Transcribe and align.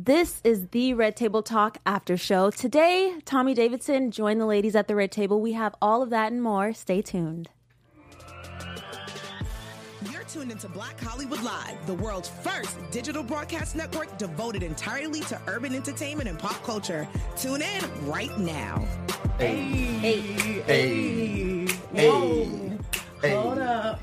This 0.00 0.40
is 0.44 0.68
the 0.68 0.94
Red 0.94 1.16
Table 1.16 1.42
Talk 1.42 1.78
after 1.84 2.16
show. 2.16 2.52
Today, 2.52 3.14
Tommy 3.24 3.52
Davidson 3.52 4.12
joined 4.12 4.40
the 4.40 4.46
ladies 4.46 4.76
at 4.76 4.86
the 4.86 4.94
Red 4.94 5.10
Table. 5.10 5.40
We 5.40 5.54
have 5.54 5.74
all 5.82 6.02
of 6.04 6.10
that 6.10 6.30
and 6.30 6.40
more. 6.40 6.72
Stay 6.72 7.02
tuned. 7.02 7.48
You're 10.12 10.22
tuned 10.22 10.52
into 10.52 10.68
Black 10.68 11.00
Hollywood 11.00 11.42
Live, 11.42 11.84
the 11.88 11.94
world's 11.94 12.28
first 12.28 12.78
digital 12.92 13.24
broadcast 13.24 13.74
network 13.74 14.16
devoted 14.18 14.62
entirely 14.62 15.18
to 15.22 15.40
urban 15.48 15.74
entertainment 15.74 16.28
and 16.28 16.38
pop 16.38 16.62
culture. 16.62 17.08
Tune 17.36 17.60
in 17.62 18.06
right 18.06 18.38
now. 18.38 18.86
Hey, 19.36 19.56
Hey, 19.98 20.20
hey, 20.64 21.66
hey. 21.92 23.34
hold 23.34 23.58
up. 23.58 23.98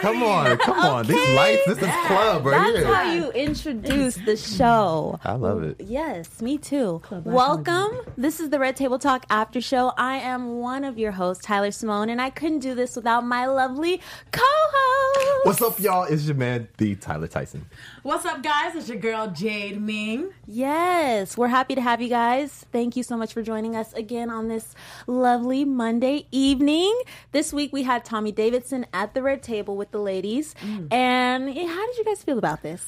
Come 0.00 0.22
on, 0.22 0.58
come 0.58 0.78
on. 0.78 1.06
These 1.06 1.36
lights, 1.36 1.62
this 1.66 1.78
is 1.78 1.94
club 2.06 2.44
right 2.44 2.64
here. 2.64 2.72
That's 2.72 2.86
here. 2.86 2.94
how 2.94 3.12
you 3.12 3.30
introduce 3.30 4.16
the 4.16 4.36
show. 4.36 5.18
I 5.24 5.34
love 5.34 5.62
it. 5.62 5.80
Yes, 5.80 6.42
me 6.42 6.58
too. 6.58 7.00
Welcome. 7.10 7.90
This 8.16 8.40
is 8.40 8.50
the 8.50 8.58
Red 8.58 8.76
Table 8.76 8.98
Talk 8.98 9.24
after 9.30 9.60
show. 9.60 9.92
I 9.96 10.16
am 10.16 10.58
one 10.58 10.84
of 10.84 10.98
your 10.98 11.12
hosts, 11.12 11.44
Tyler 11.44 11.70
Simone, 11.70 12.10
and 12.10 12.20
I 12.20 12.30
couldn't 12.30 12.60
do 12.60 12.74
this 12.74 12.96
without 12.96 13.24
my 13.24 13.46
lovely 13.46 14.00
co-host. 14.32 15.46
What's 15.46 15.62
up, 15.62 15.78
y'all? 15.80 16.04
It's 16.04 16.24
your 16.24 16.34
man, 16.34 16.68
the 16.78 16.94
Tyler 16.96 17.28
Tyson. 17.28 17.66
What's 18.02 18.24
up, 18.24 18.42
guys? 18.42 18.74
It's 18.74 18.88
your 18.88 18.98
girl 18.98 19.28
Jade 19.28 19.80
Ming. 19.80 20.32
Yes, 20.46 21.36
we're 21.36 21.48
happy 21.48 21.74
to 21.74 21.80
have 21.80 22.00
you 22.00 22.08
guys. 22.08 22.66
Thank 22.72 22.96
you 22.96 23.02
so 23.02 23.16
much 23.16 23.32
for 23.32 23.42
joining 23.42 23.76
us 23.76 23.92
again 23.92 24.30
on 24.30 24.48
this 24.48 24.74
lovely 25.06 25.64
Monday 25.64 26.26
evening. 26.30 27.00
This 27.32 27.52
week 27.52 27.72
we 27.72 27.84
had 27.84 28.04
Tommy 28.04 28.32
Davidson 28.32 28.86
at 28.92 29.14
the 29.14 29.22
red 29.22 29.42
table 29.42 29.76
with 29.76 29.90
the 29.90 29.98
ladies. 29.98 30.54
And 30.90 31.48
how 31.48 31.86
did 31.86 31.98
you 31.98 32.04
guys 32.04 32.22
feel 32.22 32.38
about 32.38 32.62
this? 32.62 32.82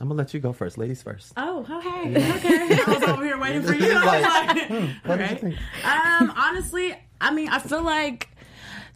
I'm 0.00 0.08
gonna 0.08 0.18
let 0.18 0.34
you 0.34 0.40
go 0.40 0.52
first, 0.52 0.76
ladies 0.76 1.02
first. 1.02 1.32
Oh, 1.36 1.60
okay, 1.60 2.10
okay. 2.10 2.78
I 2.86 2.98
was 2.98 3.02
over 3.04 3.24
here 3.24 3.38
waiting 3.38 3.62
for 3.62 3.72
you. 3.72 3.94
Like, 3.94 4.04
I 4.04 4.20
was 4.20 4.46
like, 4.46 4.68
did 4.68 4.70
you 4.70 5.12
okay. 5.12 5.34
think? 5.36 5.56
Um, 5.84 6.34
honestly, 6.36 6.94
I 7.20 7.32
mean, 7.32 7.48
I 7.48 7.58
feel 7.58 7.82
like. 7.82 8.28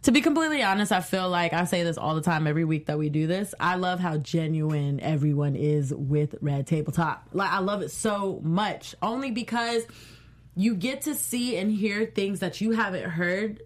To 0.03 0.11
be 0.11 0.21
completely 0.21 0.63
honest, 0.63 0.91
I 0.91 1.01
feel 1.01 1.29
like 1.29 1.53
I 1.53 1.65
say 1.65 1.83
this 1.83 1.95
all 1.95 2.15
the 2.15 2.21
time 2.21 2.47
every 2.47 2.65
week 2.65 2.87
that 2.87 2.97
we 2.97 3.09
do 3.09 3.27
this. 3.27 3.53
I 3.59 3.75
love 3.75 3.99
how 3.99 4.17
genuine 4.17 4.99
everyone 4.99 5.55
is 5.55 5.93
with 5.93 6.33
Red 6.41 6.65
Table 6.65 6.91
Talk. 6.91 7.23
Like 7.33 7.51
I 7.51 7.59
love 7.59 7.83
it 7.83 7.91
so 7.91 8.39
much 8.43 8.95
only 9.03 9.29
because 9.29 9.85
you 10.55 10.73
get 10.73 11.01
to 11.03 11.13
see 11.13 11.55
and 11.57 11.71
hear 11.71 12.07
things 12.07 12.39
that 12.39 12.61
you 12.61 12.71
haven't 12.71 13.11
heard 13.11 13.61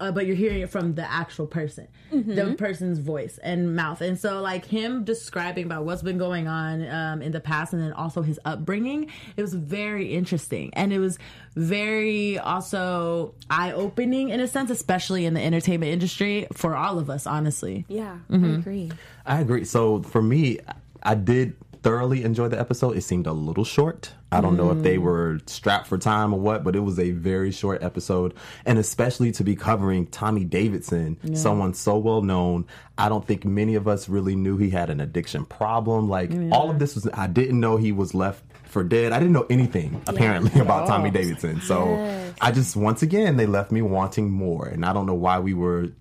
uh, 0.00 0.12
but 0.12 0.26
you're 0.26 0.36
hearing 0.36 0.60
it 0.60 0.70
from 0.70 0.94
the 0.94 1.10
actual 1.10 1.46
person, 1.46 1.88
the 2.10 2.54
person's 2.58 2.98
voice 2.98 3.38
and 3.38 3.74
mouth. 3.76 4.00
And 4.00 4.18
so, 4.18 4.40
like 4.40 4.64
him 4.64 5.04
describing 5.04 5.64
about 5.66 5.84
what's 5.84 6.02
been 6.02 6.18
going 6.18 6.48
on 6.48 6.88
um, 6.88 7.22
in 7.22 7.32
the 7.32 7.40
past, 7.40 7.72
and 7.72 7.82
then 7.82 7.92
also 7.92 8.22
his 8.22 8.38
upbringing, 8.44 9.10
it 9.36 9.42
was 9.42 9.54
very 9.54 10.14
interesting, 10.14 10.70
and 10.74 10.92
it 10.92 10.98
was 10.98 11.18
very 11.54 12.38
also 12.38 13.34
eye 13.50 13.72
opening 13.72 14.28
in 14.28 14.40
a 14.40 14.48
sense, 14.48 14.70
especially 14.70 15.24
in 15.24 15.34
the 15.34 15.42
entertainment 15.42 15.92
industry 15.92 16.46
for 16.52 16.76
all 16.76 16.98
of 16.98 17.10
us, 17.10 17.26
honestly. 17.26 17.84
Yeah, 17.88 18.18
I 18.30 18.36
agree. 18.36 18.92
I 19.24 19.40
agree. 19.40 19.64
So 19.64 20.02
for 20.02 20.22
me, 20.22 20.60
I 21.02 21.14
did 21.14 21.56
thoroughly 21.86 22.24
enjoyed 22.24 22.50
the 22.50 22.58
episode. 22.58 22.96
It 22.96 23.02
seemed 23.02 23.28
a 23.28 23.32
little 23.32 23.64
short. 23.64 24.10
I 24.32 24.40
don't 24.40 24.56
know 24.56 24.72
if 24.72 24.82
they 24.82 24.96
mm. 24.96 25.02
were 25.02 25.38
strapped 25.46 25.86
for 25.86 25.96
time 25.96 26.34
or 26.34 26.40
what, 26.40 26.64
but 26.64 26.74
it 26.74 26.80
was 26.80 26.98
a 26.98 27.12
very 27.12 27.52
short 27.52 27.80
episode. 27.80 28.34
And 28.64 28.76
especially 28.76 29.30
to 29.30 29.44
be 29.44 29.54
covering 29.54 30.08
Tommy 30.08 30.42
Davidson, 30.42 31.36
someone 31.36 31.74
so 31.74 31.96
well 31.96 32.22
known. 32.22 32.66
I 32.98 33.08
don't 33.08 33.24
think 33.24 33.44
many 33.44 33.76
of 33.76 33.86
us 33.86 34.08
really 34.08 34.34
knew 34.34 34.56
he 34.56 34.68
had 34.68 34.90
an 34.90 34.98
addiction 34.98 35.44
problem. 35.44 36.08
Like 36.08 36.32
all 36.50 36.70
of 36.72 36.80
this 36.80 36.96
was, 36.96 37.08
I 37.14 37.28
didn't 37.28 37.60
know 37.60 37.76
he 37.76 37.92
was 37.92 38.14
left 38.14 38.42
for 38.64 38.82
dead. 38.82 39.12
I 39.12 39.20
didn't 39.20 39.34
know 39.34 39.46
anything 39.48 40.02
apparently 40.08 40.60
about 40.60 40.88
Tommy 40.88 41.12
Davidson. 41.12 41.60
So 41.60 41.86
Yes. 41.86 42.34
I 42.40 42.50
just, 42.50 42.74
once 42.74 43.02
again, 43.02 43.36
they 43.36 43.46
left 43.46 43.70
me 43.70 43.80
wanting 43.80 44.32
more. 44.32 44.66
And 44.66 44.84
I 44.84 44.92
don't 44.92 45.06
know 45.06 45.14
why 45.14 45.38
we 45.38 45.54
were 45.54 45.92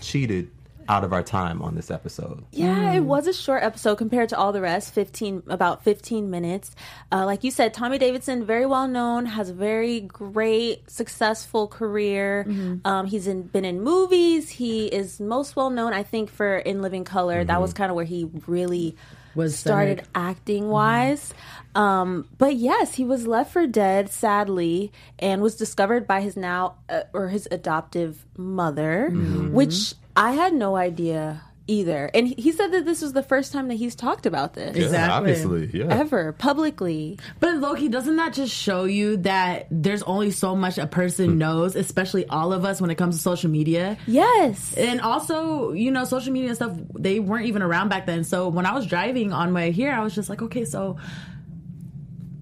cheated 0.00 0.52
out 0.88 1.04
of 1.04 1.12
our 1.12 1.22
time 1.22 1.60
on 1.60 1.74
this 1.74 1.90
episode. 1.90 2.44
Yeah, 2.50 2.94
it 2.94 3.00
was 3.00 3.26
a 3.26 3.32
short 3.32 3.62
episode 3.62 3.96
compared 3.96 4.30
to 4.30 4.38
all 4.38 4.52
the 4.52 4.60
rest. 4.60 4.94
Fifteen, 4.94 5.42
about 5.48 5.84
fifteen 5.84 6.30
minutes. 6.30 6.74
Uh, 7.12 7.26
like 7.26 7.44
you 7.44 7.50
said, 7.50 7.74
Tommy 7.74 7.98
Davidson, 7.98 8.44
very 8.46 8.64
well 8.66 8.88
known, 8.88 9.26
has 9.26 9.50
a 9.50 9.54
very 9.54 10.00
great, 10.00 10.90
successful 10.90 11.68
career. 11.68 12.46
Um, 12.84 13.06
he's 13.06 13.26
in, 13.26 13.42
been 13.42 13.64
in 13.64 13.82
movies. 13.82 14.48
He 14.48 14.86
is 14.86 15.20
most 15.20 15.56
well 15.56 15.70
known, 15.70 15.92
I 15.92 16.02
think, 16.02 16.30
for 16.30 16.56
In 16.56 16.80
Living 16.82 17.04
Color. 17.04 17.44
That 17.44 17.60
was 17.60 17.72
kind 17.72 17.90
of 17.90 17.96
where 17.96 18.04
he 18.06 18.30
really 18.46 18.96
Was 19.34 19.58
started 19.58 19.98
centered. 19.98 20.10
acting 20.14 20.68
wise. 20.68 21.34
Um, 21.74 22.26
but 22.38 22.56
yes, 22.56 22.94
he 22.94 23.04
was 23.04 23.26
left 23.26 23.52
for 23.52 23.66
dead, 23.66 24.10
sadly, 24.10 24.90
and 25.18 25.42
was 25.42 25.54
discovered 25.54 26.06
by 26.06 26.22
his 26.22 26.36
now 26.36 26.76
uh, 26.88 27.02
or 27.12 27.28
his 27.28 27.46
adoptive 27.50 28.24
mother, 28.36 29.10
which 29.10 29.94
I 30.18 30.32
had 30.32 30.52
no 30.52 30.74
idea 30.76 31.42
either. 31.68 32.10
And 32.12 32.26
he, 32.26 32.34
he 32.36 32.52
said 32.52 32.72
that 32.72 32.84
this 32.84 33.02
was 33.02 33.12
the 33.12 33.22
first 33.22 33.52
time 33.52 33.68
that 33.68 33.74
he's 33.74 33.94
talked 33.94 34.26
about 34.26 34.54
this 34.54 34.74
Exactly. 34.74 35.12
obviously, 35.14 35.70
yeah. 35.72 35.86
ever 35.88 36.32
publicly. 36.32 37.18
But 37.38 37.56
Loki, 37.58 37.88
doesn't 37.88 38.16
that 38.16 38.32
just 38.32 38.52
show 38.52 38.84
you 38.84 39.18
that 39.18 39.68
there's 39.70 40.02
only 40.02 40.30
so 40.30 40.56
much 40.56 40.78
a 40.78 40.86
person 40.86 41.32
hmm. 41.32 41.38
knows, 41.38 41.76
especially 41.76 42.26
all 42.26 42.52
of 42.52 42.64
us 42.64 42.80
when 42.80 42.90
it 42.90 42.96
comes 42.96 43.16
to 43.16 43.22
social 43.22 43.50
media? 43.50 43.96
Yes. 44.06 44.74
And 44.74 45.00
also, 45.00 45.72
you 45.72 45.90
know, 45.90 46.04
social 46.04 46.32
media 46.32 46.48
and 46.48 46.56
stuff, 46.56 46.72
they 46.98 47.20
weren't 47.20 47.46
even 47.46 47.62
around 47.62 47.90
back 47.90 48.06
then. 48.06 48.24
So 48.24 48.48
when 48.48 48.66
I 48.66 48.72
was 48.72 48.86
driving 48.86 49.32
on 49.32 49.52
my 49.52 49.58
way 49.68 49.72
here, 49.72 49.92
I 49.92 50.00
was 50.02 50.14
just 50.14 50.28
like, 50.28 50.42
okay, 50.42 50.64
so 50.64 50.96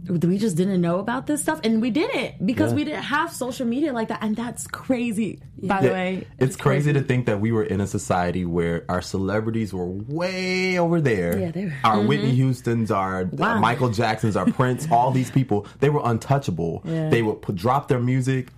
we 0.09 0.39
just 0.39 0.57
didn't 0.57 0.81
know 0.81 0.99
about 0.99 1.27
this 1.27 1.43
stuff. 1.43 1.61
And 1.65 1.81
we 1.83 1.91
didn't 1.91 2.45
because 2.47 2.73
Yeah. 2.73 2.77
we 2.77 2.85
didn't 2.85 3.03
have 3.05 3.33
social 3.33 3.67
media 3.67 3.93
like 3.93 4.09
that. 4.09 4.23
And 4.23 4.37
that's 4.37 4.67
crazy, 4.67 5.41
by 5.63 5.81
the 5.81 5.89
Yeah, 5.89 5.93
way. 5.93 6.27
it's, 6.39 6.57
crazy, 6.57 6.93
to 6.93 7.01
think 7.01 7.27
that 7.27 7.41
we 7.41 7.53
were 7.53 7.65
in 7.65 7.81
a 7.81 7.87
society 7.87 8.45
where 8.45 8.85
our 8.89 9.03
celebrities 9.03 9.73
were 9.75 9.87
way 9.87 10.79
over 10.79 11.01
there. 11.01 11.39
Yeah, 11.39 11.51
they 11.51 11.65
were. 11.67 11.73
Our 11.85 12.01
Whitney 12.03 12.33
Houston's, 12.33 12.91
our 12.91 13.23
uh, 13.39 13.59
Michael 13.61 13.91
Jackson's, 13.91 14.37
our 14.37 14.47
Prince, 14.51 14.87
all 14.91 15.11
these 15.11 15.31
people, 15.31 15.67
they 15.81 15.91
were 15.91 16.01
untouchable. 16.05 16.83
Yeah. 16.85 17.09
They 17.09 17.23
would 17.23 17.43
put, 17.43 17.57
drop 17.57 17.89
their 17.89 18.01
music 18.01 18.49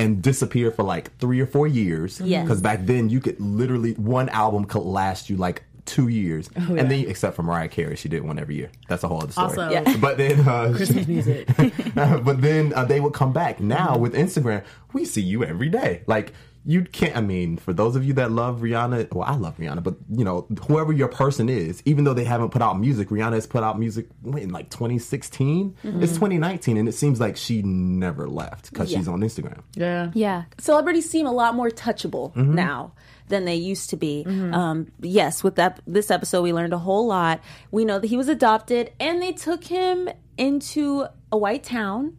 and 0.00 0.22
disappear 0.22 0.70
for 0.70 0.84
like 0.84 1.16
three 1.18 1.40
or 1.40 1.46
four 1.46 1.66
years. 1.66 2.20
Yes. 2.20 2.44
Because 2.44 2.60
back 2.60 2.86
then 2.86 3.08
you 3.08 3.18
could 3.20 3.40
literally, 3.40 3.94
one 3.94 4.28
album 4.28 4.64
could 4.64 4.82
last 4.84 5.28
you 5.28 5.36
like 5.36 5.64
two 5.88 6.08
years. 6.08 6.48
Oh, 6.56 6.74
And 6.76 6.90
then, 6.90 7.04
except 7.08 7.34
for 7.34 7.42
Mariah 7.42 7.68
Carey, 7.68 7.96
she 7.96 8.08
did 8.08 8.22
one 8.22 8.38
every 8.38 8.56
year. 8.56 8.70
That's 8.88 9.02
a 9.02 9.08
whole 9.08 9.22
other 9.22 9.32
story. 9.32 9.46
Also- 9.48 9.70
Yeah. 9.70 9.96
But 9.96 10.16
then, 10.18 10.46
uh, 10.46 10.72
Christmas 10.76 11.06
music. 11.14 11.48
but 11.94 12.40
then 12.40 12.72
uh, 12.74 12.84
they 12.84 13.00
would 13.00 13.14
come 13.14 13.32
back. 13.32 13.58
Now 13.60 13.96
with 13.98 14.14
Instagram, 14.14 14.64
we 14.92 15.04
see 15.04 15.22
you 15.22 15.42
every 15.44 15.68
day. 15.68 16.02
Like 16.06 16.32
you 16.64 16.82
can't. 16.82 17.16
I 17.16 17.20
mean, 17.22 17.56
for 17.56 17.72
those 17.72 17.96
of 17.96 18.04
you 18.04 18.12
that 18.14 18.30
love 18.30 18.60
Rihanna, 18.60 19.14
well, 19.14 19.26
I 19.26 19.36
love 19.36 19.56
Rihanna, 19.56 19.82
but 19.82 19.94
you 20.10 20.24
know, 20.24 20.46
whoever 20.66 20.92
your 20.92 21.08
person 21.08 21.48
is, 21.48 21.82
even 21.86 22.04
though 22.04 22.12
they 22.12 22.24
haven't 22.24 22.50
put 22.50 22.60
out 22.60 22.78
music, 22.78 23.08
Rihanna 23.08 23.34
has 23.34 23.46
put 23.46 23.62
out 23.62 23.78
music 23.78 24.08
in 24.24 24.50
like 24.50 24.68
2016. 24.68 25.76
It's 25.82 26.12
2019, 26.12 26.76
and 26.76 26.86
it 26.88 26.92
seems 26.92 27.20
like 27.20 27.36
she 27.38 27.62
never 27.62 28.28
left 28.28 28.70
because 28.70 28.90
Yeah. 28.92 28.98
she's 28.98 29.08
on 29.08 29.20
Instagram. 29.20 29.60
yeah. 29.76 30.10
Yeah, 30.14 30.42
celebrities 30.58 31.08
seem 31.08 31.26
a 31.26 31.32
lot 31.32 31.54
more 31.54 31.70
touchable 31.70 32.34
now 32.36 32.92
than 33.28 33.44
they 33.44 33.54
used 33.56 33.90
to 33.90 33.96
be. 33.96 34.24
Um, 34.26 34.90
yes, 35.00 35.42
with 35.44 35.56
that 35.56 35.80
this 35.86 36.10
episode, 36.10 36.42
we 36.42 36.52
learned 36.52 36.72
a 36.72 36.78
whole 36.78 37.06
lot. 37.06 37.40
We 37.70 37.84
know 37.84 37.98
that 37.98 38.06
he 38.08 38.16
was 38.16 38.28
adopted, 38.28 38.92
and 38.98 39.20
they 39.22 39.32
took 39.32 39.64
him 39.64 40.08
into 40.36 41.06
a 41.32 41.36
white 41.36 41.64
town 41.64 42.16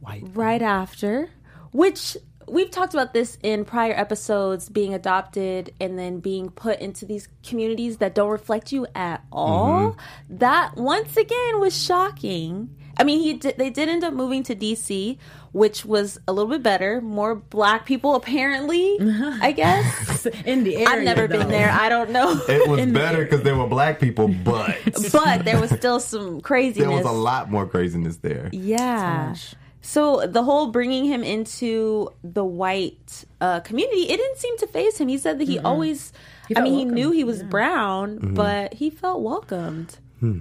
White. 0.00 0.24
right 0.34 0.62
after, 0.62 1.30
which 1.72 2.16
we've 2.46 2.70
talked 2.70 2.94
about 2.94 3.12
this 3.12 3.36
in 3.42 3.64
prior 3.64 3.92
episodes 3.92 4.68
being 4.68 4.94
adopted 4.94 5.74
and 5.80 5.98
then 5.98 6.20
being 6.20 6.50
put 6.50 6.80
into 6.80 7.04
these 7.04 7.28
communities 7.42 7.98
that 7.98 8.14
don't 8.14 8.30
reflect 8.30 8.72
you 8.72 8.86
at 8.94 9.22
all. 9.30 9.96
That 10.30 10.76
once 10.76 11.16
again 11.16 11.60
was 11.60 11.76
shocking. 11.76 12.74
I 12.98 13.04
mean, 13.04 13.20
he 13.20 13.34
did, 13.34 13.56
they 13.56 13.70
did 13.70 13.88
end 13.88 14.02
up 14.02 14.12
moving 14.12 14.42
to 14.44 14.56
DC, 14.56 15.18
which 15.52 15.84
was 15.84 16.18
a 16.26 16.32
little 16.32 16.50
bit 16.50 16.62
better. 16.62 17.00
More 17.00 17.36
black 17.36 17.86
people, 17.86 18.14
apparently. 18.14 18.96
I 19.40 19.52
guess. 19.52 20.26
In 20.44 20.64
the 20.64 20.76
area. 20.76 20.88
I've 20.88 21.02
never 21.04 21.28
though. 21.28 21.38
been 21.38 21.48
there. 21.48 21.70
I 21.70 21.88
don't 21.88 22.10
know. 22.10 22.40
It 22.48 22.68
was 22.68 22.86
better 22.86 23.24
because 23.24 23.42
there 23.42 23.54
were 23.56 23.68
black 23.68 24.00
people, 24.00 24.28
but 24.28 24.76
but 25.12 25.44
there 25.44 25.60
was 25.60 25.70
still 25.70 26.00
some 26.00 26.40
craziness. 26.40 26.88
there 26.88 26.96
was 26.96 27.06
a 27.06 27.12
lot 27.12 27.50
more 27.50 27.66
craziness 27.66 28.16
there. 28.16 28.48
Yeah. 28.52 29.28
much. 29.30 29.54
So 29.80 30.26
the 30.26 30.42
whole 30.42 30.68
bringing 30.68 31.04
him 31.04 31.22
into 31.22 32.10
the 32.24 32.44
white 32.44 33.24
uh, 33.40 33.60
community, 33.60 34.02
it 34.10 34.16
didn't 34.16 34.38
seem 34.38 34.58
to 34.58 34.66
phase 34.66 34.98
him. 34.98 35.08
He 35.08 35.18
said 35.18 35.38
that 35.38 35.46
he 35.46 35.58
always, 35.58 36.12
I 36.50 36.54
felt 36.54 36.64
mean, 36.64 36.78
he 36.78 36.84
knew 36.84 37.10
he 37.10 37.24
was 37.24 37.42
brown, 37.42 38.34
but 38.34 38.74
he 38.74 38.90
felt 38.90 39.22
welcomed. 39.22 39.98
what 40.20 40.34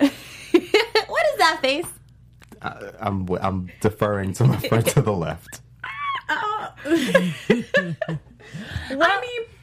is 0.00 1.38
that 1.38 1.58
face? 1.60 1.86
I, 2.64 2.90
I'm 2.98 3.28
I'm 3.40 3.70
deferring 3.80 4.32
to 4.34 4.44
my 4.44 4.56
friend 4.56 4.86
to 4.86 5.02
the 5.02 5.12
left. 5.12 5.60
I 6.28 6.70
mean, 6.86 7.64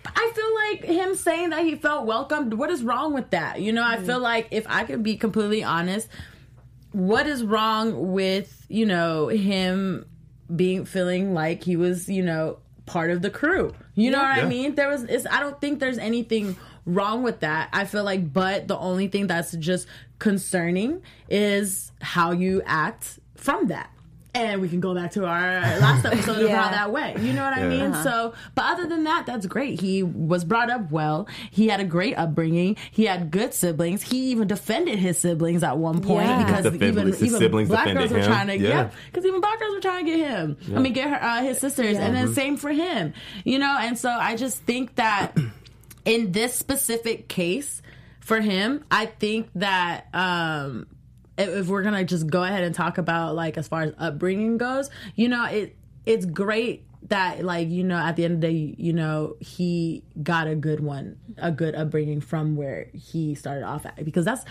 I 0.05 0.21
I 0.21 0.31
feel 0.35 0.55
like 0.55 0.83
him 0.83 1.15
saying 1.15 1.49
that 1.49 1.63
he 1.63 1.75
felt 1.75 2.05
welcomed. 2.05 2.53
What 2.53 2.69
is 2.69 2.83
wrong 2.83 3.13
with 3.13 3.31
that? 3.31 3.61
You 3.61 3.71
know, 3.71 3.83
I 3.83 3.97
mm. 3.97 4.05
feel 4.05 4.19
like 4.19 4.47
if 4.51 4.65
I 4.69 4.83
could 4.83 5.03
be 5.03 5.17
completely 5.17 5.63
honest, 5.63 6.07
what 6.91 7.27
is 7.27 7.43
wrong 7.43 8.11
with 8.11 8.65
you 8.69 8.85
know 8.85 9.27
him 9.27 10.05
being 10.55 10.85
feeling 10.85 11.33
like 11.33 11.63
he 11.63 11.75
was 11.75 12.07
you 12.07 12.23
know 12.23 12.59
part 12.85 13.11
of 13.11 13.21
the 13.21 13.29
crew? 13.29 13.73
You 13.95 14.11
know 14.11 14.19
what 14.19 14.37
I 14.37 14.45
mean? 14.45 14.75
There 14.75 14.89
was. 14.89 15.03
It's, 15.03 15.25
I 15.25 15.39
don't 15.39 15.59
think 15.59 15.79
there's 15.79 15.97
anything 15.97 16.55
wrong 16.85 17.23
with 17.23 17.41
that. 17.41 17.69
I 17.73 17.85
feel 17.85 18.03
like, 18.03 18.31
but 18.33 18.67
the 18.67 18.77
only 18.77 19.07
thing 19.07 19.27
that's 19.27 19.51
just 19.53 19.87
concerning 20.19 21.01
is 21.29 21.91
how 22.01 22.31
you 22.31 22.61
act 22.65 23.19
from 23.35 23.67
that. 23.67 23.89
And 24.33 24.61
we 24.61 24.69
can 24.69 24.79
go 24.79 24.95
back 24.95 25.11
to 25.11 25.25
our 25.25 25.59
last 25.79 26.05
episode 26.05 26.37
of 26.37 26.49
Yeah. 26.49 26.61
how 26.61 26.71
that 26.71 26.93
way. 26.93 27.17
You 27.19 27.33
know 27.33 27.43
what 27.43 27.51
I 27.57 27.67
mean? 27.67 27.81
Uh-huh. 27.91 28.03
So, 28.03 28.33
but 28.55 28.63
other 28.63 28.87
than 28.87 29.03
that, 29.03 29.25
that's 29.25 29.45
great. 29.45 29.81
He 29.81 30.03
was 30.03 30.45
brought 30.45 30.69
up 30.69 30.89
well. 30.89 31.27
He 31.51 31.67
had 31.67 31.81
a 31.81 31.83
great 31.83 32.17
upbringing. 32.17 32.77
He 32.91 33.05
had 33.07 33.29
good 33.29 33.53
siblings. 33.53 34.01
He 34.03 34.31
even 34.31 34.47
defended 34.47 34.99
his 34.99 35.17
siblings 35.19 35.63
at 35.63 35.77
one 35.77 35.99
point 36.01 36.27
Yeah. 36.29 36.45
because 36.45 36.73
even 36.81 37.07
his 37.07 37.21
even 37.21 37.39
siblings 37.39 37.67
black 37.67 37.87
girls 37.87 38.09
defended 38.09 38.11
were 38.13 38.19
him. 38.19 38.25
trying 38.31 38.47
to 38.47 38.57
Yeah. 38.57 38.69
yeah, 38.69 38.89
because 39.07 39.25
even 39.25 39.41
black 39.41 39.59
girls 39.59 39.75
were 39.75 39.81
trying 39.81 40.05
to 40.05 40.11
get 40.11 40.19
him. 40.29 40.57
I 40.77 40.79
mean, 40.79 40.93
get 40.93 41.09
her 41.09 41.21
uh, 41.21 41.41
his 41.41 41.57
sisters, 41.57 41.97
and 41.97 42.15
then 42.15 42.33
same 42.33 42.55
for 42.55 42.69
him. 42.71 43.13
You 43.43 43.59
know, 43.59 43.77
and 43.81 43.99
so 43.99 44.09
I 44.09 44.37
just 44.37 44.59
think 44.63 44.95
that 44.95 45.37
in 46.05 46.31
this 46.31 46.55
specific 46.55 47.27
case 47.27 47.81
for 48.19 48.39
him, 48.39 48.83
I 48.89 49.05
think 49.07 49.49
that 49.55 50.07
um 50.13 50.87
if, 51.37 51.67
we're 51.67 51.83
gonna 51.83 52.03
just 52.03 52.27
go 52.27 52.43
ahead 52.43 52.63
and 52.63 52.75
talk 52.75 52.97
about 52.97 53.35
like 53.35 53.57
as 53.57 53.67
far 53.67 53.83
as 53.83 53.93
upbringing 53.97 54.57
goes, 54.57 54.89
you 55.15 55.29
know, 55.29 55.45
it 55.45 55.75
it's 56.05 56.25
great 56.25 56.85
that 57.09 57.43
like 57.43 57.69
you 57.69 57.83
know 57.83 57.97
at 57.97 58.15
the 58.15 58.23
end 58.23 58.35
of 58.35 58.41
the 58.41 58.47
day 58.47 58.75
you 58.77 58.93
know 58.93 59.35
he 59.39 60.03
got 60.21 60.47
a 60.47 60.55
good 60.55 60.79
one 60.79 61.17
a 61.37 61.51
good 61.51 61.75
upbringing 61.75 62.21
from 62.21 62.55
where 62.55 62.87
he 62.93 63.33
started 63.35 63.63
off 63.63 63.85
at 63.85 64.03
because 64.05 64.23
that's 64.23 64.45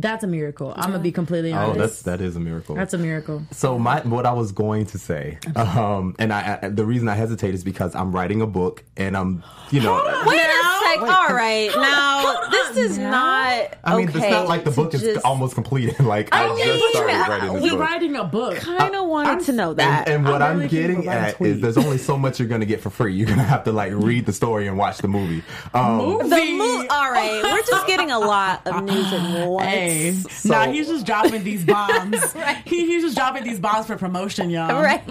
that's 0.00 0.22
a 0.22 0.26
miracle 0.26 0.72
i'm 0.76 0.90
gonna 0.90 1.02
be 1.02 1.10
completely 1.12 1.52
honest. 1.52 1.76
Oh, 1.76 1.80
that's 1.80 2.02
that 2.02 2.20
is 2.20 2.36
a 2.36 2.40
miracle. 2.40 2.74
that's 2.74 2.94
a 2.94 2.98
miracle 2.98 3.42
So 3.52 3.78
my 3.78 4.00
what 4.02 4.26
I 4.26 4.32
was 4.32 4.52
going 4.52 4.86
to 4.86 4.98
say, 4.98 5.38
um, 5.56 6.14
and 6.18 6.32
I, 6.32 6.58
I 6.62 6.68
the 6.68 6.84
reason 6.84 7.08
I 7.08 7.14
hesitate 7.14 7.54
is 7.54 7.64
because 7.64 7.94
I'm 7.94 8.12
writing 8.12 8.40
a 8.42 8.46
book, 8.46 8.84
and 8.96 9.16
I'm 9.16 9.42
you 9.70 9.80
know. 9.80 9.94
Wait 10.26 10.40
a 10.40 10.48
sec. 10.94 11.00
All 11.00 11.34
right, 11.34 11.70
now 11.76 12.48
this 12.50 12.76
is 12.76 12.98
not. 12.98 13.76
I 13.84 13.96
mean, 13.96 14.08
okay 14.08 14.18
it's 14.18 14.30
not 14.30 14.48
like 14.48 14.64
the 14.64 14.70
to 14.70 14.76
book 14.76 14.94
is 14.94 15.18
almost 15.18 15.54
completed. 15.54 15.96
Like 16.08 16.28
I, 16.32 16.48
mean, 16.48 16.64
just 16.64 16.88
started 16.90 17.12
yeah, 17.12 17.28
writing 17.28 17.52
this 17.54 17.62
we 17.62 17.70
book. 17.70 17.80
writing 17.80 18.16
a 18.16 18.24
book 18.24 18.56
Kind 18.56 18.94
of 18.94 19.06
wanted 19.08 19.44
to 19.46 19.52
know 19.52 19.74
that. 19.74 20.08
And, 20.08 20.16
and 20.16 20.24
what 20.32 20.40
I 20.40 20.50
I'm 20.50 20.56
really 20.56 20.68
getting 20.68 21.06
at 21.06 21.38
is 21.40 21.60
there's 21.60 21.76
only 21.76 21.98
so 21.98 22.16
much 22.16 22.38
you're 22.38 22.48
gonna 22.48 22.64
get 22.64 22.80
for 22.80 22.88
free. 22.88 23.14
You're 23.14 23.26
gonna 23.28 23.42
have 23.42 23.64
to 23.64 23.72
like 23.72 23.92
read 23.92 24.24
the 24.24 24.32
story 24.32 24.66
and 24.68 24.78
watch 24.78 24.98
the 24.98 25.08
movie. 25.08 25.42
Um, 25.74 25.98
the 26.30 26.54
mo- 26.56 26.86
all 26.90 27.10
right, 27.10 27.42
we're 27.42 27.62
just 27.62 27.86
getting 27.86 28.10
a 28.10 28.18
lot 28.18 28.66
of 28.66 28.84
news 28.84 29.12
at 29.12 29.46
once. 29.46 29.64
Hey, 29.68 30.12
So- 30.12 30.48
nah, 30.50 30.66
he's 30.72 30.88
just 30.88 31.04
dropping 31.04 31.44
these 31.44 31.64
bombs. 31.64 32.32
he, 32.64 32.86
he's 32.86 33.02
just 33.02 33.16
dropping 33.16 33.44
these 33.44 33.60
bombs 33.60 33.86
for 33.86 33.96
promotion, 33.96 34.48
y'all. 34.50 34.68
Right. 34.82 35.04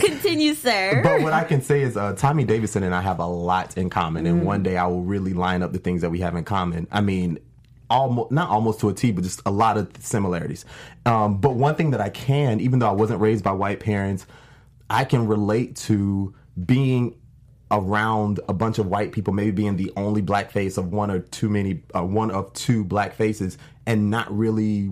Continue, 0.00 0.54
sir. 0.54 1.00
but 1.02 1.22
what 1.22 1.32
I 1.32 1.44
can 1.44 1.60
say 1.62 1.82
is 1.82 1.96
uh, 1.96 2.14
Tommy 2.14 2.44
Davidson 2.44 2.82
and 2.82 2.94
I 2.94 3.00
have 3.00 3.18
a 3.18 3.23
lot 3.26 3.76
in 3.76 3.90
common, 3.90 4.26
and 4.26 4.44
one 4.44 4.62
day 4.62 4.76
I 4.76 4.86
will 4.86 5.02
really 5.02 5.32
line 5.32 5.62
up 5.62 5.72
the 5.72 5.78
things 5.78 6.02
that 6.02 6.10
we 6.10 6.20
have 6.20 6.36
in 6.36 6.44
common. 6.44 6.86
I 6.90 7.00
mean, 7.00 7.38
almost 7.90 8.30
not 8.30 8.50
almost 8.50 8.80
to 8.80 8.88
a 8.88 8.94
T, 8.94 9.12
but 9.12 9.24
just 9.24 9.40
a 9.46 9.50
lot 9.50 9.76
of 9.76 9.90
similarities. 10.00 10.64
Um, 11.06 11.38
but 11.38 11.54
one 11.54 11.74
thing 11.74 11.90
that 11.90 12.00
I 12.00 12.08
can, 12.08 12.60
even 12.60 12.78
though 12.78 12.88
I 12.88 12.92
wasn't 12.92 13.20
raised 13.20 13.44
by 13.44 13.52
white 13.52 13.80
parents, 13.80 14.26
I 14.88 15.04
can 15.04 15.26
relate 15.26 15.76
to 15.76 16.34
being 16.64 17.16
around 17.70 18.40
a 18.48 18.52
bunch 18.52 18.78
of 18.78 18.86
white 18.86 19.12
people, 19.12 19.32
maybe 19.32 19.50
being 19.50 19.76
the 19.76 19.92
only 19.96 20.22
black 20.22 20.50
face 20.50 20.76
of 20.76 20.92
one 20.92 21.10
or 21.10 21.20
too 21.20 21.48
many, 21.48 21.82
uh, 21.94 22.04
one 22.04 22.30
of 22.30 22.52
two 22.52 22.84
black 22.84 23.14
faces, 23.14 23.58
and 23.86 24.10
not 24.10 24.30
really 24.36 24.90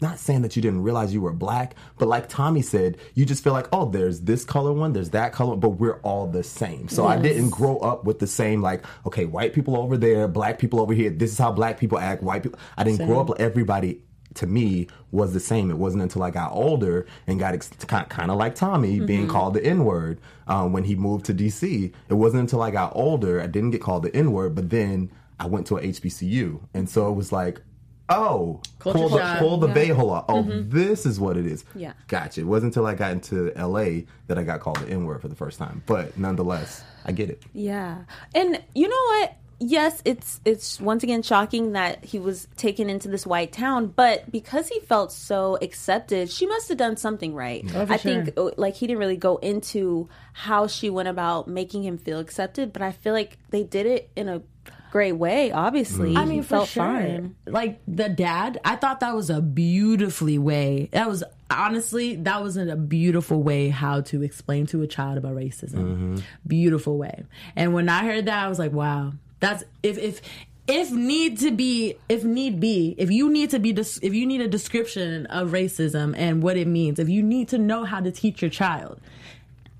not 0.00 0.18
saying 0.18 0.42
that 0.42 0.56
you 0.56 0.62
didn't 0.62 0.82
realize 0.82 1.12
you 1.12 1.20
were 1.20 1.32
black, 1.32 1.74
but 1.98 2.08
like 2.08 2.28
Tommy 2.28 2.62
said, 2.62 2.96
you 3.14 3.24
just 3.24 3.42
feel 3.44 3.52
like, 3.52 3.68
oh, 3.72 3.88
there's 3.88 4.20
this 4.22 4.44
color 4.44 4.72
one, 4.72 4.92
there's 4.92 5.10
that 5.10 5.32
color, 5.32 5.56
but 5.56 5.70
we're 5.70 6.00
all 6.00 6.26
the 6.26 6.42
same. 6.42 6.88
So 6.88 7.06
I 7.06 7.16
didn't 7.18 7.50
grow 7.50 7.78
up 7.78 8.04
with 8.04 8.18
the 8.18 8.26
same 8.26 8.62
like, 8.62 8.84
okay, 9.06 9.24
white 9.24 9.52
people 9.52 9.76
over 9.76 9.96
there, 9.96 10.28
black 10.28 10.58
people 10.58 10.80
over 10.80 10.92
here. 10.92 11.10
This 11.10 11.32
is 11.32 11.38
how 11.38 11.52
black 11.52 11.78
people 11.78 11.98
act. 11.98 12.22
White 12.22 12.42
people. 12.42 12.58
I 12.76 12.84
didn't 12.84 13.06
grow 13.06 13.20
up. 13.20 13.30
Everybody 13.38 14.00
to 14.34 14.46
me 14.46 14.86
was 15.10 15.32
the 15.32 15.40
same. 15.40 15.70
It 15.70 15.76
wasn't 15.76 16.02
until 16.02 16.22
I 16.22 16.30
got 16.30 16.52
older 16.52 17.06
and 17.26 17.38
got 17.38 17.54
ex- 17.54 17.70
kind 17.86 18.30
of 18.30 18.36
like 18.36 18.54
Tommy 18.54 19.00
being 19.00 19.26
called 19.28 19.54
the 19.54 19.64
N 19.64 19.84
word 19.84 20.20
um, 20.46 20.72
when 20.72 20.84
he 20.84 20.94
moved 20.94 21.26
to 21.26 21.34
DC. 21.34 21.92
It 22.08 22.14
wasn't 22.14 22.42
until 22.42 22.62
I 22.62 22.70
got 22.70 22.92
older 22.94 23.40
I 23.40 23.46
didn't 23.46 23.70
get 23.70 23.82
called 23.82 24.04
the 24.04 24.14
N 24.14 24.32
word, 24.32 24.54
but 24.54 24.70
then 24.70 25.10
I 25.38 25.46
went 25.46 25.66
to 25.68 25.78
a 25.78 25.82
HBCU, 25.82 26.60
and 26.74 26.88
so 26.88 27.08
it 27.10 27.14
was 27.14 27.32
like. 27.32 27.60
Oh, 28.10 28.60
Culture 28.80 28.98
pull 28.98 29.08
the 29.08 29.18
shock. 29.18 29.38
pull 29.38 29.56
the 29.58 29.68
bay 29.68 29.88
hole 29.88 30.12
out. 30.14 30.24
Oh, 30.28 30.42
this 30.42 31.06
is 31.06 31.20
what 31.20 31.36
it 31.36 31.46
is. 31.46 31.64
Yeah. 31.74 31.92
Gotcha. 32.08 32.40
It 32.40 32.44
wasn't 32.46 32.74
until 32.74 32.86
I 32.86 32.94
got 32.94 33.12
into 33.12 33.52
LA 33.56 34.02
that 34.26 34.36
I 34.38 34.42
got 34.42 34.60
called 34.60 34.78
the 34.78 34.88
N 34.90 35.04
word 35.04 35.22
for 35.22 35.28
the 35.28 35.36
first 35.36 35.58
time. 35.58 35.82
But 35.86 36.18
nonetheless, 36.18 36.82
I 37.04 37.12
get 37.12 37.30
it. 37.30 37.42
Yeah. 37.52 37.98
And 38.34 38.60
you 38.74 38.88
know 38.88 39.04
what? 39.18 39.36
Yes, 39.62 40.00
it's 40.06 40.40
it's 40.46 40.80
once 40.80 41.02
again 41.02 41.22
shocking 41.22 41.72
that 41.72 42.02
he 42.02 42.18
was 42.18 42.48
taken 42.56 42.88
into 42.88 43.08
this 43.08 43.26
white 43.26 43.52
town, 43.52 43.88
but 43.88 44.32
because 44.32 44.68
he 44.68 44.80
felt 44.80 45.12
so 45.12 45.58
accepted, 45.60 46.30
she 46.30 46.46
must 46.46 46.70
have 46.70 46.78
done 46.78 46.96
something 46.96 47.34
right. 47.34 47.62
Oh, 47.74 47.84
for 47.84 47.92
I 47.92 47.96
sure. 47.98 48.24
think 48.24 48.38
uh, 48.38 48.50
like 48.56 48.74
he 48.74 48.86
didn't 48.86 49.00
really 49.00 49.18
go 49.18 49.36
into 49.36 50.08
how 50.32 50.66
she 50.66 50.88
went 50.88 51.08
about 51.08 51.46
making 51.46 51.84
him 51.84 51.98
feel 51.98 52.18
accepted, 52.20 52.72
but 52.72 52.80
I 52.80 52.92
feel 52.92 53.12
like 53.12 53.36
they 53.50 53.62
did 53.62 53.84
it 53.84 54.10
in 54.16 54.30
a 54.30 54.40
great 54.90 55.12
way, 55.12 55.52
obviously. 55.52 56.10
Mm-hmm. 56.10 56.18
I 56.18 56.24
mean, 56.24 56.38
he 56.38 56.42
for 56.42 56.48
felt 56.48 56.68
sure. 56.68 56.84
fine. 56.84 57.36
Like 57.46 57.80
the 57.86 58.08
dad, 58.08 58.60
I 58.64 58.76
thought 58.76 59.00
that 59.00 59.14
was 59.14 59.30
a 59.30 59.40
beautifully 59.40 60.38
way. 60.38 60.88
That 60.92 61.08
was 61.08 61.24
honestly, 61.50 62.16
that 62.16 62.42
was 62.42 62.56
a 62.56 62.76
beautiful 62.76 63.42
way 63.42 63.68
how 63.68 64.02
to 64.02 64.22
explain 64.22 64.66
to 64.66 64.82
a 64.82 64.86
child 64.86 65.18
about 65.18 65.34
racism. 65.34 65.74
Mm-hmm. 65.74 66.16
Beautiful 66.46 66.98
way. 66.98 67.24
And 67.56 67.74
when 67.74 67.88
I 67.88 68.04
heard 68.04 68.26
that, 68.26 68.44
I 68.44 68.48
was 68.48 68.58
like, 68.58 68.72
wow, 68.72 69.12
that's 69.40 69.64
if 69.82 69.98
if. 69.98 70.20
If 70.68 70.92
need 70.92 71.38
to 71.40 71.50
be, 71.50 71.96
if 72.08 72.22
need 72.22 72.60
be, 72.60 72.94
if 72.96 73.10
you 73.10 73.28
need 73.28 73.50
to 73.50 73.58
be, 73.58 73.72
des- 73.72 73.98
if 74.02 74.14
you 74.14 74.24
need 74.24 74.40
a 74.40 74.46
description 74.46 75.26
of 75.26 75.48
racism 75.48 76.14
and 76.16 76.44
what 76.44 76.56
it 76.56 76.68
means, 76.68 77.00
if 77.00 77.08
you 77.08 77.24
need 77.24 77.48
to 77.48 77.58
know 77.58 77.82
how 77.82 77.98
to 77.98 78.12
teach 78.12 78.40
your 78.40 78.52
child, 78.52 79.00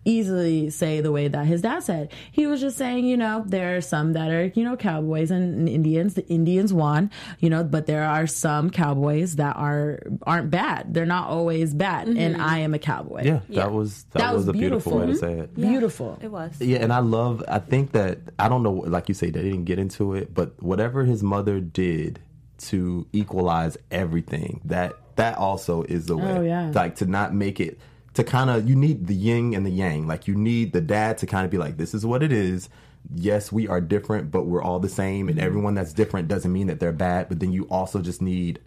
easily 0.04 0.70
say 0.70 1.00
the 1.00 1.12
way 1.12 1.28
that 1.28 1.46
his 1.46 1.62
dad 1.62 1.82
said. 1.82 2.12
He 2.32 2.46
was 2.46 2.60
just 2.60 2.78
saying, 2.78 3.04
you 3.04 3.16
know, 3.16 3.44
there 3.46 3.76
are 3.76 3.80
some 3.80 4.14
that 4.14 4.30
are, 4.30 4.46
you 4.54 4.64
know, 4.64 4.76
cowboys 4.76 5.30
and 5.30 5.68
Indians. 5.68 6.14
The 6.14 6.26
Indians 6.28 6.72
won, 6.72 7.10
you 7.38 7.50
know, 7.50 7.64
but 7.64 7.86
there 7.86 8.04
are 8.04 8.26
some 8.26 8.70
cowboys 8.70 9.36
that 9.36 9.56
are 9.56 10.00
aren't 10.22 10.50
bad. 10.50 10.94
They're 10.94 11.06
not 11.06 11.28
always 11.28 11.74
bad. 11.74 12.08
Mm-hmm. 12.08 12.18
And 12.18 12.42
I 12.42 12.58
am 12.58 12.74
a 12.74 12.78
cowboy. 12.78 13.24
Yeah, 13.24 13.40
that 13.50 13.72
was 13.72 14.04
that, 14.12 14.20
That 14.20 14.34
was, 14.34 14.46
was 14.46 14.48
a 14.48 14.52
beautiful, 14.52 14.98
way 14.98 15.06
to 15.06 15.16
say 15.16 15.32
it. 15.32 15.52
Mm-hmm. 15.52 15.68
Beautiful. 15.68 16.18
It 16.22 16.28
was. 16.28 16.60
Yeah, 16.60 16.78
and 16.78 16.92
I 16.92 17.00
love. 17.00 17.44
I 17.46 17.58
think 17.58 17.92
that 17.92 18.18
I 18.38 18.48
don't 18.48 18.62
know, 18.62 18.72
like 18.72 19.08
you 19.08 19.14
say, 19.14 19.30
they 19.30 19.42
didn't 19.42 19.64
get 19.64 19.78
into 19.78 20.14
it, 20.14 20.32
but 20.32 20.60
whatever 20.62 21.04
his 21.04 21.22
mother 21.22 21.60
did 21.60 22.20
to 22.58 23.06
equalize 23.12 23.76
everything, 23.90 24.60
that 24.64 24.94
that 25.16 25.36
also 25.36 25.82
is 25.82 26.06
the 26.06 26.16
way. 26.16 26.30
Oh, 26.30 26.40
yeah. 26.40 26.72
Like 26.74 26.96
to 26.96 27.06
not 27.06 27.34
make 27.34 27.60
it 27.60 27.78
to 28.14 28.24
kind 28.24 28.50
of 28.50 28.68
you 28.68 28.76
need 28.76 29.06
the 29.06 29.14
yin 29.14 29.54
and 29.54 29.64
the 29.64 29.70
yang. 29.70 30.06
Like 30.06 30.26
you 30.26 30.34
need 30.34 30.72
the 30.72 30.80
dad 30.80 31.18
to 31.18 31.26
kind 31.26 31.44
of 31.44 31.50
be 31.50 31.58
like, 31.58 31.76
this 31.76 31.94
is 31.94 32.04
what 32.04 32.22
it 32.22 32.32
is. 32.32 32.68
Yes, 33.14 33.50
we 33.50 33.66
are 33.66 33.80
different, 33.80 34.30
but 34.30 34.46
we're 34.46 34.62
all 34.62 34.78
the 34.78 34.88
same, 34.88 35.26
Mm-hmm. 35.26 35.38
and 35.38 35.40
everyone 35.40 35.74
that's 35.74 35.92
different 35.92 36.28
doesn't 36.28 36.52
mean 36.52 36.66
that 36.66 36.80
they're 36.80 36.92
bad. 36.92 37.28
But 37.28 37.40
then 37.40 37.52
you 37.52 37.64
also 37.70 38.00
just 38.00 38.20
need 38.20 38.60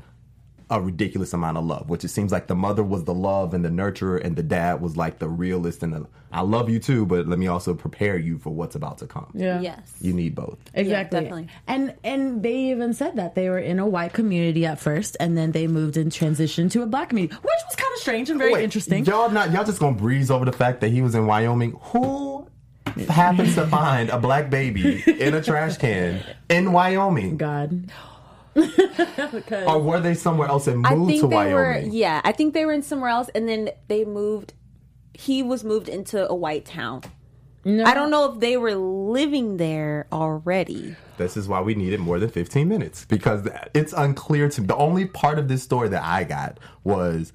a 0.69 0.81
ridiculous 0.81 1.33
amount 1.33 1.57
of 1.57 1.65
love, 1.65 1.89
which 1.89 2.03
it 2.03 2.09
seems 2.09 2.31
like 2.31 2.47
the 2.47 2.55
mother 2.55 2.83
was 2.83 3.03
the 3.03 3.13
love 3.13 3.53
and 3.53 3.63
the 3.63 3.69
nurturer, 3.69 4.23
and 4.23 4.35
the 4.35 4.43
dad 4.43 4.81
was 4.81 4.97
like 4.97 5.19
the 5.19 5.29
realist 5.29 5.83
and 5.83 5.93
the 5.93 6.07
I 6.33 6.41
love 6.41 6.67
you 6.67 6.79
too, 6.79 7.05
but 7.05 7.27
let 7.27 7.37
me 7.37 7.45
also 7.47 7.75
prepare 7.75 8.17
you 8.17 8.39
for 8.39 8.49
what's 8.49 8.75
about 8.75 8.97
to 8.97 9.07
come. 9.07 9.27
Yeah. 9.35 9.61
Yes. 9.61 9.93
You 10.01 10.13
need 10.13 10.33
both. 10.33 10.57
Exactly. 10.73 11.19
definitely. 11.21 11.47
And 11.67 11.95
and 12.03 12.41
they 12.41 12.55
even 12.71 12.93
said 12.93 13.17
that 13.17 13.35
they 13.35 13.49
were 13.49 13.59
in 13.59 13.77
a 13.77 13.85
white 13.85 14.13
community 14.13 14.65
at 14.65 14.79
first, 14.79 15.15
and 15.19 15.37
then 15.37 15.51
they 15.51 15.67
moved 15.67 15.95
and 15.95 16.11
transitioned 16.11 16.71
to 16.71 16.81
a 16.81 16.87
black 16.87 17.09
community, 17.09 17.35
which 17.35 17.61
was 17.67 17.75
kind 17.75 17.93
of 17.93 17.99
strange 17.99 18.29
and 18.31 18.39
very 18.39 18.53
Wait, 18.53 18.63
interesting. 18.63 19.05
Y'all 19.05 19.29
not 19.29 19.51
y'all 19.51 19.63
just 19.63 19.79
gonna 19.79 19.95
breeze 19.95 20.31
over 20.31 20.43
the 20.43 20.51
fact 20.51 20.81
that 20.81 20.89
he 20.89 21.01
was 21.03 21.13
in 21.13 21.27
Wyoming. 21.27 21.77
Who 21.91 22.47
happens 23.07 23.53
to 23.55 23.67
find 23.67 24.09
a 24.09 24.17
black 24.17 24.49
baby 24.49 25.03
in 25.05 25.35
a 25.35 25.41
trash 25.41 25.77
can 25.77 26.23
in 26.49 26.71
Wyoming? 26.71 27.37
God. 27.37 27.91
Or 29.67 29.81
were 29.81 29.99
they 29.99 30.13
somewhere 30.13 30.47
else 30.47 30.67
and 30.67 30.85
I 30.85 30.95
moved 30.95 31.09
think 31.09 31.21
to 31.21 31.27
they 31.27 31.53
were 31.53 31.71
Wyoming? 31.73 31.91
yeah, 31.93 32.21
I 32.23 32.31
think 32.31 32.53
they 32.53 32.65
were 32.65 32.73
in 32.73 32.83
somewhere 32.83 33.09
else 33.09 33.29
and 33.33 33.47
then 33.47 33.69
they 33.87 34.05
moved 34.05 34.53
he 35.15 35.43
was 35.43 35.63
moved 35.63 35.89
into 35.89 36.27
a 36.27 36.33
white 36.35 36.65
town. 36.65 37.01
No. 37.65 37.85
I 37.85 37.93
don't 37.93 38.09
know 38.11 38.33
if 38.33 38.39
they 38.39 38.57
were 38.57 38.75
living 38.75 39.57
there 39.57 40.05
already. 40.11 40.95
This 41.17 41.37
is 41.37 41.47
why 41.47 41.61
we 41.61 41.75
needed 41.75 41.99
more 42.01 42.19
than 42.19 42.29
15 42.29 42.67
minutes 42.67 43.05
because 43.05 43.47
it's 43.73 43.93
unclear 43.93 44.49
to 44.49 44.61
me. 44.61 44.67
the 44.67 44.75
only 44.75 45.05
part 45.05 45.39
of 45.39 45.47
this 45.47 45.63
story 45.63 45.87
that 45.89 46.03
I 46.03 46.23
got 46.25 46.59
was 46.83 47.31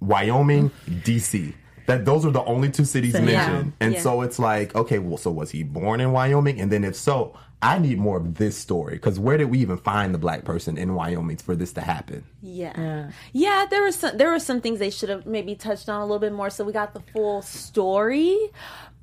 Wyoming, 0.00 0.70
DC. 0.88 1.54
That 1.86 2.04
those 2.04 2.24
are 2.24 2.30
the 2.30 2.44
only 2.44 2.70
two 2.70 2.84
cities 2.84 3.12
So, 3.12 3.18
yeah. 3.18 3.24
mentioned. 3.24 3.72
And 3.80 3.94
Yeah. 3.94 4.00
so 4.00 4.22
it's 4.22 4.38
like, 4.38 4.74
okay, 4.74 4.98
well, 4.98 5.16
so 5.18 5.30
was 5.30 5.50
he 5.50 5.62
born 5.64 6.00
in 6.00 6.12
Wyoming? 6.12 6.60
And 6.60 6.70
then 6.70 6.84
if 6.84 6.94
so, 6.94 7.34
I 7.60 7.78
need 7.78 7.98
more 7.98 8.16
of 8.18 8.34
this 8.36 8.56
story 8.56 8.94
because 8.94 9.18
where 9.18 9.36
did 9.36 9.46
we 9.50 9.58
even 9.58 9.78
find 9.78 10.14
the 10.14 10.18
black 10.18 10.44
person 10.44 10.78
in 10.78 10.94
Wyoming 10.94 11.38
for 11.38 11.56
this 11.56 11.72
to 11.72 11.80
happen? 11.80 12.24
Yeah. 12.40 12.72
Yeah. 12.80 13.10
yeah, 13.32 13.66
There 13.68 13.82
were 13.82 13.90
some. 13.92 14.16
There 14.16 14.30
were 14.30 14.38
some 14.38 14.60
things 14.60 14.78
they 14.78 14.90
should 14.90 15.08
have 15.08 15.26
maybe 15.26 15.56
touched 15.56 15.88
on 15.88 16.00
a 16.00 16.04
little 16.04 16.20
bit 16.20 16.32
more, 16.32 16.50
so 16.50 16.64
we 16.64 16.72
got 16.72 16.94
the 16.94 17.00
full 17.12 17.42
story. 17.42 18.36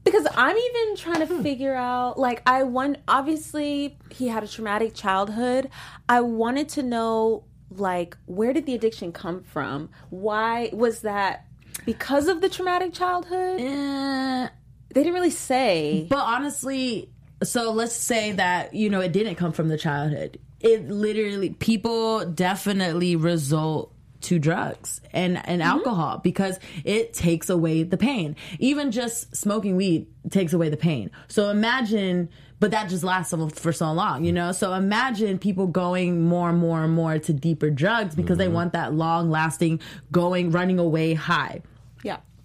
Because 0.05 0.27
I'm 0.37 0.55
even 0.55 0.95
trying 0.97 1.27
to 1.27 1.41
figure 1.41 1.73
out, 1.73 2.19
like, 2.19 2.43
I 2.45 2.61
want. 2.63 2.97
Obviously, 3.07 3.97
he 4.11 4.27
had 4.27 4.43
a 4.43 4.47
traumatic 4.47 4.93
childhood. 4.93 5.69
I 6.07 6.21
wanted 6.21 6.69
to 6.69 6.83
know, 6.83 7.43
like, 7.71 8.15
where 8.25 8.53
did 8.53 8.67
the 8.67 8.75
addiction 8.75 9.11
come 9.11 9.41
from? 9.43 9.89
Why 10.11 10.69
was 10.71 11.01
that? 11.01 11.47
Because 11.85 12.27
of 12.27 12.39
the 12.39 12.49
traumatic 12.49 12.93
childhood? 12.93 13.59
Eh, 13.59 14.47
They 14.93 15.01
didn't 15.03 15.13
really 15.15 15.29
say. 15.31 16.05
But 16.09 16.23
honestly, 16.23 17.09
so 17.47 17.71
let's 17.71 17.95
say 17.95 18.33
that, 18.33 18.73
you 18.73 18.89
know, 18.89 19.01
it 19.01 19.11
didn't 19.11 19.35
come 19.35 19.51
from 19.51 19.67
the 19.67 19.77
childhood. 19.77 20.39
It 20.59 20.89
literally, 20.89 21.51
people 21.51 22.25
definitely 22.25 23.15
result 23.15 23.93
to 24.21 24.39
drugs 24.39 25.01
and, 25.13 25.37
and 25.47 25.61
mm-hmm. 25.61 25.69
alcohol 25.69 26.19
because 26.23 26.59
it 26.83 27.13
takes 27.13 27.49
away 27.49 27.83
the 27.83 27.97
pain. 27.97 28.35
Even 28.59 28.91
just 28.91 29.35
smoking 29.35 29.75
weed 29.75 30.07
takes 30.31 30.53
away 30.53 30.69
the 30.69 30.77
pain. 30.77 31.11
So 31.27 31.49
imagine, 31.49 32.29
but 32.59 32.71
that 32.71 32.89
just 32.89 33.03
lasts 33.03 33.33
for 33.59 33.71
so 33.71 33.91
long, 33.91 34.23
you 34.25 34.33
know? 34.33 34.51
So 34.51 34.73
imagine 34.73 35.37
people 35.37 35.67
going 35.67 36.21
more 36.21 36.49
and 36.49 36.57
more 36.57 36.83
and 36.83 36.93
more 36.93 37.19
to 37.19 37.33
deeper 37.33 37.69
drugs 37.69 38.15
because 38.15 38.37
they 38.37 38.45
mm-hmm. 38.45 38.55
want 38.55 38.73
that 38.73 38.93
long 38.93 39.29
lasting, 39.29 39.81
going, 40.11 40.49
running 40.49 40.79
away 40.79 41.13
high. 41.13 41.61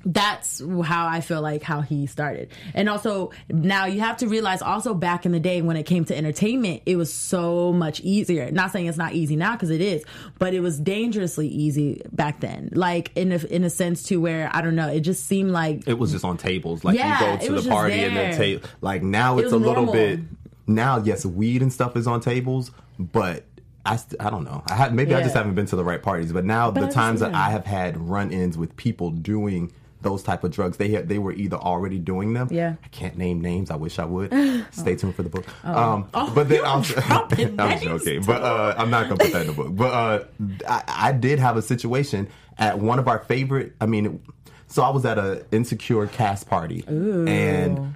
That's 0.04 0.62
how 0.84 1.06
I 1.06 1.20
feel 1.20 1.42
like 1.42 1.62
how 1.62 1.82
he 1.82 2.06
started. 2.06 2.50
And 2.74 2.88
also 2.88 3.32
now 3.50 3.84
you 3.84 4.00
have 4.00 4.16
to 4.18 4.28
realize 4.28 4.62
also 4.62 4.94
back 4.94 5.26
in 5.26 5.32
the 5.32 5.40
day 5.40 5.60
when 5.60 5.76
it 5.76 5.82
came 5.84 6.04
to 6.06 6.16
entertainment, 6.16 6.82
it 6.86 6.96
was 6.96 7.12
so 7.12 7.72
much 7.72 8.00
easier. 8.00 8.50
Not 8.50 8.72
saying 8.72 8.86
it's 8.86 8.96
not 8.98 9.12
easy 9.12 9.36
now 9.36 9.52
because 9.52 9.70
it 9.70 9.80
is, 9.82 10.02
but 10.38 10.54
it 10.54 10.60
was 10.60 10.78
dangerously 10.78 11.48
easy 11.48 12.00
back 12.12 12.40
then. 12.40 12.70
Like 12.72 13.12
in 13.14 13.32
a, 13.32 13.36
in 13.46 13.64
a 13.64 13.70
sense 13.70 14.02
to 14.04 14.16
where 14.16 14.50
I 14.54 14.62
don't 14.62 14.74
know, 14.76 14.88
it 14.88 15.00
just 15.00 15.26
seemed 15.26 15.50
like 15.50 15.86
It 15.86 15.98
was 15.98 16.12
just 16.12 16.24
on 16.24 16.36
tables. 16.38 16.82
Like 16.82 16.96
Yeah, 16.96 17.34
you 17.34 17.48
go 17.48 17.56
to 17.56 17.60
the 17.60 17.68
party 17.68 17.94
and 18.00 18.16
there. 18.16 18.30
then 18.30 18.38
table. 18.38 18.68
Like 18.80 19.02
now 19.02 19.36
it's 19.38 19.44
was 19.44 19.52
a 19.52 19.58
little 19.58 19.92
bit. 19.92 20.20
Now, 20.66 20.98
yes, 20.98 21.26
weed 21.26 21.62
and 21.62 21.72
stuff 21.72 21.96
is 21.96 22.06
on 22.06 22.20
tables, 22.20 22.70
but 22.98 23.44
I, 23.84 23.96
st- 23.96 24.20
I 24.20 24.30
don't 24.30 24.44
know. 24.44 24.62
I 24.66 24.74
have, 24.74 24.94
maybe 24.94 25.14
I 25.14 25.22
just 25.22 25.34
haven't 25.34 25.54
been 25.56 25.66
to 25.66 25.76
the 25.76 25.82
right 25.84 26.02
parties. 26.02 26.32
But 26.32 26.44
now 26.44 26.68
I 26.68 26.80
the 26.80 26.88
times 26.88 27.20
that. 27.20 27.34
I 27.34 27.50
have 27.50 27.64
had 27.66 27.96
run-ins 27.98 28.56
with 28.56 28.76
people 28.76 29.10
doing 29.10 29.72
those 30.02 30.22
type 30.22 30.44
of 30.44 30.50
drugs, 30.50 30.76
they 30.76 30.88
had, 30.88 31.08
they 31.08 31.18
were 31.18 31.32
either 31.32 31.56
already 31.56 31.98
doing 31.98 32.32
them. 32.32 32.48
Yeah. 32.50 32.74
I 32.82 32.88
can't 32.88 33.16
name 33.16 33.40
names. 33.40 33.70
I 33.70 33.76
wish 33.76 33.98
I 33.98 34.04
would. 34.04 34.32
Stay 34.70 34.96
tuned 34.96 35.14
for 35.14 35.22
the 35.22 35.28
book. 35.28 35.46
Um, 35.64 36.08
but 36.12 36.48
then 36.48 36.64
I'm 36.64 36.82
names 36.82 37.82
joking. 37.82 38.22
But 38.24 38.42
uh, 38.42 38.74
I'm 38.76 38.90
not 38.90 39.04
gonna 39.04 39.16
put 39.16 39.32
that 39.32 39.42
in 39.42 39.46
the 39.48 39.52
book. 39.52 39.76
But 39.76 39.92
uh, 39.92 40.24
I, 40.68 41.08
I 41.08 41.12
did 41.12 41.38
have 41.38 41.56
a 41.56 41.62
situation 41.62 42.28
at 42.58 42.78
one 42.78 42.98
of 42.98 43.08
our 43.08 43.18
favorite. 43.20 43.74
I 43.80 43.86
mean, 43.86 44.22
so 44.68 44.82
I 44.82 44.90
was 44.90 45.04
at 45.04 45.18
a 45.18 45.44
insecure 45.50 46.06
cast 46.06 46.48
party, 46.48 46.84
and 46.86 47.94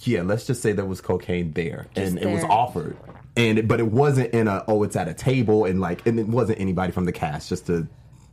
yeah, 0.00 0.22
let's 0.22 0.46
just 0.46 0.62
say 0.62 0.72
there 0.72 0.84
was 0.84 1.00
cocaine 1.00 1.52
there, 1.52 1.86
and 1.94 2.18
it 2.18 2.26
was 2.26 2.42
offered, 2.44 2.96
and 3.36 3.68
but 3.68 3.80
it 3.80 3.86
wasn't 3.86 4.32
in 4.32 4.48
a 4.48 4.64
oh, 4.66 4.82
it's 4.82 4.96
at 4.96 5.08
a 5.08 5.14
table, 5.14 5.66
and 5.66 5.80
like, 5.80 6.06
and 6.06 6.18
it 6.18 6.26
wasn't 6.26 6.60
anybody 6.60 6.92
from 6.92 7.04
the 7.04 7.12
cast. 7.12 7.48
Just 7.48 7.66
to, 7.66 7.86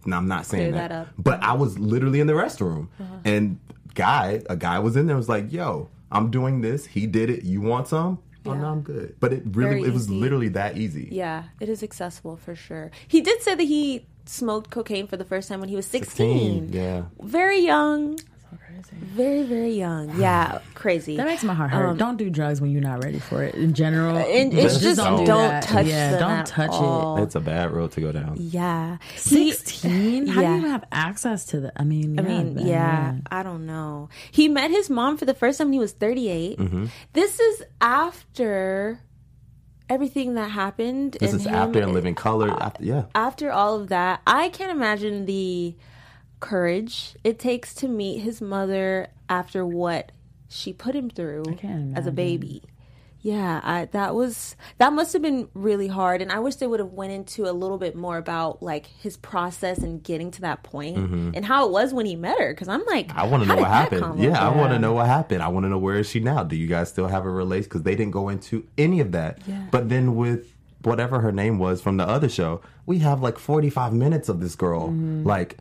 and 0.03 0.15
I'm 0.15 0.27
not 0.27 0.45
saying 0.45 0.71
that, 0.73 0.89
that 0.89 1.07
but 1.17 1.41
I 1.43 1.53
was 1.53 1.77
literally 1.79 2.19
in 2.19 2.27
the 2.27 2.33
restroom, 2.33 2.87
uh-huh. 2.99 3.15
and 3.25 3.59
guy, 3.93 4.41
a 4.49 4.55
guy 4.55 4.79
was 4.79 4.95
in 4.95 5.07
there, 5.07 5.15
was 5.15 5.29
like, 5.29 5.51
yo, 5.51 5.89
I'm 6.11 6.31
doing 6.31 6.61
this. 6.61 6.85
He 6.85 7.07
did 7.07 7.29
it. 7.29 7.43
You 7.43 7.61
want 7.61 7.87
some? 7.87 8.19
Oh 8.45 8.53
no, 8.53 8.67
I'm 8.67 8.81
good. 8.81 9.15
But 9.19 9.33
it 9.33 9.43
really, 9.45 9.81
Very 9.81 9.83
it 9.83 9.93
was 9.93 10.07
easy. 10.07 10.15
literally 10.15 10.49
that 10.49 10.77
easy. 10.77 11.09
Yeah, 11.11 11.43
it 11.59 11.69
is 11.69 11.83
accessible 11.83 12.37
for 12.37 12.55
sure. 12.55 12.89
He 13.07 13.21
did 13.21 13.41
say 13.41 13.55
that 13.55 13.63
he 13.63 14.05
smoked 14.25 14.71
cocaine 14.71 15.07
for 15.07 15.17
the 15.17 15.25
first 15.25 15.47
time 15.47 15.59
when 15.59 15.69
he 15.69 15.75
was 15.75 15.85
16. 15.85 16.69
16, 16.69 16.73
yeah. 16.73 17.03
Very 17.21 17.59
young. 17.59 18.19
Very, 18.89 19.43
very 19.43 19.73
young. 19.73 20.15
Yeah, 20.19 20.59
crazy. 20.73 21.17
that 21.17 21.25
makes 21.25 21.43
my 21.43 21.53
heart 21.53 21.71
hurt. 21.71 21.85
Um, 21.89 21.97
don't 21.97 22.17
do 22.17 22.29
drugs 22.29 22.59
when 22.61 22.71
you're 22.71 22.81
not 22.81 23.03
ready 23.03 23.19
for 23.19 23.43
it. 23.43 23.55
In 23.55 23.73
general, 23.73 24.17
And 24.17 24.53
it's 24.53 24.79
just 24.79 24.97
don't 24.97 25.19
do 25.19 25.25
don't 25.25 25.49
that. 25.49 25.63
touch 25.63 25.85
Yeah, 25.85 26.17
don't 26.19 26.31
at 26.31 26.45
touch 26.45 26.69
all. 26.71 27.17
it. 27.17 27.23
It's 27.23 27.35
a 27.35 27.39
bad 27.39 27.71
road 27.71 27.91
to 27.93 28.01
go 28.01 28.11
down. 28.11 28.35
Yeah. 28.37 28.97
16? 29.15 30.27
How 30.27 30.35
do 30.35 30.41
Yeah. 30.41 30.51
you 30.53 30.57
even 30.59 30.69
have 30.71 30.83
access 30.91 31.45
to 31.47 31.61
that? 31.61 31.73
I 31.77 31.83
mean, 31.83 32.19
I 32.19 32.23
mean, 32.23 32.55
man, 32.55 32.65
yeah, 32.67 33.15
I 33.31 33.43
don't 33.43 33.65
know. 33.65 34.09
He 34.31 34.47
met 34.49 34.71
his 34.71 34.89
mom 34.89 35.17
for 35.17 35.25
the 35.25 35.33
first 35.33 35.57
time 35.57 35.67
when 35.67 35.73
he 35.73 35.79
was 35.79 35.91
38. 35.93 36.57
Mm-hmm. 36.57 36.85
This 37.13 37.39
is 37.39 37.63
after 37.79 38.99
everything 39.89 40.35
that 40.35 40.49
happened. 40.51 41.17
This 41.19 41.31
and 41.31 41.41
is 41.41 41.45
him- 41.47 41.53
after 41.55 41.81
In 41.81 41.93
Living 41.93 42.15
Color. 42.15 42.49
After, 42.49 42.83
yeah. 42.83 43.03
after 43.15 43.51
all 43.51 43.79
of 43.79 43.89
that, 43.89 44.21
I 44.25 44.49
can't 44.49 44.71
imagine 44.71 45.25
the 45.25 45.75
courage 46.41 47.15
it 47.23 47.39
takes 47.39 47.73
to 47.75 47.87
meet 47.87 48.19
his 48.19 48.41
mother 48.41 49.07
after 49.29 49.65
what 49.65 50.11
she 50.49 50.73
put 50.73 50.93
him 50.93 51.09
through 51.09 51.43
as 51.95 52.05
a 52.07 52.11
baby. 52.11 52.63
Yeah, 53.23 53.61
I, 53.63 53.85
that 53.91 54.15
was 54.15 54.55
that 54.79 54.91
must 54.93 55.13
have 55.13 55.21
been 55.21 55.47
really 55.53 55.87
hard, 55.87 56.23
and 56.23 56.31
I 56.31 56.39
wish 56.39 56.55
they 56.55 56.65
would 56.65 56.79
have 56.79 56.91
went 56.93 57.11
into 57.11 57.47
a 57.47 57.53
little 57.53 57.77
bit 57.77 57.95
more 57.95 58.17
about 58.17 58.63
like 58.63 58.87
his 58.87 59.15
process 59.15 59.77
and 59.77 60.01
getting 60.03 60.31
to 60.31 60.41
that 60.41 60.63
point 60.63 60.97
and 60.97 61.45
how 61.45 61.67
it 61.67 61.71
was 61.71 61.93
when 61.93 62.07
he 62.07 62.15
met 62.15 62.39
her. 62.39 62.51
Because 62.51 62.67
I'm 62.67 62.83
like, 62.87 63.09
Mm-hmm. 63.09 63.19
I 63.19 63.27
want 63.27 63.43
to 63.43 63.49
know 63.49 63.57
what 63.57 63.67
happened. 63.67 64.01
come 64.01 64.17
Yeah, 64.17 64.43
I 64.43 64.49
want 64.57 64.73
to 64.73 64.79
know 64.79 64.93
what 64.93 65.05
happened. 65.05 65.43
I 65.43 65.49
want 65.49 65.65
to 65.65 65.69
know 65.69 65.77
where 65.77 65.97
is 65.99 66.09
she 66.09 66.19
now? 66.19 66.43
Do 66.43 66.55
you 66.55 66.65
guys 66.65 66.89
still 66.89 67.07
have 67.07 67.25
a 67.25 67.29
relation? 67.29 67.65
Because 67.65 67.83
they 67.83 67.93
didn't 67.95 68.11
go 68.13 68.27
into 68.29 68.65
any 68.75 68.99
of 69.01 69.11
that. 69.11 69.37
But 69.69 69.89
then 69.89 70.15
with 70.15 70.51
whatever 70.81 71.19
her 71.19 71.31
name 71.31 71.59
was 71.59 71.79
from 71.79 71.97
the 71.97 72.07
other 72.07 72.27
show, 72.27 72.61
we 72.87 72.97
have 72.99 73.21
like 73.21 73.37
45 73.37 73.93
minutes 73.93 74.29
of 74.29 74.39
this 74.39 74.55
girl. 74.55 74.87
Mm-hmm. 74.87 75.27
Like, 75.27 75.57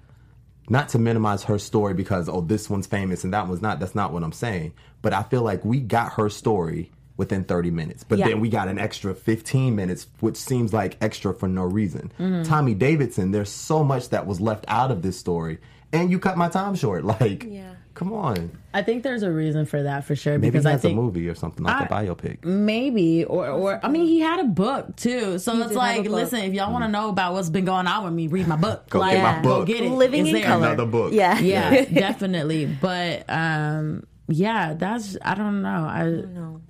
not 0.71 0.89
to 0.91 0.99
minimize 0.99 1.43
her 1.45 1.59
story 1.59 1.93
because, 1.93 2.29
oh, 2.29 2.41
this 2.41 2.71
one's 2.71 2.87
famous 2.87 3.25
and 3.25 3.33
that 3.35 3.47
one's 3.49 3.61
not. 3.61 3.81
That's 3.81 3.95
not 3.95 4.12
what 4.12 4.23
I'm 4.23 4.33
saying. 4.33 4.73
But 5.03 5.12
I 5.12 5.25
feel 5.25 5.43
like 5.43 5.65
we 5.65 5.81
got 5.81 6.12
her 6.15 6.31
story 6.31 6.91
within 7.17 7.45
30 7.45 7.71
minutes. 7.71 8.03
But 8.05 8.19
Yeah. 8.21 8.29
then 8.29 8.41
we 8.41 8.49
got 8.49 8.69
an 8.69 8.79
extra 8.79 9.15
15 9.15 9.77
minutes, 9.77 10.07
which 10.21 10.37
seems 10.39 10.73
like 10.73 10.97
extra 11.03 11.35
for 11.35 11.49
no 11.49 11.65
reason. 11.65 12.11
Mm-hmm. 12.19 12.45
Tommy 12.45 12.73
Davidson, 12.75 13.33
there's 13.33 13.50
so 13.50 13.85
much 13.85 14.09
that 14.09 14.27
was 14.27 14.41
left 14.41 14.65
out 14.69 14.91
of 14.91 15.03
this 15.03 15.19
story. 15.19 15.59
And 15.93 16.11
you 16.11 16.19
cut 16.19 16.37
my 16.37 16.49
time 16.49 16.75
short. 16.75 17.05
Like, 17.21 17.45
Yeah. 17.45 17.73
come 17.95 18.13
on. 18.13 18.57
I 18.73 18.83
think 18.83 19.03
there's 19.03 19.25
a 19.25 19.31
reason 19.33 19.67
for 19.67 19.83
that 19.83 20.05
for 20.05 20.15
sure. 20.15 20.39
Maybe 20.39 20.51
because 20.51 20.65
he 20.65 20.71
I 20.71 20.77
think 20.77 20.97
a 20.97 21.03
movie 21.03 21.29
or 21.29 21.35
something 21.35 21.65
like 21.65 21.91
a 21.91 21.93
I- 21.95 22.05
biopic. 22.07 22.45
Maybe 22.45 23.25
or 23.25 23.49
or 23.49 23.81
I 23.85 23.89
mean 23.89 24.07
he 24.07 24.21
had 24.21 24.39
a 24.41 24.45
book 24.45 24.95
too, 24.95 25.39
so 25.41 25.57
He 25.57 25.63
it's 25.63 25.73
like 25.75 26.05
listen 26.07 26.41
if 26.41 26.55
y'all 26.55 26.73
want 26.73 26.85
to 26.85 26.89
know 26.89 27.09
about 27.09 27.33
what's 27.33 27.51
been 27.51 27.65
going 27.65 27.89
on 27.89 28.05
with 28.05 28.13
me, 28.13 28.29
read 28.29 28.47
my 28.47 28.55
book. 28.57 28.89
Go 28.91 29.01
like, 29.01 29.15
get 29.15 29.23
my 29.25 29.43
book. 29.43 29.43
Go 29.43 29.59
book. 29.59 29.67
get 29.67 29.83
it. 29.83 29.91
Living 29.91 30.21
It's 30.21 30.29
in 30.29 30.35
there. 30.37 30.45
color. 30.45 30.67
Another 30.69 30.87
book. 30.87 31.13
Yeah, 31.13 31.39
Yeah, 31.41 31.85
definitely. 31.93 32.67
But 32.67 33.25
um, 33.29 34.05
yeah, 34.29 34.75
that's 34.75 35.17
I 35.23 35.35
don't 35.35 35.63
know. 35.63 35.69
I 35.69 36.05
No. 36.05 36.61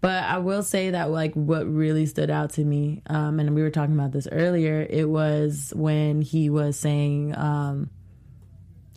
But 0.00 0.22
I 0.24 0.38
will 0.38 0.62
say 0.62 0.90
that 0.92 1.10
like 1.10 1.34
what 1.34 1.66
really 1.70 2.06
stood 2.06 2.30
out 2.30 2.50
to 2.54 2.64
me, 2.64 3.02
um, 3.08 3.38
and 3.40 3.54
we 3.54 3.60
were 3.62 3.70
talking 3.70 3.94
about 3.94 4.12
this 4.12 4.28
earlier, 4.30 4.86
it 4.88 5.06
was 5.10 5.72
when 5.76 6.22
he 6.22 6.48
was 6.48 6.78
saying 6.78 7.36
um, 7.36 7.90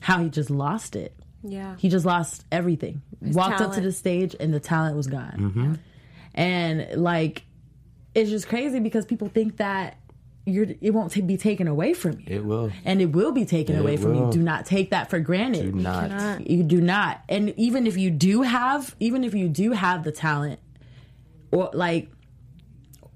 how 0.04 0.22
he 0.22 0.30
just 0.30 0.50
lost 0.50 0.98
it. 0.98 1.16
Yeah. 1.44 1.76
He 1.78 1.88
just 1.88 2.06
lost 2.06 2.46
everything. 2.52 3.02
Walked 3.22 3.62
up 3.62 3.74
to 3.74 3.82
the 3.82 3.94
stage 3.94 4.36
and 4.38 4.54
the 4.54 4.60
talent 4.60 4.98
was 4.98 5.08
gone. 5.08 5.38
Mm-hmm. 5.38 5.74
And 6.36 7.02
like 7.02 7.44
it's 8.14 8.30
just 8.30 8.50
crazy 8.50 8.80
because 8.80 9.06
people 9.06 9.30
think 9.30 9.58
that 9.58 9.98
you're 10.46 10.68
it 10.82 10.92
won't 10.92 11.14
ta- 11.14 11.22
be 11.22 11.38
taken 11.38 11.70
away 11.70 11.94
from 11.94 12.20
you. 12.20 12.26
It 12.28 12.44
will. 12.44 12.70
And 12.84 13.02
it 13.02 13.14
will 13.14 13.32
be 13.32 13.46
taken 13.46 13.78
It 13.78 13.80
away 13.80 13.96
from 13.96 14.16
you. 14.16 14.30
Do 14.30 14.42
not 14.42 14.66
take 14.66 14.90
that 14.90 15.10
for 15.10 15.20
granted. 15.20 15.72
Do 15.72 15.80
not. 15.80 16.50
You 16.50 16.64
do 16.64 16.82
not. 16.82 17.22
And 17.30 17.54
even 17.58 17.88
if 17.88 17.96
you 17.98 18.12
do 18.12 18.42
have, 18.42 18.94
even 19.00 19.24
if 19.24 19.34
you 19.34 19.48
do 19.48 19.72
have 19.72 20.04
the 20.04 20.12
talent, 20.12 20.60
or 21.52 21.70
like, 21.74 22.10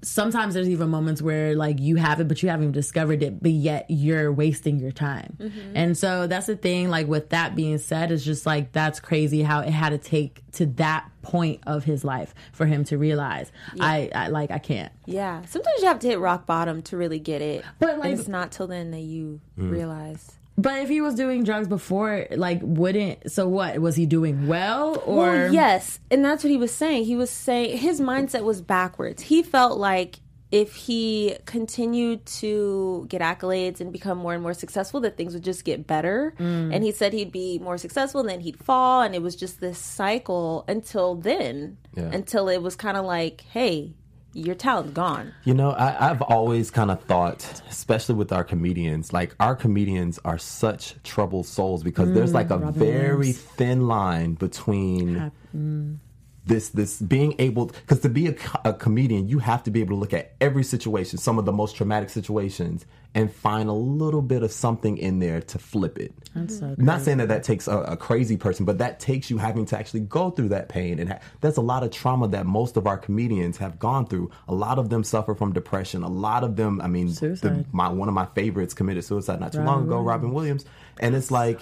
sometimes 0.02 0.54
there's 0.54 0.68
even 0.68 0.88
moments 0.90 1.20
where 1.20 1.54
like 1.54 1.80
you 1.80 1.96
have 1.96 2.20
it, 2.20 2.28
but 2.28 2.42
you 2.42 2.48
haven't 2.48 2.72
discovered 2.72 3.22
it, 3.22 3.42
but 3.42 3.50
yet 3.50 3.86
you're 3.88 4.32
wasting 4.32 4.78
your 4.78 4.92
time. 4.92 5.36
Mm-hmm. 5.40 5.72
And 5.74 5.98
so 5.98 6.26
that's 6.26 6.46
the 6.46 6.56
thing. 6.56 6.88
Like 6.88 7.06
with 7.06 7.30
that 7.30 7.56
being 7.56 7.78
said, 7.78 8.12
it's 8.12 8.24
just 8.24 8.46
like 8.46 8.72
that's 8.72 9.00
crazy 9.00 9.42
how 9.42 9.60
it 9.60 9.70
had 9.70 9.90
to 9.90 9.98
take 9.98 10.42
to 10.52 10.66
that 10.66 11.08
point 11.22 11.60
of 11.66 11.84
his 11.84 12.04
life 12.04 12.34
for 12.52 12.66
him 12.66 12.84
to 12.84 12.96
realize 12.98 13.52
I, 13.80 14.10
I 14.14 14.28
like 14.28 14.50
I 14.50 14.58
can't. 14.58 14.92
Yeah. 15.06 15.44
Sometimes 15.46 15.80
you 15.80 15.86
have 15.88 15.98
to 16.00 16.06
hit 16.08 16.18
rock 16.20 16.46
bottom 16.46 16.82
to 16.82 16.96
really 16.96 17.18
get 17.18 17.42
it. 17.42 17.64
But, 17.78 17.98
like- 17.98 18.10
and 18.10 18.18
it's 18.18 18.28
not 18.28 18.50
till 18.52 18.66
then 18.66 18.90
that 18.92 19.00
you 19.00 19.40
Mm. 19.58 19.70
realize. 19.70 20.32
But 20.56 20.78
if 20.82 20.88
he 20.88 21.00
was 21.00 21.14
doing 21.14 21.44
drugs 21.44 21.68
before, 21.68 22.26
like, 22.32 22.58
wouldn't 22.62 23.30
so 23.30 23.46
what 23.46 23.78
was 23.78 23.94
he 23.94 24.06
doing 24.06 24.48
well 24.48 25.00
or 25.06 25.16
Well, 25.26 25.52
yes, 25.54 26.00
and 26.10 26.24
that's 26.24 26.42
what 26.42 26.50
he 26.50 26.56
was 26.56 26.72
saying. 26.72 27.04
He 27.04 27.14
was 27.14 27.30
saying 27.30 27.78
his 27.78 28.00
mindset 28.00 28.42
was 28.42 28.60
backwards. 28.60 29.22
He 29.22 29.42
felt 29.44 29.78
like 29.78 30.18
if 30.50 30.74
he 30.74 31.36
continued 31.44 32.24
to 32.24 33.04
get 33.08 33.20
accolades 33.20 33.80
and 33.80 33.92
become 33.92 34.16
more 34.18 34.32
and 34.32 34.42
more 34.42 34.54
successful, 34.54 35.00
that 35.00 35.16
things 35.16 35.34
would 35.34 35.44
just 35.44 35.64
get 35.64 35.86
better. 35.86 36.34
Mm. 36.38 36.74
And 36.74 36.82
he 36.84 36.90
said 36.92 37.12
he'd 37.12 37.32
be 37.32 37.58
more 37.58 37.76
successful, 37.76 38.20
and 38.20 38.28
then 38.30 38.40
he'd 38.40 38.58
fall, 38.58 39.02
and 39.02 39.14
it 39.14 39.20
was 39.22 39.36
just 39.36 39.60
this 39.60 39.78
cycle 39.78 40.64
until 40.66 41.14
then, 41.16 41.76
Yeah. 41.94 42.10
until 42.12 42.48
it 42.48 42.62
was 42.62 42.76
kind 42.76 42.96
of 42.96 43.04
like, 43.04 43.42
hey, 43.52 43.92
your 44.34 44.54
talent's 44.54 44.92
gone. 44.92 45.32
You 45.44 45.54
know, 45.54 45.70
I, 45.70 46.10
I've 46.10 46.22
always 46.22 46.70
kind 46.70 46.90
of 46.90 47.02
thought, 47.04 47.62
especially 47.70 48.14
with 48.14 48.32
our 48.32 48.44
comedians, 48.44 49.12
like 49.12 49.34
our 49.40 49.56
comedians 49.56 50.18
are 50.24 50.38
such 50.38 50.94
troubled 51.02 51.46
souls 51.46 51.82
because 51.82 52.12
there's 52.12 52.34
like 52.34 52.50
a 52.50 52.58
very 52.58 53.32
thin 53.32 53.88
line 53.88 54.34
between 54.34 55.30
this 56.48 56.70
this 56.70 57.00
being 57.00 57.34
able 57.38 57.66
because 57.66 58.00
to 58.00 58.08
be 58.08 58.26
a, 58.26 58.34
a 58.64 58.72
comedian 58.72 59.28
you 59.28 59.38
have 59.38 59.62
to 59.62 59.70
be 59.70 59.80
able 59.80 59.90
to 59.90 60.00
look 60.00 60.12
at 60.12 60.32
every 60.40 60.64
situation 60.64 61.18
some 61.18 61.38
of 61.38 61.44
the 61.44 61.52
most 61.52 61.76
traumatic 61.76 62.10
situations 62.10 62.86
and 63.14 63.32
find 63.32 63.68
a 63.68 63.72
little 63.72 64.20
bit 64.20 64.42
of 64.42 64.52
something 64.52 64.98
in 64.98 65.18
there 65.18 65.40
to 65.40 65.58
flip 65.58 65.98
it. 65.98 66.12
So 66.48 66.74
not 66.76 67.00
saying 67.00 67.18
that 67.18 67.28
that 67.28 67.42
takes 67.42 67.66
a, 67.66 67.78
a 67.78 67.96
crazy 67.96 68.36
person 68.36 68.64
but 68.64 68.78
that 68.78 69.00
takes 69.00 69.30
you 69.30 69.38
having 69.38 69.64
to 69.66 69.78
actually 69.78 70.00
go 70.00 70.30
through 70.30 70.50
that 70.50 70.68
pain 70.68 70.98
and 70.98 71.10
ha- 71.10 71.18
that's 71.40 71.56
a 71.56 71.62
lot 71.62 71.82
of 71.82 71.90
trauma 71.90 72.28
that 72.28 72.46
most 72.46 72.76
of 72.76 72.86
our 72.86 72.98
comedians 72.98 73.56
have 73.58 73.78
gone 73.78 74.06
through. 74.06 74.30
A 74.46 74.54
lot 74.54 74.78
of 74.78 74.88
them 74.88 75.04
suffer 75.04 75.34
from 75.34 75.52
depression. 75.52 76.02
A 76.02 76.08
lot 76.08 76.44
of 76.44 76.56
them 76.56 76.80
i 76.80 76.86
mean 76.86 77.08
the, 77.40 77.64
my 77.72 77.88
one 77.88 78.08
of 78.08 78.14
my 78.14 78.26
favorites 78.26 78.74
committed 78.74 79.04
suicide 79.04 79.40
not 79.40 79.52
too 79.52 79.58
long 79.62 79.84
ago 79.84 80.00
robin 80.00 80.32
williams. 80.32 80.64
And 81.00 81.14
it's 81.14 81.30
like 81.30 81.60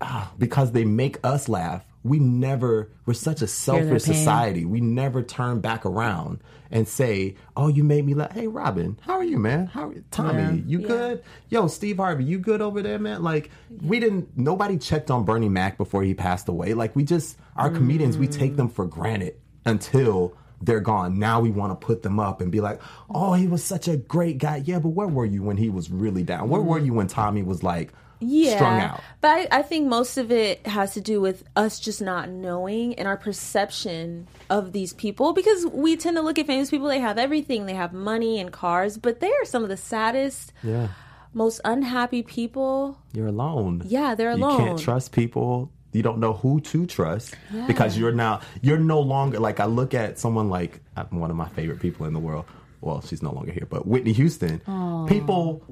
ah, 0.00 0.30
because 0.38 0.72
they 0.72 0.84
make 0.84 1.18
us 1.24 1.48
laugh. 1.48 1.84
We 2.04 2.18
never, 2.18 2.90
we're 3.06 3.14
such 3.14 3.42
a 3.42 3.46
selfish 3.46 4.02
society. 4.02 4.64
We 4.64 4.80
never 4.80 5.22
turn 5.22 5.60
back 5.60 5.86
around 5.86 6.40
and 6.70 6.88
say, 6.88 7.36
Oh, 7.56 7.68
you 7.68 7.84
made 7.84 8.04
me 8.04 8.14
laugh. 8.14 8.32
Hey, 8.32 8.48
Robin, 8.48 8.98
how 9.02 9.14
are 9.14 9.24
you, 9.24 9.38
man? 9.38 9.66
How 9.66 9.88
are 9.88 9.92
you? 9.92 10.04
Tommy, 10.10 10.42
Yeah. 10.42 10.50
you 10.66 10.78
good? 10.80 11.22
Yo, 11.48 11.68
Steve 11.68 11.98
Harvey, 11.98 12.24
you 12.24 12.38
good 12.38 12.60
over 12.60 12.82
there, 12.82 12.98
man? 12.98 13.22
Like, 13.22 13.50
we 13.82 14.00
didn't, 14.00 14.36
nobody 14.36 14.78
checked 14.78 15.10
on 15.10 15.24
Bernie 15.24 15.48
Mac 15.48 15.76
before 15.78 16.02
he 16.02 16.12
passed 16.14 16.48
away. 16.48 16.74
Like, 16.74 16.96
we 16.96 17.04
just, 17.04 17.38
our 17.56 17.70
comedians, 17.70 18.18
we 18.18 18.26
take 18.26 18.56
them 18.56 18.68
for 18.68 18.84
granted 18.86 19.36
until 19.64 20.34
they're 20.60 20.80
gone. 20.80 21.18
Now 21.18 21.40
we 21.40 21.50
want 21.50 21.78
to 21.78 21.86
put 21.86 22.02
them 22.02 22.18
up 22.18 22.40
and 22.40 22.50
be 22.50 22.60
like, 22.60 22.80
Oh, 23.10 23.34
he 23.34 23.46
was 23.46 23.62
such 23.62 23.86
a 23.88 23.96
great 23.96 24.38
guy. 24.38 24.62
Yeah, 24.64 24.78
but 24.80 24.88
where 24.90 25.08
were 25.08 25.26
you 25.26 25.42
when 25.42 25.56
he 25.56 25.70
was 25.70 25.90
really 25.90 26.22
down? 26.24 26.48
Where 26.48 26.60
were 26.62 26.78
you 26.78 26.94
when 26.94 27.06
Tommy 27.08 27.42
was 27.42 27.62
like, 27.62 27.92
yeah, 28.22 28.56
strung 28.56 28.80
out? 28.80 29.00
But 29.20 29.28
I, 29.52 29.58
I 29.58 29.62
think 29.62 29.88
most 29.88 30.16
of 30.16 30.30
it 30.32 30.66
has 30.66 30.94
to 30.94 31.00
do 31.00 31.20
with 31.20 31.44
us 31.56 31.78
just 31.80 32.00
not 32.00 32.28
knowing 32.28 32.94
and 32.94 33.06
our 33.08 33.16
perception 33.16 34.26
of 34.50 34.72
these 34.72 34.92
people 34.92 35.32
because 35.32 35.66
we 35.66 35.96
tend 35.96 36.16
to 36.16 36.22
look 36.22 36.38
at 36.38 36.46
famous 36.46 36.70
people, 36.70 36.88
they 36.88 36.98
have 37.00 37.18
everything, 37.18 37.66
they 37.66 37.74
have 37.74 37.92
money 37.92 38.40
and 38.40 38.52
cars, 38.52 38.96
but 38.98 39.20
they 39.20 39.30
are 39.30 39.44
some 39.44 39.62
of 39.62 39.68
the 39.68 39.76
saddest, 39.76 40.52
Yeah. 40.62 40.88
most 41.34 41.60
unhappy 41.64 42.22
people. 42.22 42.98
You're 43.12 43.28
alone. 43.28 43.82
Yeah, 43.86 44.14
they're 44.14 44.30
alone. 44.30 44.60
You 44.60 44.66
can't 44.66 44.78
trust 44.78 45.12
people. 45.12 45.70
You 45.92 46.02
don't 46.02 46.18
know 46.18 46.32
who 46.32 46.60
to 46.60 46.86
trust 46.86 47.34
because 47.66 47.98
you're 47.98 48.12
now 48.12 48.40
you're 48.62 48.78
no 48.78 49.00
longer 49.00 49.38
like 49.38 49.60
I 49.60 49.66
look 49.66 49.92
at 49.92 50.18
someone 50.18 50.48
like 50.48 50.80
uh, 50.96 51.04
one 51.10 51.30
of 51.30 51.36
my 51.36 51.48
favorite 51.50 51.80
people 51.80 52.06
in 52.06 52.14
the 52.14 52.18
world. 52.18 52.46
Well, 52.80 53.02
she's 53.02 53.22
no 53.22 53.30
longer 53.30 53.52
here, 53.52 53.66
but 53.68 53.86
Whitney 53.86 54.12
Houston. 54.14 54.60
People 55.06 55.62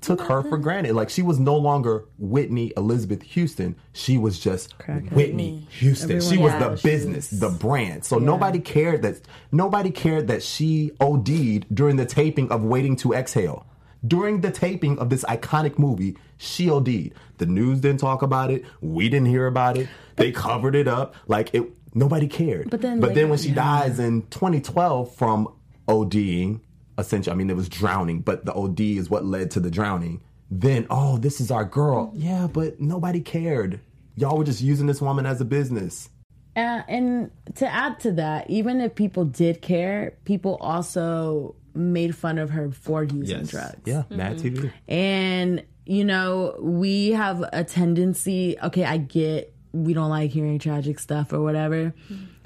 took 0.00 0.20
her 0.22 0.42
for 0.42 0.58
granted. 0.58 0.94
Like 0.94 1.10
she 1.10 1.22
was 1.22 1.38
no 1.40 1.56
longer 1.56 2.04
Whitney 2.18 2.72
Elizabeth 2.76 3.22
Houston. 3.22 3.76
She 3.92 4.16
was 4.16 4.38
just 4.38 4.78
Crackhead. 4.78 5.12
Whitney 5.12 5.66
Houston. 5.70 6.12
Everyone 6.12 6.32
she 6.36 6.42
was 6.42 6.52
Yeah. 6.52 6.68
the 6.68 6.76
She 6.76 6.88
business, 6.88 7.28
the 7.30 7.48
brand. 7.50 8.04
So 8.04 8.18
nobody 8.18 8.60
cared 8.60 9.02
that 9.02 9.20
nobody 9.50 9.90
cared 9.90 10.28
that 10.28 10.42
she 10.42 10.92
OD'd 11.00 11.66
during 11.74 11.96
the 11.96 12.06
taping 12.06 12.50
of 12.50 12.62
Waiting 12.64 12.96
to 12.96 13.12
Exhale. 13.12 13.66
During 14.06 14.42
the 14.42 14.52
taping 14.52 14.98
of 15.00 15.10
this 15.10 15.24
iconic 15.24 15.76
movie, 15.78 16.16
she 16.36 16.70
OD'd. 16.70 17.12
The 17.38 17.46
news 17.46 17.80
didn't 17.80 17.98
talk 18.00 18.22
about 18.22 18.50
it. 18.52 18.64
We 18.80 19.08
didn't 19.08 19.26
hear 19.26 19.46
about 19.48 19.76
it. 19.76 19.88
They 20.14 20.30
covered 20.30 20.76
it 20.76 20.86
up 20.86 21.16
like 21.26 21.50
it. 21.52 21.64
Nobody 21.94 22.28
cared. 22.28 22.70
But 22.70 22.80
then, 22.82 23.00
but 23.00 23.08
like, 23.08 23.14
then 23.16 23.28
when 23.28 23.38
she 23.38 23.48
yeah. 23.48 23.54
dies 23.56 23.98
in 23.98 24.22
2012 24.30 25.14
from 25.16 25.48
ODing, 25.88 26.60
essentially, 26.98 27.32
I 27.32 27.36
mean, 27.36 27.50
it 27.50 27.56
was 27.56 27.68
drowning, 27.68 28.20
but 28.20 28.44
the 28.44 28.52
OD 28.52 28.80
is 28.80 29.08
what 29.08 29.24
led 29.24 29.50
to 29.52 29.60
the 29.60 29.70
drowning. 29.70 30.22
Then, 30.50 30.86
oh, 30.90 31.18
this 31.18 31.40
is 31.40 31.50
our 31.50 31.64
girl. 31.64 32.12
Yeah, 32.14 32.46
but 32.46 32.80
nobody 32.80 33.20
cared. 33.20 33.80
Y'all 34.16 34.36
were 34.36 34.44
just 34.44 34.60
using 34.60 34.86
this 34.86 35.00
woman 35.00 35.26
as 35.26 35.40
a 35.40 35.44
business. 35.44 36.08
Uh, 36.56 36.82
and 36.88 37.30
to 37.54 37.68
add 37.68 38.00
to 38.00 38.12
that, 38.12 38.50
even 38.50 38.80
if 38.80 38.94
people 38.94 39.24
did 39.24 39.62
care, 39.62 40.16
people 40.24 40.56
also 40.60 41.54
made 41.74 42.16
fun 42.16 42.38
of 42.38 42.50
her 42.50 42.70
for 42.72 43.04
using 43.04 43.44
drugs. 43.44 43.76
Yeah, 43.84 44.02
Mad 44.10 44.38
TV. 44.38 44.72
And, 44.88 45.64
you 45.86 46.04
know, 46.04 46.56
we 46.60 47.12
have 47.12 47.44
a 47.52 47.62
tendency, 47.62 48.56
okay, 48.62 48.84
I 48.84 48.96
get 48.96 49.54
we 49.72 49.92
don't 49.92 50.10
like 50.10 50.30
hearing 50.30 50.58
tragic 50.58 50.98
stuff 50.98 51.32
or 51.32 51.40
whatever, 51.40 51.94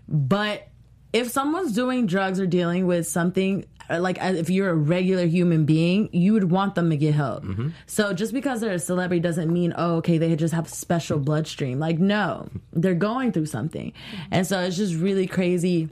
but 0.09 0.69
if 1.13 1.31
someone's 1.31 1.73
doing 1.73 2.07
drugs 2.07 2.41
or 2.41 2.47
dealing 2.47 2.87
with 2.87 3.07
something, 3.07 3.65
like 3.91 4.23
uh, 4.23 4.33
if 4.37 4.49
you're 4.51 4.71
a 4.71 4.75
regular 4.75 5.27
human 5.27 5.65
being, 5.65 6.09
you 6.13 6.33
would 6.33 6.51
want 6.51 6.75
them 6.75 6.91
to 6.91 6.97
get 6.97 7.15
help. 7.15 7.45
So 7.87 8.13
just 8.13 8.33
because 8.33 8.61
they're 8.61 8.73
a 8.75 8.79
celebrity 8.79 9.21
doesn't 9.21 9.53
mean, 9.53 9.73
oh, 9.77 9.97
okay, 9.97 10.19
they 10.19 10.35
just 10.37 10.55
have 10.55 10.69
special 10.69 11.19
bloodstream. 11.19 11.79
Like, 11.79 11.99
no, 11.99 12.49
they're 12.73 12.95
going 12.95 13.33
through 13.33 13.47
something. 13.47 13.93
And 14.31 14.47
so 14.47 14.61
it's 14.61 14.77
just 14.77 14.95
really 14.95 15.27
crazy 15.27 15.89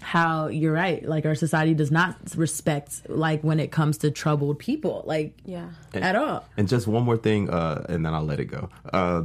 how 0.00 0.48
you're 0.48 0.72
right. 0.72 1.06
Like, 1.08 1.24
our 1.24 1.34
society 1.34 1.72
does 1.72 1.90
not 1.90 2.16
respect, 2.36 3.02
like, 3.08 3.42
when 3.42 3.58
it 3.60 3.70
comes 3.70 3.98
to 3.98 4.10
troubled 4.10 4.58
people, 4.58 5.02
like, 5.06 5.38
Yeah. 5.46 5.68
at 5.94 6.14
all. 6.16 6.44
And 6.56 6.68
just 6.68 6.86
one 6.86 7.04
more 7.04 7.16
thing, 7.16 7.48
uh, 7.48 7.86
and 7.88 8.04
then 8.04 8.12
I'll 8.12 8.24
let 8.24 8.38
it 8.40 8.46
go. 8.46 8.68
Uh, 8.92 9.22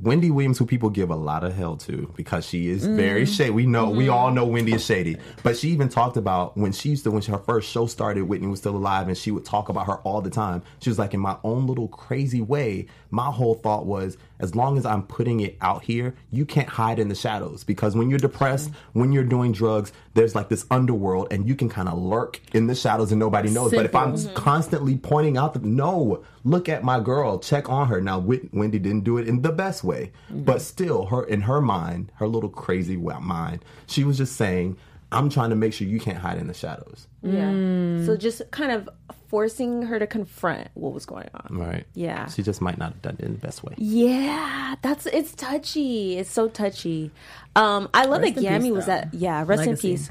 Wendy 0.00 0.30
Williams, 0.30 0.58
who 0.58 0.66
people 0.66 0.90
give 0.90 1.10
a 1.10 1.16
lot 1.16 1.42
of 1.42 1.54
hell 1.56 1.76
to 1.76 2.12
because 2.14 2.46
she 2.46 2.68
is 2.68 2.86
very 2.86 3.22
mm-hmm. 3.22 3.32
shady. 3.32 3.50
We 3.50 3.66
know, 3.66 3.90
we 3.90 4.04
mm-hmm. 4.04 4.14
all 4.14 4.30
know 4.30 4.46
Wendy 4.46 4.72
is 4.72 4.84
shady. 4.84 5.16
But 5.42 5.56
she 5.56 5.70
even 5.70 5.88
talked 5.88 6.16
about 6.16 6.56
when 6.56 6.70
she 6.70 6.90
used 6.90 7.02
to, 7.04 7.10
when 7.10 7.22
her 7.22 7.38
first 7.38 7.68
show 7.68 7.86
started, 7.86 8.22
Whitney 8.22 8.46
was 8.46 8.60
still 8.60 8.76
alive, 8.76 9.08
and 9.08 9.18
she 9.18 9.32
would 9.32 9.44
talk 9.44 9.68
about 9.68 9.86
her 9.86 9.96
all 9.98 10.20
the 10.20 10.30
time. 10.30 10.62
She 10.80 10.88
was 10.88 11.00
like, 11.00 11.14
in 11.14 11.20
my 11.20 11.36
own 11.42 11.66
little 11.66 11.88
crazy 11.88 12.40
way, 12.40 12.86
my 13.10 13.26
whole 13.26 13.54
thought 13.54 13.86
was, 13.86 14.16
as 14.38 14.54
long 14.54 14.78
as 14.78 14.86
I'm 14.86 15.02
putting 15.02 15.40
it 15.40 15.56
out 15.60 15.82
here, 15.82 16.14
you 16.30 16.46
can't 16.46 16.68
hide 16.68 17.00
in 17.00 17.08
the 17.08 17.14
shadows 17.16 17.64
because 17.64 17.96
when 17.96 18.08
you're 18.08 18.20
depressed, 18.20 18.70
when 18.92 19.10
you're 19.10 19.24
doing 19.24 19.50
drugs, 19.50 19.92
there's 20.18 20.34
like 20.34 20.48
this 20.48 20.66
underworld, 20.68 21.28
and 21.30 21.48
you 21.48 21.54
can 21.54 21.68
kind 21.68 21.88
of 21.88 21.96
lurk 21.96 22.40
in 22.52 22.66
the 22.66 22.74
shadows 22.74 23.12
and 23.12 23.20
nobody 23.20 23.50
knows. 23.50 23.70
But 23.70 23.84
if 23.84 23.94
I'm 23.94 24.14
mm-hmm. 24.14 24.34
constantly 24.34 24.96
pointing 24.96 25.36
out 25.36 25.54
that 25.54 25.64
no, 25.64 26.24
look 26.42 26.68
at 26.68 26.82
my 26.82 26.98
girl, 26.98 27.38
check 27.38 27.70
on 27.70 27.86
her. 27.86 28.00
Now 28.00 28.18
Whit- 28.18 28.52
Wendy 28.52 28.80
didn't 28.80 29.04
do 29.04 29.18
it 29.18 29.28
in 29.28 29.42
the 29.42 29.52
best 29.52 29.84
way, 29.84 30.10
mm-hmm. 30.28 30.42
but 30.42 30.60
still, 30.60 31.06
her 31.06 31.22
in 31.22 31.42
her 31.42 31.60
mind, 31.60 32.10
her 32.16 32.26
little 32.26 32.50
crazy 32.50 32.96
mind, 32.96 33.64
she 33.86 34.02
was 34.02 34.18
just 34.18 34.34
saying, 34.34 34.76
"I'm 35.12 35.30
trying 35.30 35.50
to 35.50 35.56
make 35.56 35.72
sure 35.72 35.86
you 35.86 36.00
can't 36.00 36.18
hide 36.18 36.38
in 36.38 36.48
the 36.48 36.54
shadows." 36.54 37.06
Yeah. 37.22 37.52
Mm. 37.52 38.04
So 38.04 38.16
just 38.16 38.42
kind 38.50 38.72
of 38.72 38.88
forcing 39.28 39.82
her 39.82 39.98
to 39.98 40.06
confront 40.06 40.68
what 40.74 40.92
was 40.92 41.06
going 41.06 41.28
on. 41.34 41.58
Right? 41.58 41.84
Yeah. 41.94 42.26
She 42.26 42.42
just 42.42 42.60
might 42.60 42.78
not 42.78 42.92
have 42.92 43.02
done 43.02 43.16
it 43.18 43.24
in 43.24 43.32
the 43.32 43.38
best 43.38 43.62
way. 43.62 43.74
Yeah, 43.76 44.74
that's 44.82 45.06
it's 45.06 45.34
touchy. 45.34 46.18
It's 46.18 46.30
so 46.30 46.48
touchy. 46.48 47.10
Um, 47.54 47.88
I 47.94 48.06
love 48.06 48.22
Rest 48.22 48.34
that 48.34 48.40
in 48.40 48.48
Gammy 48.48 48.68
peace, 48.70 48.72
was 48.76 48.86
though. 48.86 48.92
at 48.92 49.14
yeah. 49.14 49.44
Rest 49.46 49.60
Legacy. 49.66 49.90
in 49.90 49.96
peace. 49.96 50.10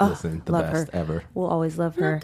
Listen, 0.00 0.42
the 0.44 0.52
love 0.52 0.72
best 0.72 0.90
her. 0.92 0.98
ever. 1.00 1.24
We'll 1.34 1.46
always 1.48 1.78
love 1.78 1.96
her. 1.96 2.20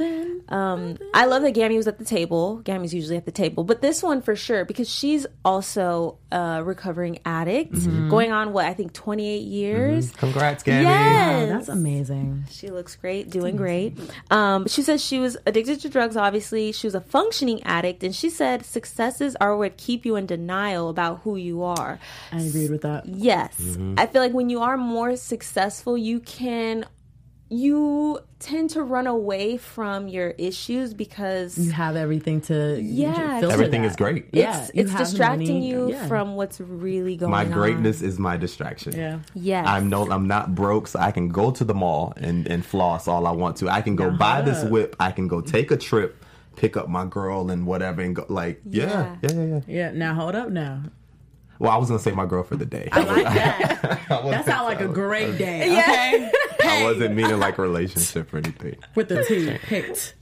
Um, 0.48 0.98
I 1.14 1.24
love 1.24 1.42
that 1.42 1.52
Gammy 1.52 1.76
was 1.78 1.86
at 1.86 1.98
the 1.98 2.04
table. 2.04 2.56
Gammy's 2.58 2.92
usually 2.92 3.16
at 3.16 3.24
the 3.24 3.30
table, 3.32 3.64
but 3.64 3.80
this 3.80 4.02
one 4.02 4.20
for 4.20 4.36
sure 4.36 4.64
because 4.66 4.90
she's 4.90 5.26
also 5.44 6.18
a 6.30 6.62
recovering 6.62 7.18
addict, 7.24 7.72
Mm-hmm. 7.72 8.10
going 8.10 8.32
on 8.32 8.52
what 8.52 8.66
I 8.66 8.74
think 8.74 8.92
twenty 8.92 9.26
eight 9.28 9.44
years. 9.46 10.10
Congrats, 10.12 10.62
Gammy! 10.62 10.84
Yes. 10.84 11.48
Oh, 11.48 11.52
that's 11.54 11.68
amazing. 11.68 12.44
She 12.50 12.68
looks 12.68 12.96
great, 12.96 13.30
doing 13.30 13.56
great. 13.56 13.98
Um, 14.30 14.66
she 14.66 14.82
says 14.82 15.02
she 15.02 15.18
was 15.18 15.36
addicted 15.46 15.80
to 15.80 15.88
drugs, 15.88 16.16
obviously. 16.16 16.72
She 16.72 16.86
was 16.86 16.94
a 16.94 17.00
functioning 17.00 17.62
addict, 17.62 18.02
and 18.04 18.14
she 18.14 18.28
said 18.28 18.64
successes 18.66 19.34
are 19.40 19.56
what 19.56 19.76
keep 19.78 20.04
you 20.04 20.16
in 20.16 20.26
denial 20.26 20.88
about 20.90 21.20
who 21.22 21.36
you 21.36 21.62
are. 21.62 21.98
I 22.32 22.42
agreed 22.42 22.70
with 22.70 22.82
that. 22.82 23.06
Yes. 23.06 23.54
I 23.96 24.06
feel 24.06 24.20
like 24.20 24.32
when 24.32 24.50
you 24.50 24.60
are 24.60 24.76
more 24.76 25.16
successful, 25.16 25.96
you 25.96 26.20
can 26.20 26.84
you 27.52 28.18
tend 28.38 28.70
to 28.70 28.82
run 28.82 29.06
away 29.06 29.56
from 29.56 30.08
your 30.08 30.30
issues 30.30 30.94
because 30.94 31.58
You 31.58 31.70
have 31.72 31.94
everything 31.96 32.40
to 32.42 32.80
Yeah, 32.80 33.40
filter 33.40 33.52
Everything 33.52 33.82
that. 33.82 33.88
is 33.88 33.96
great. 33.96 34.26
Yeah, 34.32 34.58
it's, 34.62 34.74
you 34.74 34.82
it's 34.82 34.94
distracting 34.94 35.46
money. 35.60 35.68
you 35.68 35.90
Yeah. 35.90 36.06
from 36.08 36.34
what's 36.36 36.60
really 36.60 37.16
going 37.16 37.30
My 37.30 37.44
on. 37.44 37.50
greatness 37.52 38.00
is 38.02 38.18
my 38.18 38.36
distraction. 38.36 38.96
Yeah. 38.96 39.18
yeah 39.34 39.62
I'm 39.70 39.88
no, 39.90 40.10
I'm 40.10 40.26
not 40.26 40.54
broke, 40.54 40.88
so 40.88 40.98
I 40.98 41.12
can 41.12 41.28
go 41.28 41.50
to 41.52 41.64
the 41.64 41.74
mall 41.74 42.14
and, 42.16 42.46
and 42.48 42.64
floss 42.64 43.06
all 43.06 43.26
I 43.26 43.32
want 43.32 43.58
to. 43.58 43.68
I 43.68 43.82
can 43.82 43.96
go 43.96 44.10
buy 44.10 44.40
this 44.40 44.64
whip. 44.64 44.96
I 44.98 45.12
can 45.12 45.28
go 45.28 45.40
take 45.40 45.70
a 45.70 45.76
trip, 45.76 46.24
pick 46.56 46.76
up 46.76 46.88
my 46.88 47.04
girl 47.04 47.50
and 47.50 47.66
whatever, 47.66 48.00
and 48.02 48.16
go 48.16 48.24
like, 48.28 48.60
yeah, 48.64 48.84
yeah, 48.84 49.16
Yeah. 49.22 49.30
yeah, 49.32 49.44
yeah. 49.44 49.60
Yeah. 49.68 49.90
Now 49.92 50.14
hold 50.14 50.34
up. 50.34 50.48
Now 50.50 50.82
Well, 51.62 51.70
I 51.70 51.76
was 51.76 51.86
gonna 51.90 52.00
say 52.00 52.10
my 52.10 52.26
girl 52.26 52.42
for 52.42 52.56
the 52.56 52.66
day. 52.66 52.88
I 52.90 53.04
like 53.04 53.22
that. 53.22 54.00
that 54.08 54.44
sounds 54.44 54.64
like 54.64 54.80
a 54.80 54.88
great 54.88 55.38
day. 55.38 55.78
Okay. 55.78 56.32
I 56.64 56.82
wasn't 56.82 57.14
meaning 57.14 57.38
like 57.38 57.56
relationship 57.56 58.34
or 58.34 58.38
anything. 58.38 58.78
with 58.96 59.08
the 59.08 59.22
T. 59.22 59.46
Hit. 59.68 60.14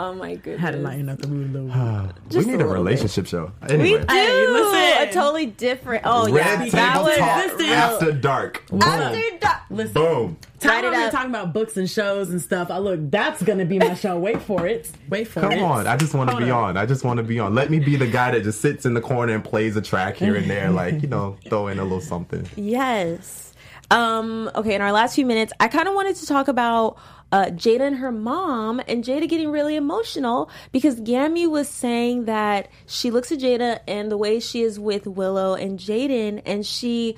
Oh 0.00 0.14
my 0.14 0.36
goodness. 0.36 0.60
Had 0.60 0.74
to 0.74 0.78
lighten 0.78 1.08
up 1.08 1.18
the 1.18 1.26
mood 1.28 1.50
a 1.56 1.60
little. 1.60 2.06
bit. 2.06 2.14
we 2.26 2.30
Just 2.30 2.46
need 2.46 2.54
a 2.54 2.56
a, 2.56 2.58
little 2.58 2.72
relationship 2.74 3.26
show. 3.26 3.50
We 3.68 3.76
do 3.76 4.04
Hey, 4.08 4.46
listen. 4.46 5.08
a 5.08 5.12
totally 5.12 5.46
different. 5.46 6.02
Oh 6.06 6.30
Red 6.32 6.44
yeah, 6.46 6.56
table 6.58 6.70
that 6.72 7.02
was 7.02 7.16
talk 7.18 7.58
real- 7.58 7.72
after 7.72 8.12
dark. 8.12 8.66
Boom. 8.68 8.82
After 8.82 9.38
dark. 9.40 9.54
Listen, 9.70 9.92
Boom. 9.92 10.36
time 10.60 10.84
Write 10.84 10.84
it 10.84 10.94
up. 10.94 11.10
talking 11.12 11.30
about 11.30 11.52
books 11.52 11.76
and 11.76 11.90
shows 11.90 12.30
and 12.30 12.40
stuff. 12.40 12.70
I 12.70 12.78
look, 12.78 13.10
that's 13.10 13.42
gonna 13.42 13.64
be 13.66 13.78
my 13.78 13.94
show. 13.94 14.18
Wait 14.18 14.40
for 14.40 14.66
it. 14.66 14.90
Wait 15.08 15.26
for 15.28 15.40
Come 15.40 15.52
it. 15.52 15.56
Come 15.56 15.64
on, 15.64 15.86
I 15.86 15.96
just 15.96 16.14
want 16.14 16.30
to 16.30 16.36
be 16.38 16.50
up. 16.50 16.56
on. 16.56 16.76
I 16.76 16.86
just 16.86 17.04
want 17.04 17.18
to 17.18 17.22
be 17.24 17.38
on. 17.40 17.54
Let 17.54 17.68
me 17.70 17.78
be 17.80 17.96
the 17.96 18.06
guy 18.06 18.30
that 18.30 18.44
just 18.44 18.60
sits 18.60 18.86
in 18.86 18.94
the 18.94 19.00
corner 19.00 19.34
and 19.34 19.44
plays 19.44 19.76
a 19.76 19.82
track 19.82 20.16
here 20.16 20.36
and 20.36 20.48
there, 20.48 20.70
like 20.70 21.02
you 21.02 21.08
know, 21.08 21.36
throw 21.48 21.66
in 21.66 21.78
a 21.78 21.82
little 21.82 22.00
something. 22.00 22.46
Yes. 22.56 23.52
Um, 23.90 24.50
okay, 24.54 24.74
in 24.74 24.80
our 24.82 24.92
last 24.92 25.14
few 25.14 25.24
minutes, 25.26 25.52
I 25.60 25.68
kind 25.68 25.88
of 25.88 25.94
wanted 25.94 26.14
to 26.16 26.26
talk 26.26 26.48
about 26.48 26.98
uh, 27.30 27.46
Jada 27.46 27.82
and 27.82 27.96
her 27.96 28.12
mom, 28.12 28.80
and 28.88 29.04
Jada 29.04 29.28
getting 29.28 29.50
really 29.50 29.76
emotional 29.76 30.50
because 30.72 31.00
Gammy 31.00 31.46
was 31.46 31.68
saying 31.68 32.24
that 32.24 32.68
she 32.86 33.10
looks 33.10 33.30
at 33.30 33.38
Jada 33.38 33.80
and 33.86 34.10
the 34.10 34.16
way 34.16 34.40
she 34.40 34.62
is 34.62 34.80
with 34.80 35.06
Willow 35.06 35.54
and 35.54 35.78
Jaden, 35.78 36.42
and 36.46 36.64
she 36.64 37.16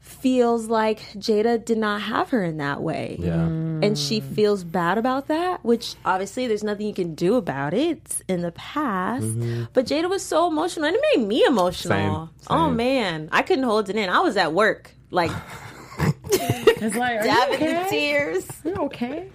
feels 0.00 0.66
like 0.66 0.98
Jada 1.14 1.62
did 1.64 1.78
not 1.78 2.02
have 2.02 2.30
her 2.30 2.42
in 2.42 2.56
that 2.56 2.82
way. 2.82 3.16
Yeah. 3.20 3.44
And 3.44 3.96
she 3.96 4.20
feels 4.20 4.64
bad 4.64 4.98
about 4.98 5.28
that, 5.28 5.64
which 5.64 5.94
obviously 6.04 6.46
there's 6.46 6.64
nothing 6.64 6.86
you 6.86 6.94
can 6.94 7.14
do 7.14 7.36
about 7.36 7.74
it 7.74 7.90
It's 7.90 8.22
in 8.28 8.42
the 8.42 8.52
past. 8.52 9.26
But 9.72 9.86
Jada 9.86 10.08
was 10.10 10.24
so 10.24 10.48
emotional 10.48 10.86
and 10.86 10.96
it 10.96 11.02
made 11.14 11.26
me 11.26 11.44
emotional. 11.44 12.30
Same, 12.40 12.46
Oh 12.48 12.70
man, 12.70 13.28
I 13.30 13.42
couldn't 13.42 13.64
hold 13.64 13.88
it 13.88 13.96
in. 13.96 14.08
I 14.10 14.20
was 14.20 14.36
at 14.36 14.52
work, 14.52 14.90
like 15.10 15.30
It's 15.98 16.96
like, 16.96 17.20
are 17.20 17.24
you 17.26 17.30
dabbing 17.30 17.54
okay? 17.56 17.82
the 17.84 17.90
tears. 17.90 18.46
You 18.64 18.74
okay? 18.74 19.28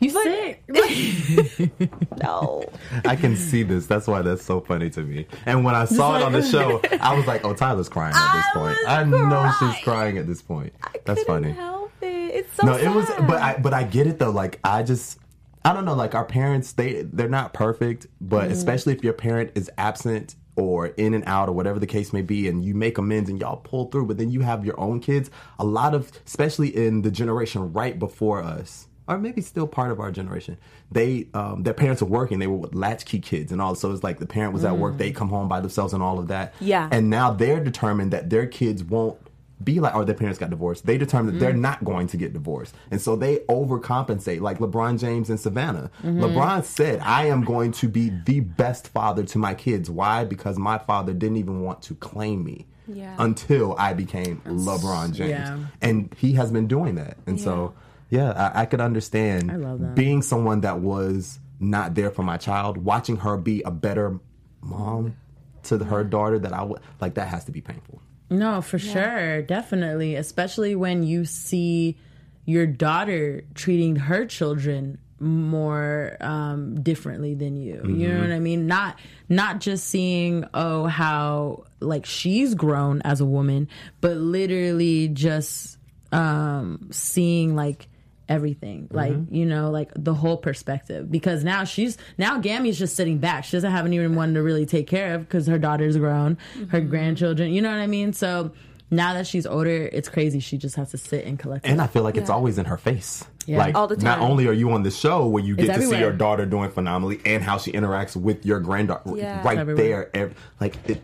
You 0.00 0.10
sick? 0.10 0.62
No. 2.22 2.64
I 3.04 3.16
can 3.16 3.36
see 3.36 3.62
this. 3.62 3.86
That's 3.86 4.06
why 4.06 4.22
that's 4.22 4.44
so 4.44 4.60
funny 4.60 4.90
to 4.90 5.02
me. 5.02 5.26
And 5.46 5.64
when 5.64 5.74
I 5.74 5.84
saw 5.84 6.16
it 6.16 6.22
on 6.22 6.32
the 6.32 6.42
show, 6.50 6.80
I 7.00 7.14
was 7.16 7.26
like, 7.26 7.44
"Oh, 7.44 7.52
Tyler's 7.54 7.88
crying 7.88 8.14
at 8.14 8.32
this 8.32 8.44
I 8.46 8.52
point. 8.54 8.78
was 8.78 8.86
I 8.88 9.04
know 9.04 9.28
crying. 9.28 9.74
she's 9.74 9.84
crying 9.84 10.18
at 10.18 10.26
this 10.26 10.40
point." 10.42 10.72
That's 11.04 11.22
funny. 11.24 11.50
Help 11.52 11.90
it. 12.00 12.06
It's 12.06 12.52
so 12.54 12.66
no, 12.66 12.76
it 12.76 12.88
was, 12.88 13.06
but 13.26 13.40
I, 13.42 13.56
but 13.58 13.74
I 13.74 13.82
get 13.84 14.06
it 14.06 14.18
though. 14.18 14.30
Like 14.30 14.60
I 14.64 14.82
just, 14.84 15.18
I 15.64 15.72
don't 15.72 15.84
know. 15.84 15.94
Like 15.94 16.14
our 16.14 16.24
parents, 16.24 16.72
they 16.72 17.02
they're 17.02 17.28
not 17.28 17.52
perfect, 17.52 18.06
but 18.20 18.44
Mm-hmm. 18.44 18.52
especially 18.52 18.92
if 18.94 19.02
your 19.04 19.12
parent 19.14 19.50
is 19.56 19.70
absent 19.78 20.36
or 20.56 20.88
in 20.88 21.14
and 21.14 21.24
out 21.26 21.48
or 21.48 21.52
whatever 21.52 21.78
the 21.78 21.86
case 21.86 22.12
may 22.12 22.22
be, 22.22 22.48
and 22.48 22.64
you 22.64 22.74
make 22.74 22.98
amends 22.98 23.30
and 23.30 23.40
y'all 23.40 23.56
pull 23.56 23.86
through, 23.86 24.06
but 24.06 24.18
then 24.18 24.30
you 24.30 24.40
have 24.40 24.64
your 24.64 24.78
own 24.78 25.00
kids. 25.00 25.30
A 25.58 25.64
lot 25.64 25.94
of, 25.94 26.12
especially 26.26 26.68
in 26.68 27.02
the 27.02 27.10
generation 27.10 27.72
right 27.72 27.98
before 27.98 28.42
us. 28.42 28.88
Or 29.08 29.18
maybe 29.18 29.40
still 29.42 29.66
part 29.66 29.90
of 29.90 29.98
our 29.98 30.12
generation. 30.12 30.56
They, 30.92 31.26
um, 31.34 31.64
their 31.64 31.74
parents 31.74 32.02
are 32.02 32.06
working. 32.06 32.38
They 32.38 32.46
were 32.46 32.56
with 32.56 32.74
latchkey 32.74 33.18
kids 33.18 33.50
and 33.50 33.60
all. 33.60 33.74
So 33.74 33.90
it's 33.90 34.04
like 34.04 34.20
the 34.20 34.26
parent 34.26 34.52
was 34.52 34.64
at 34.64 34.78
work. 34.78 34.96
They 34.96 35.10
come 35.10 35.28
home 35.28 35.48
by 35.48 35.60
themselves 35.60 35.92
and 35.92 36.02
all 36.02 36.20
of 36.20 36.28
that. 36.28 36.54
Yeah. 36.60 36.88
And 36.92 37.10
now 37.10 37.32
they're 37.32 37.62
determined 37.62 38.12
that 38.12 38.30
their 38.30 38.46
kids 38.46 38.84
won't 38.84 39.18
be 39.64 39.80
like, 39.80 39.94
or 39.94 40.04
their 40.04 40.14
parents 40.14 40.38
got 40.38 40.50
divorced. 40.50 40.86
They 40.86 40.98
determined 40.98 41.36
that 41.36 41.40
they're 41.40 41.52
not 41.52 41.84
going 41.84 42.06
to 42.08 42.16
get 42.16 42.32
divorced. 42.32 42.74
And 42.90 43.00
so 43.00 43.16
they 43.16 43.38
overcompensate, 43.48 44.40
like 44.40 44.58
LeBron 44.58 44.98
James 44.98 45.30
and 45.30 45.38
Savannah. 45.38 45.90
LeBron 46.02 46.64
said, 46.64 47.00
I 47.00 47.26
am 47.26 47.44
going 47.44 47.72
to 47.72 47.88
be 47.88 48.10
the 48.24 48.40
best 48.40 48.88
father 48.88 49.24
to 49.24 49.38
my 49.38 49.54
kids. 49.54 49.90
Why? 49.90 50.24
Because 50.24 50.58
my 50.58 50.78
father 50.78 51.12
didn't 51.12 51.36
even 51.38 51.62
want 51.62 51.82
to 51.82 51.94
claim 51.94 52.44
me. 52.44 52.66
Yeah. 52.88 53.14
Until 53.18 53.76
I 53.78 53.92
became 53.92 54.42
LeBron 54.44 55.14
James. 55.14 55.30
yeah. 55.30 55.58
And 55.80 56.12
he 56.18 56.32
has 56.32 56.50
been 56.50 56.66
doing 56.66 56.96
that. 56.96 57.16
And 57.26 57.40
so, 57.40 57.74
yeah, 58.10 58.32
I, 58.54 58.62
I 58.62 58.66
could 58.66 58.80
understand 58.80 59.50
I 59.50 59.74
being 59.94 60.20
someone 60.20 60.62
that 60.62 60.80
was 60.80 61.38
not 61.60 61.94
there 61.94 62.10
for 62.10 62.24
my 62.24 62.36
child, 62.36 62.76
watching 62.78 63.18
her 63.18 63.36
be 63.36 63.62
a 63.62 63.70
better 63.70 64.18
mom 64.60 65.16
to 65.64 65.78
her 65.78 66.02
daughter 66.04 66.38
that 66.40 66.52
I 66.52 66.64
would 66.64 66.80
like 67.00 67.14
that 67.14 67.28
has 67.28 67.44
to 67.44 67.52
be 67.52 67.60
painful. 67.60 68.02
No, 68.32 68.62
for 68.62 68.78
sure. 68.78 69.42
Definitely. 69.42 70.16
Especially 70.16 70.74
when 70.74 71.02
you 71.02 71.24
see 71.24 71.96
your 72.44 72.66
daughter 72.66 73.44
treating 73.54 73.96
her 73.96 74.26
children 74.26 74.98
more 75.20 76.16
um, 76.20 76.82
differently 76.82 77.34
than 77.34 77.56
you. 77.56 77.80
You 77.86 78.08
know 78.08 78.20
what 78.20 78.32
I 78.32 78.40
mean? 78.40 78.66
Not 78.66 78.98
not 79.28 79.60
just 79.60 79.86
seeing 79.86 80.44
oh 80.52 80.86
how 80.86 81.64
like 81.80 82.04
she's 82.06 82.54
grown 82.54 83.00
as 83.02 83.20
a 83.20 83.24
woman, 83.24 83.68
but 84.00 84.16
literally 84.16 85.08
just 85.08 85.78
um, 86.10 86.88
seeing 86.90 87.54
like 87.54 87.86
everything 88.32 88.88
like 88.90 89.12
mm-hmm. 89.12 89.34
you 89.34 89.44
know 89.44 89.70
like 89.70 89.90
the 89.94 90.14
whole 90.14 90.36
perspective 90.36 91.10
because 91.10 91.44
now 91.44 91.64
she's 91.64 91.98
now 92.18 92.40
Gammy's 92.40 92.78
just 92.78 92.96
sitting 92.96 93.18
back 93.18 93.44
she 93.44 93.56
doesn't 93.56 93.70
have 93.70 93.86
anyone 93.86 94.34
to 94.34 94.42
really 94.42 94.66
take 94.66 94.86
care 94.86 95.14
of 95.14 95.22
because 95.22 95.46
her 95.46 95.58
daughter's 95.58 95.96
grown 95.96 96.38
her 96.70 96.80
mm-hmm. 96.80 96.88
grandchildren 96.88 97.52
you 97.52 97.60
know 97.60 97.70
what 97.70 97.78
I 97.78 97.86
mean 97.86 98.12
so 98.12 98.52
now 98.90 99.14
that 99.14 99.26
she's 99.26 99.46
older 99.46 99.88
it's 99.92 100.08
crazy 100.08 100.38
she 100.38 100.58
just 100.58 100.76
has 100.76 100.90
to 100.90 100.98
sit 100.98 101.24
and 101.26 101.38
collect 101.38 101.66
And 101.66 101.80
I 101.80 101.86
feel 101.86 102.02
like 102.02 102.16
it's 102.16 102.30
always 102.30 102.58
in 102.58 102.66
her 102.66 102.76
face. 102.76 103.24
Yeah. 103.46 103.58
Like 103.58 103.74
All 103.74 103.88
the 103.88 103.96
time. 103.96 104.04
not 104.04 104.18
only 104.20 104.46
are 104.46 104.52
you 104.52 104.70
on 104.70 104.84
the 104.84 104.90
show 104.90 105.26
where 105.26 105.42
you 105.42 105.56
get 105.56 105.62
to 105.62 105.68
see 105.68 105.74
everywhere. 105.74 106.00
your 106.00 106.12
daughter 106.12 106.46
doing 106.46 106.70
phenomenally 106.70 107.20
and 107.24 107.42
how 107.42 107.58
she 107.58 107.72
interacts 107.72 108.14
with 108.14 108.46
your 108.46 108.60
granddaughter 108.60 109.16
Yeah. 109.16 109.42
right 109.42 109.66
there. 109.76 110.14
ev- 110.14 110.36
like 110.60 110.76
it 110.88 111.02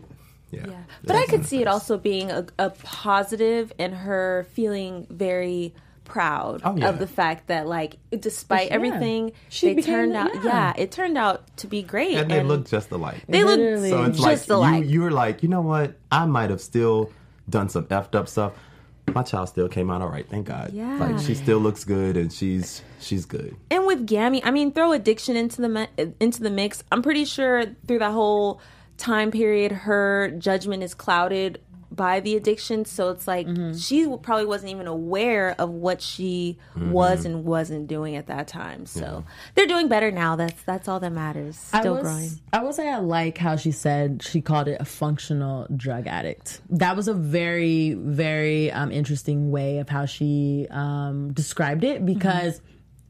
yeah. 0.51 0.65
Yeah. 0.67 0.79
But 1.03 1.15
I 1.15 1.25
could 1.25 1.45
see 1.45 1.61
it 1.61 1.67
also 1.67 1.97
being 1.97 2.31
a, 2.31 2.45
a 2.57 2.69
positive 2.71 3.71
and 3.77 3.93
her 3.93 4.47
feeling 4.53 5.05
very 5.09 5.73
proud 6.09 6.61
Oh, 6.65 6.75
yeah. 6.75 6.89
of 6.89 6.99
the 6.99 7.07
fact 7.07 7.47
that 7.47 7.67
like 7.67 7.97
despite 8.19 8.67
Yeah. 8.69 8.75
everything 8.75 9.31
She 9.49 9.67
they 9.67 9.75
became- 9.75 9.93
turned 9.93 10.15
out 10.15 10.33
yeah. 10.35 10.43
yeah. 10.43 10.73
it 10.77 10.91
turned 10.91 11.17
out 11.17 11.55
to 11.57 11.67
be 11.67 11.81
great 11.83 12.15
And 12.15 12.29
they 12.29 12.43
look 12.43 12.67
just 12.67 12.91
alike. 12.91 13.23
they 13.29 13.43
look 13.43 13.59
So 13.89 14.03
it's 14.03 14.19
just 14.21 14.49
like 14.49 14.57
alike 14.57 14.85
you 14.85 15.01
you're 15.01 15.11
like, 15.11 15.43
you 15.43 15.49
know 15.49 15.61
what? 15.61 15.95
I 16.11 16.25
might 16.25 16.49
have 16.49 16.61
still 16.61 17.11
done 17.49 17.69
some 17.69 17.85
effed 17.85 18.15
up 18.15 18.27
stuff. 18.27 18.53
My 19.13 19.23
child 19.23 19.49
still 19.49 19.67
came 19.69 19.89
out 19.89 20.03
all 20.03 20.09
right, 20.09 20.27
thank 20.29 20.45
God. 20.47 20.71
Yeah. 20.71 20.97
Like 20.99 21.17
she 21.19 21.33
still 21.33 21.57
looks 21.59 21.83
good 21.83 22.15
and 22.17 22.31
she's 22.31 22.83
she's 22.99 23.25
good. 23.25 23.55
and 23.71 23.87
with 23.87 24.05
Gammy, 24.05 24.43
I 24.43 24.51
mean, 24.51 24.71
throw 24.71 24.91
addiction 24.91 25.35
into 25.35 25.61
the 25.61 25.69
mi- 25.69 26.13
into 26.19 26.43
the 26.43 26.51
mix. 26.51 26.83
I'm 26.91 27.01
pretty 27.01 27.25
sure 27.25 27.63
through 27.87 27.99
that 27.99 28.11
whole 28.11 28.61
time 28.97 29.31
period, 29.31 29.71
her 29.71 30.29
judgment 30.37 30.83
is 30.83 30.93
clouded 30.93 31.59
by 31.99 32.21
the 32.21 32.35
addiction. 32.37 32.85
So 32.85 33.09
it's 33.09 33.27
like 33.27 33.45
Mm-hmm. 33.45 33.75
she 33.77 34.07
probably 34.23 34.45
wasn't 34.45 34.71
even 34.71 34.87
aware 34.87 35.53
of 35.59 35.69
what 35.69 36.01
she 36.01 36.57
Mm-hmm. 36.75 36.91
was 36.91 37.25
and 37.25 37.43
wasn't 37.43 37.87
doing 37.87 38.15
at 38.15 38.27
that 38.27 38.47
time. 38.47 38.85
So 38.85 39.25
they're 39.55 39.67
doing 39.67 39.89
better 39.89 40.09
now. 40.11 40.37
That's 40.37 40.61
that's 40.63 40.87
all 40.87 40.99
that 41.01 41.11
matters. 41.11 41.57
Still 41.57 41.79
I 41.79 41.89
will, 41.89 42.01
growing. 42.01 42.29
I 42.53 42.63
will 42.63 42.73
say 42.73 42.87
I 42.89 42.99
like 42.99 43.37
how 43.37 43.57
she 43.57 43.71
said 43.71 44.23
she 44.23 44.39
called 44.41 44.67
it 44.69 44.77
a 44.79 44.85
functional 44.85 45.67
drug 45.75 46.07
addict. 46.07 46.61
That 46.69 46.95
was 46.95 47.07
a 47.09 47.13
very, 47.13 47.93
very 47.95 48.71
um, 48.71 48.91
interesting 48.91 49.51
way 49.51 49.79
of 49.79 49.89
how 49.89 50.05
she 50.05 50.67
um, 50.71 51.33
described 51.33 51.83
it 51.83 52.05
because 52.05 52.61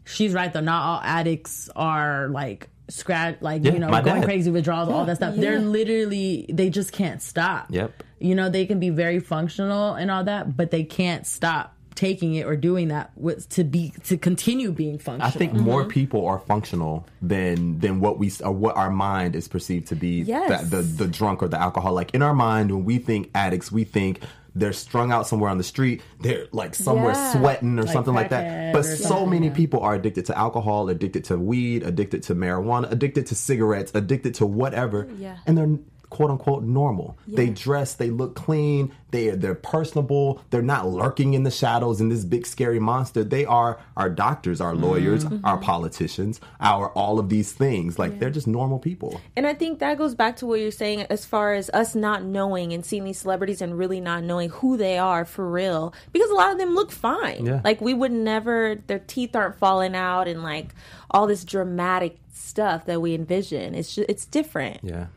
she's 0.06 0.34
right 0.34 0.52
though. 0.52 0.62
Not 0.62 0.82
all 0.84 1.02
addicts 1.04 1.69
are 1.75 2.28
like 2.30 2.69
scratch, 2.89 3.38
like 3.41 3.63
Yeah, 3.63 3.73
you 3.73 3.80
know, 3.80 3.89
going 3.89 4.04
dad. 4.04 4.23
crazy 4.23 4.52
withdrawals, 4.52 4.89
all 4.89 5.06
that 5.06 5.17
stuff. 5.17 5.36
They're 5.36 5.60
literally 5.60 6.45
they 6.49 6.69
just 6.69 6.91
can't 6.91 7.21
stop. 7.21 7.67
Yep. 7.69 8.04
You 8.19 8.36
know, 8.36 8.49
they 8.49 8.65
can 8.65 8.80
be 8.80 8.89
very 8.89 9.19
functional 9.19 9.93
and 9.93 10.12
all 10.12 10.23
that, 10.25 10.58
but 10.58 10.71
they 10.71 10.84
can't 10.84 11.25
stop 11.25 11.75
taking 11.99 12.36
it 12.36 12.45
or 12.45 12.56
doing 12.56 12.88
that 12.88 13.12
with, 13.17 13.49
to 13.49 13.63
be 13.65 13.93
to 14.06 14.17
continue 14.17 14.71
being 14.71 14.97
functional. 14.97 15.28
I 15.28 15.32
think 15.32 15.52
more 15.52 15.82
mm-hmm. 15.82 15.89
people 15.89 16.25
are 16.28 16.39
functional 16.39 17.06
than 17.21 17.80
than 17.80 17.99
what 17.99 18.17
we 18.17 18.32
or 18.41 18.54
what 18.54 18.78
our 18.78 18.89
mind 18.89 19.36
is 19.36 19.49
perceived 19.49 19.88
to 19.88 19.95
be. 19.95 20.21
Yes. 20.21 20.69
the, 20.69 20.78
the 20.78 20.82
the 20.82 21.08
drunk 21.08 21.43
or 21.43 21.49
the 21.49 21.60
alcohol. 21.60 21.93
Like 21.93 22.13
in 22.13 22.21
our 22.21 22.34
mind, 22.34 22.71
when 22.71 22.86
we 22.86 22.99
think 22.99 23.30
addicts, 23.36 23.69
we 23.69 23.84
think 23.84 24.21
they're 24.60 24.74
strung 24.74 25.12
out 25.12 25.28
somewhere 25.28 25.50
on 25.50 25.58
the 25.58 25.63
street. 25.63 26.02
They're 26.19 26.48
like 26.52 26.76
somewhere 26.76 27.13
Yeah. 27.13 27.34
sweating 27.34 27.80
or 27.80 27.88
something 27.88 28.13
like 28.13 28.30
that. 28.30 28.74
But 28.74 28.84
so 28.84 29.26
many 29.26 29.48
yeah. 29.48 29.54
people 29.54 29.80
are 29.82 29.95
addicted 29.95 30.26
to 30.28 30.38
alcohol, 30.38 30.89
addicted 30.89 31.24
to 31.26 31.38
weed, 31.38 31.84
addicted 31.84 32.24
to 32.24 32.36
marijuana, 32.36 32.91
addicted 32.91 33.28
to 33.28 33.36
cigarettes, 33.36 33.91
addicted 33.95 34.36
to 34.36 34.45
whatever. 34.45 35.08
Yeah. 35.17 35.38
and 35.48 35.58
they're 35.58 35.78
quote 36.10 36.32
unquote 36.32 36.63
normal. 36.63 37.17
They 37.28 37.50
dress, 37.50 37.93
they 37.93 38.10
look 38.10 38.36
clean, 38.36 38.91
they 39.12 39.30
they're 39.30 39.54
personable, 39.56 40.41
they're 40.50 40.62
not 40.62 40.88
lurking 40.88 41.34
in 41.36 41.43
the 41.43 41.52
shadows 41.52 42.02
in 42.02 42.10
this 42.10 42.26
big 42.26 42.45
scary 42.48 42.80
monster. 42.80 43.24
They 43.24 43.45
are 43.45 43.80
our 43.95 44.10
doctors, 44.10 44.60
our 44.62 44.76
lawyers, 44.76 45.26
Mm-hmm. 45.26 45.45
our 45.45 45.58
politicians, 45.58 46.39
our 46.60 46.89
all 46.89 47.19
of 47.19 47.30
these 47.30 47.52
things. 47.52 48.00
Like 48.00 48.19
they're 48.19 48.30
just 48.30 48.48
normal 48.48 48.80
people. 48.80 49.22
And 49.36 49.45
I 49.45 49.54
think 49.54 49.80
that 49.80 49.98
goes 49.98 50.15
back 50.15 50.38
to 50.38 50.45
what 50.45 50.60
you're 50.60 50.72
saying 50.72 51.02
as 51.10 51.26
far 51.26 51.54
as 51.54 51.69
us 51.72 51.95
not 51.95 52.24
knowing 52.24 52.74
and 52.74 52.86
seeing 52.86 53.04
these 53.04 53.19
celebrities 53.19 53.62
and 53.62 53.78
really 53.78 54.00
not 54.02 54.24
knowing 54.24 54.50
who 54.50 54.78
they 54.78 54.98
are 54.98 55.26
for 55.26 55.50
real. 55.50 55.93
Because 56.12 56.30
a 56.30 56.36
lot 56.36 56.52
of 56.52 56.58
them 56.58 56.74
look 56.76 56.91
fine. 56.91 57.45
Yeah. 57.45 57.62
Like 57.63 57.82
we 57.82 57.93
would 57.93 58.12
never, 58.12 58.82
their 58.88 59.00
teeth 59.00 59.36
aren't 59.36 59.58
falling 59.58 59.95
out 59.95 60.28
and 60.28 60.41
like 60.43 60.74
all 61.12 61.28
this 61.28 61.43
dramatic 61.43 62.17
stuff 62.34 62.86
that 62.86 63.02
we 63.02 63.13
envision. 63.13 63.76
It's 63.76 63.95
just, 63.95 64.10
it's 64.10 64.26
different. 64.26 64.80
Yeah. 64.84 65.08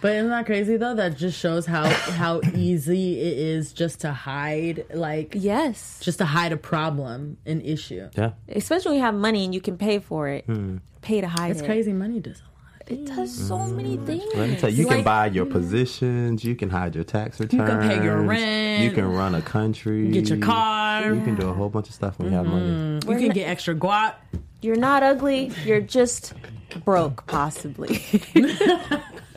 But 0.00 0.16
isn't 0.16 0.30
that 0.30 0.46
crazy 0.46 0.76
though? 0.76 0.94
That 0.94 1.16
just 1.16 1.38
shows 1.38 1.66
how 1.66 1.88
how 1.88 2.40
easy 2.54 3.20
it 3.20 3.38
is 3.38 3.72
just 3.72 4.00
to 4.00 4.12
hide, 4.12 4.86
like 4.94 5.34
Yes. 5.36 6.00
just 6.02 6.18
to 6.18 6.24
hide 6.24 6.52
a 6.52 6.56
problem, 6.56 7.36
an 7.46 7.60
issue. 7.60 8.08
Yeah. 8.16 8.32
Especially 8.48 8.90
when 8.90 8.98
you 8.98 9.04
have 9.04 9.14
money 9.14 9.44
and 9.44 9.54
you 9.54 9.60
can 9.60 9.76
pay 9.76 9.98
for 9.98 10.28
it. 10.28 10.44
Hmm. 10.46 10.78
Pay 11.02 11.20
to 11.20 11.28
hide 11.28 11.50
It's 11.50 11.60
it. 11.60 11.66
crazy. 11.66 11.92
Money 11.92 12.20
does 12.20 12.40
a 12.40 12.44
lot. 12.44 12.50
It 12.90 13.06
does 13.06 13.32
so 13.32 13.58
many 13.58 13.96
mm. 13.96 14.06
things. 14.06 14.24
Let 14.34 14.50
me 14.50 14.56
tell 14.56 14.68
you, 14.68 14.78
you 14.78 14.86
can 14.88 15.04
buy 15.04 15.26
your 15.26 15.46
mm. 15.46 15.52
positions, 15.52 16.42
you 16.42 16.56
can 16.56 16.68
hide 16.70 16.96
your 16.96 17.04
tax 17.04 17.38
returns, 17.38 17.60
you 17.60 17.66
can 17.66 17.88
pay 17.88 18.02
your 18.02 18.20
rent. 18.22 18.82
you 18.82 18.90
can 18.90 19.06
run 19.06 19.36
a 19.36 19.42
country, 19.42 20.08
Get 20.08 20.28
your 20.28 20.38
car. 20.38 21.14
you 21.14 21.22
can 21.22 21.36
do 21.36 21.48
a 21.48 21.52
whole 21.52 21.68
bunch 21.68 21.88
of 21.88 21.94
stuff 21.94 22.18
when 22.18 22.30
you 22.30 22.36
have 22.36 22.46
money. 22.46 22.66
Mm-hmm. 22.66 23.12
You 23.12 23.18
can 23.18 23.28
get 23.28 23.48
extra 23.48 23.76
guap. 23.76 24.14
You're 24.60 24.74
not 24.76 25.04
ugly. 25.04 25.52
You're 25.64 25.80
just 25.80 26.34
broke, 26.84 27.26
possibly. 27.26 28.02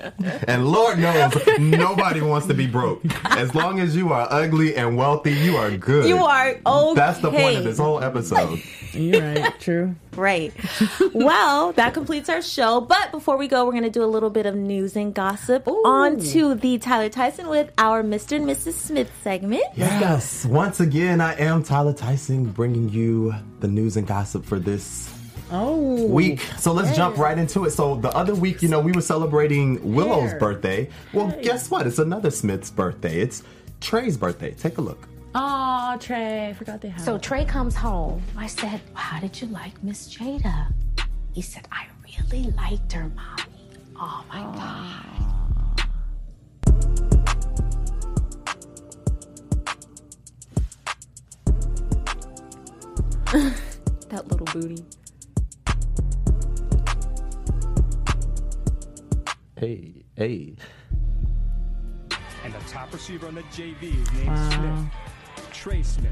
And 0.48 0.68
Lord 0.68 1.00
knows, 1.00 1.34
nobody 1.60 2.22
wants 2.22 2.48
to 2.48 2.54
be 2.54 2.68
broke. 2.68 3.02
As 3.26 3.54
long 3.56 3.80
as 3.80 3.96
you 3.96 4.12
are 4.14 4.28
ugly 4.30 4.76
and 4.76 4.98
wealthy, 4.98 5.32
you 5.34 5.56
are 5.58 5.72
good. 5.72 6.08
you 6.08 6.18
are 6.24 6.56
okay. 6.66 6.96
That's 6.96 7.20
the 7.20 7.32
point 7.32 7.58
of 7.58 7.64
this 7.64 7.78
whole 7.78 8.02
episode. 8.04 8.62
You're 8.94 9.22
right. 9.22 9.60
True. 9.60 9.96
Right. 10.16 10.54
well, 11.14 11.72
that 11.74 11.94
completes 11.94 12.30
our 12.30 12.42
show. 12.42 12.82
But 12.82 13.12
before 13.12 13.38
we 13.38 13.48
go, 13.48 13.66
we're 13.66 13.72
going 13.72 13.84
to 13.84 13.90
do 13.90 14.04
a 14.04 14.06
little 14.06 14.30
bit 14.30 14.46
of 14.46 14.56
news 14.56 14.96
and 14.96 15.14
gossip. 15.14 15.68
On 15.68 16.20
to 16.20 16.56
the 16.56 16.78
Tyler 16.78 17.10
Tyson 17.10 17.48
with 17.48 17.72
our 17.78 18.04
Mr. 18.04 18.36
and 18.36 18.46
Mrs. 18.46 18.74
Smith 18.74 19.12
segment. 19.24 19.64
Yes, 19.76 20.46
once 20.46 20.80
again, 20.80 21.22
I 21.22 21.34
am 21.40 21.64
Tyler 21.64 21.94
Tyson 21.94 22.46
bringing 22.46 22.90
you 22.90 23.34
the 23.60 23.68
news 23.68 23.98
and 23.98 24.06
gossip 24.06 24.46
for 24.46 24.60
this 24.60 25.12
Oh, 25.56 26.08
week. 26.08 26.42
So 26.58 26.74
let's 26.74 26.96
jump 26.98 27.18
right 27.18 27.38
into 27.38 27.66
it. 27.66 27.72
So 27.72 27.96
the 27.96 28.10
other 28.10 28.34
week, 28.34 28.64
you 28.64 28.70
know, 28.70 28.80
we 28.80 28.92
were 28.92 29.02
celebrating 29.02 29.94
Willow's 29.94 30.32
Hair. 30.32 30.40
birthday. 30.40 30.90
Well, 31.14 31.32
guess 31.44 31.70
what? 31.70 31.86
It's 31.86 32.00
another 32.00 32.32
Smith's 32.32 32.72
birthday. 32.72 33.22
It's 33.22 33.44
Trey's 33.80 34.18
birthday. 34.18 34.52
Take 34.52 34.80
a 34.80 34.82
look. 34.82 35.08
Oh, 35.36 35.96
Trey, 36.00 36.48
I 36.50 36.54
forgot 36.54 36.82
they 36.82 36.90
had. 36.90 37.02
So 37.06 37.20
Trey 37.20 37.46
comes 37.46 37.76
home. 37.76 38.24
I 38.36 38.48
said, 38.48 38.82
How 38.96 39.20
did 39.20 39.40
you 39.40 39.48
like 39.48 39.82
Miss 39.84 40.14
Jada? 40.16 40.74
He 41.34 41.42
said, 41.42 41.68
I 41.72 41.86
really 42.32 42.50
liked 42.52 42.92
her, 42.94 43.12
mommy. 43.16 43.44
Oh 43.96 44.26
my 44.30 44.42
God. 44.42 45.06
That 54.10 54.28
little 54.28 54.46
booty. 54.46 54.86
Hey, 59.64 60.04
hey. 60.18 60.56
And 62.44 62.54
the 62.54 62.60
top 62.68 62.92
receiver 62.92 63.28
on 63.28 63.36
the 63.36 63.44
JV 63.44 63.98
is 63.98 64.12
named 64.12 64.38
Smith. 64.52 65.54
Trey 65.54 65.82
Smith. 65.82 66.12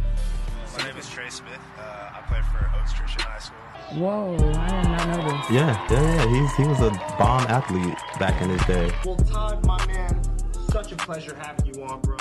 My 0.78 0.86
name 0.86 0.96
is 0.96 1.10
Trey 1.10 1.30
Smith. 1.30 1.60
Uh, 1.78 2.12
I 2.14 2.22
played 2.30 2.46
for 2.46 2.72
Oaks 2.80 2.94
Christian 2.94 3.24
High 3.24 3.40
School. 3.40 3.58
Whoa, 4.00 4.36
I 4.36 4.82
did 4.82 4.90
not 4.90 5.08
know 5.10 5.38
this. 5.38 5.52
Yeah, 5.52 5.86
yeah, 5.92 6.16
yeah. 6.16 6.42
He's 6.42 6.56
he 6.56 6.64
was 6.64 6.80
a 6.80 6.92
bomb 7.20 7.46
athlete 7.50 7.98
back 8.18 8.42
in 8.42 8.52
his 8.52 8.64
day. 8.64 8.90
Well, 9.04 9.18
Todd, 9.18 9.66
my 9.66 9.86
man, 9.86 10.22
such 10.70 10.94
a 10.94 10.96
pleasure 10.96 11.36
having 11.36 11.76
you 11.76 11.84
on, 11.84 12.00
bro. 12.00 12.16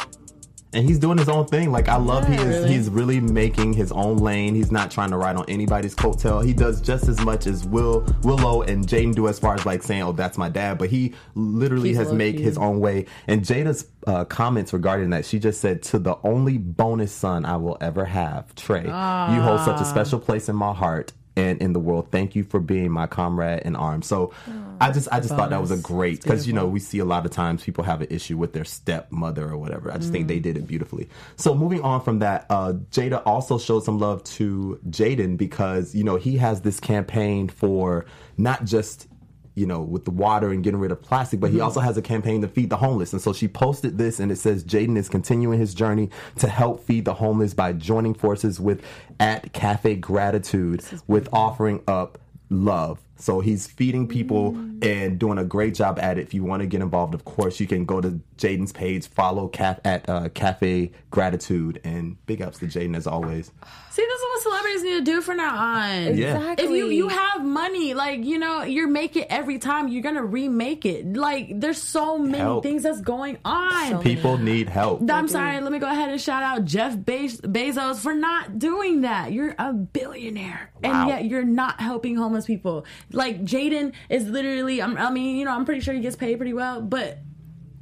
And 0.73 0.87
he's 0.87 0.99
doing 0.99 1.19
his 1.19 1.29
own 1.29 1.47
thing. 1.47 1.73
Like 1.73 1.89
I 1.89 1.97
love 1.97 2.27
he 2.27 2.35
is 2.35 2.45
really? 2.45 2.69
he's 2.69 2.89
really 2.89 3.21
making 3.21 3.73
his 3.73 3.91
own 3.93 4.19
lane. 4.19 4.55
He's 4.55 4.71
not 4.71 4.91
trying 4.91 5.11
to 5.11 5.17
ride 5.17 5.37
on 5.37 5.45
anybody's 5.49 5.95
coattail. 5.95 6.45
He 6.45 6.53
does 6.53 6.81
just 6.81 7.09
as 7.09 7.21
much 7.21 7.47
as 7.47 7.65
Will 7.65 8.07
Willow 8.23 8.63
and 8.63 8.87
Jaden 8.87 9.15
do 9.15 9.29
as 9.29 9.39
far 9.39 9.55
as 9.55 9.67
like 9.67 9.83
saying, 9.83 10.03
"Oh, 10.03 10.13
that's 10.13 10.39
my 10.39 10.49
dad," 10.49 10.79
but 10.79 10.91
he 10.91 11.15
literally 11.35 11.91
He's 11.91 11.99
has 11.99 12.13
made 12.13 12.39
his 12.39 12.57
own 12.57 12.81
way. 12.81 13.07
And 13.27 13.43
Jada's 13.43 13.87
uh, 14.07 14.25
comments 14.25 14.73
regarding 14.73 15.11
that, 15.11 15.25
she 15.25 15.39
just 15.39 15.61
said, 15.61 15.83
"To 15.85 15.99
the 15.99 16.17
only 16.25 16.59
bonus 16.59 17.13
son 17.13 17.45
I 17.45 17.57
will 17.57 17.77
ever 17.81 18.05
have, 18.05 18.55
Trey, 18.55 18.85
you 18.85 19.41
hold 19.41 19.61
such 19.61 19.81
a 19.81 19.85
special 19.85 20.19
place 20.21 20.49
in 20.49 20.57
my 20.57 20.73
heart." 20.73 21.13
And 21.41 21.61
in 21.63 21.73
the 21.73 21.81
world, 21.81 22.09
thank 22.11 22.35
you 22.37 22.43
for 22.45 22.61
being 22.61 22.91
my 22.91 23.07
comrade 23.07 23.63
in 23.65 23.75
arms. 23.77 24.07
So, 24.07 24.33
I 24.81 24.91
just, 24.91 25.09
I 25.13 25.19
just 25.21 25.35
thought 25.37 25.51
that 25.51 25.61
was 25.61 25.71
a 25.71 25.77
great 25.93 26.23
because 26.23 26.47
you 26.47 26.53
know 26.53 26.67
we 26.67 26.81
see 26.81 26.99
a 27.01 27.05
lot 27.05 27.25
of 27.27 27.33
times 27.33 27.63
people 27.63 27.85
have 27.85 28.01
an 28.01 28.09
issue 28.11 28.37
with 28.37 28.53
their 28.53 28.65
stepmother 28.65 29.47
or 29.53 29.59
whatever. 29.59 29.93
I 29.93 29.97
just 29.99 30.11
think 30.13 30.25
Mm. 30.25 30.29
they 30.29 30.39
did 30.41 30.57
it 30.57 30.67
beautifully. 30.67 31.09
So 31.37 31.55
moving 31.55 31.83
on 31.83 32.01
from 32.01 32.19
that, 32.21 32.47
uh, 32.51 32.73
Jada 32.91 33.23
also 33.27 33.59
showed 33.59 33.85
some 33.85 33.99
love 33.99 34.23
to 34.39 34.79
Jaden 34.89 35.37
because 35.37 35.95
you 35.95 36.05
know 36.05 36.17
he 36.17 36.37
has 36.39 36.63
this 36.63 36.79
campaign 36.81 37.49
for 37.49 38.07
not 38.39 38.65
just 38.65 39.07
you 39.55 39.67
know 39.67 39.81
with 39.81 40.05
the 40.05 40.11
water 40.11 40.51
and 40.51 40.63
getting 40.63 40.81
rid 40.81 40.93
of 40.93 41.03
plastic, 41.03 41.41
but 41.41 41.49
Mm-hmm. 41.49 41.57
he 41.57 41.61
also 41.61 41.81
has 41.81 41.97
a 41.97 42.03
campaign 42.03 42.41
to 42.43 42.49
feed 42.49 42.71
the 42.71 42.77
homeless. 42.77 43.13
And 43.13 43.21
so 43.21 43.33
she 43.33 43.49
posted 43.49 43.99
this, 43.99 44.21
and 44.21 44.31
it 44.31 44.37
says 44.37 44.63
Jaden 44.65 44.97
is 44.97 45.09
continuing 45.09 45.59
his 45.59 45.75
journey 45.75 46.11
to 46.39 46.49
help 46.49 46.85
feed 46.85 47.05
the 47.05 47.15
homeless 47.15 47.55
by 47.55 47.73
joining 47.73 48.15
forces 48.15 48.61
with 48.61 48.83
at 49.19 49.53
Cafe 49.53 49.97
Gratitude 49.97 50.85
with 51.07 51.29
offering 51.33 51.83
up 51.89 52.19
love. 52.49 52.99
So 53.21 53.41
he's 53.41 53.67
feeding 53.67 54.09
people 54.09 54.53
Mm. 54.53 54.85
and 54.85 55.19
doing 55.19 55.39
a 55.39 55.45
great 55.45 55.75
job 55.75 55.99
at 55.99 56.19
it. 56.19 56.23
If 56.23 56.33
you 56.35 56.43
want 56.43 56.61
to 56.61 56.67
get 56.67 56.81
involved, 56.81 57.15
of 57.15 57.25
course, 57.25 57.61
you 57.61 57.67
can 57.67 57.85
go 57.85 58.01
to 58.01 58.19
Jaden's 58.39 58.73
page, 58.73 59.07
follow 59.09 59.47
Caf- 59.49 59.81
at 59.85 60.09
uh, 60.09 60.31
Cafe 60.31 60.91
Gratitude, 61.11 61.81
and 61.85 62.17
big 62.27 62.41
ups 62.41 62.59
to 62.61 62.67
Jaden 62.67 62.97
as 62.97 63.07
always. 63.07 63.51
See, 63.91 64.03
this 64.03 64.21
is 64.21 64.23
what 64.31 64.43
celebrities 64.43 64.83
need 64.85 64.99
to 64.99 65.05
do 65.05 65.21
from 65.21 65.37
now 65.37 65.55
on. 65.57 66.17
Yeah. 66.17 66.37
Exactly. 66.39 66.65
If 66.65 66.71
you 66.71 66.87
you 66.89 67.09
have 67.09 67.45
money, 67.45 67.93
like 67.93 68.25
you 68.25 68.39
know, 68.39 68.63
you 68.63 68.87
make 68.89 69.17
it 69.17 69.27
every 69.29 69.59
time. 69.59 69.89
You're 69.89 70.03
gonna 70.03 70.25
remake 70.25 70.87
it. 70.87 71.13
Like 71.15 71.61
there's 71.61 71.83
so 71.83 72.17
many 72.17 72.39
Help. 72.39 72.63
things 72.63 72.83
that's 72.85 73.01
going 73.03 73.37
on. 73.45 74.03
People 74.03 74.39
need 74.39 74.69
help. 74.71 75.03
I'm 75.11 75.29
sorry. 75.29 75.61
Let 75.61 75.73
me 75.73 75.79
go 75.79 75.89
ahead 75.91 76.09
and 76.09 76.21
shout 76.21 76.43
out 76.43 76.65
Jeff 76.65 76.95
Be- 77.05 77.29
Bezos 77.29 77.99
for 77.99 78.15
not 78.15 78.59
doing 78.59 79.03
that. 79.03 79.33
You're 79.33 79.55
a 79.59 79.73
billionaire, 79.75 80.71
Wow. 80.83 80.91
and 81.03 81.09
yet 81.11 81.25
you're 81.27 81.45
not 81.45 81.81
helping 81.81 82.17
homeless 82.17 82.47
people. 82.47 82.85
Like 83.13 83.45
Jaden 83.45 83.93
is 84.09 84.29
literally. 84.29 84.81
I'm, 84.83 84.97
I 84.97 85.11
mean, 85.11 85.37
you 85.37 85.45
know, 85.45 85.53
I'm 85.53 85.65
pretty 85.65 85.81
sure 85.81 85.95
he 85.95 86.01
gets 86.01 86.17
paid 86.17 86.37
pretty 86.37 86.53
well, 86.55 86.81
but 86.81 87.19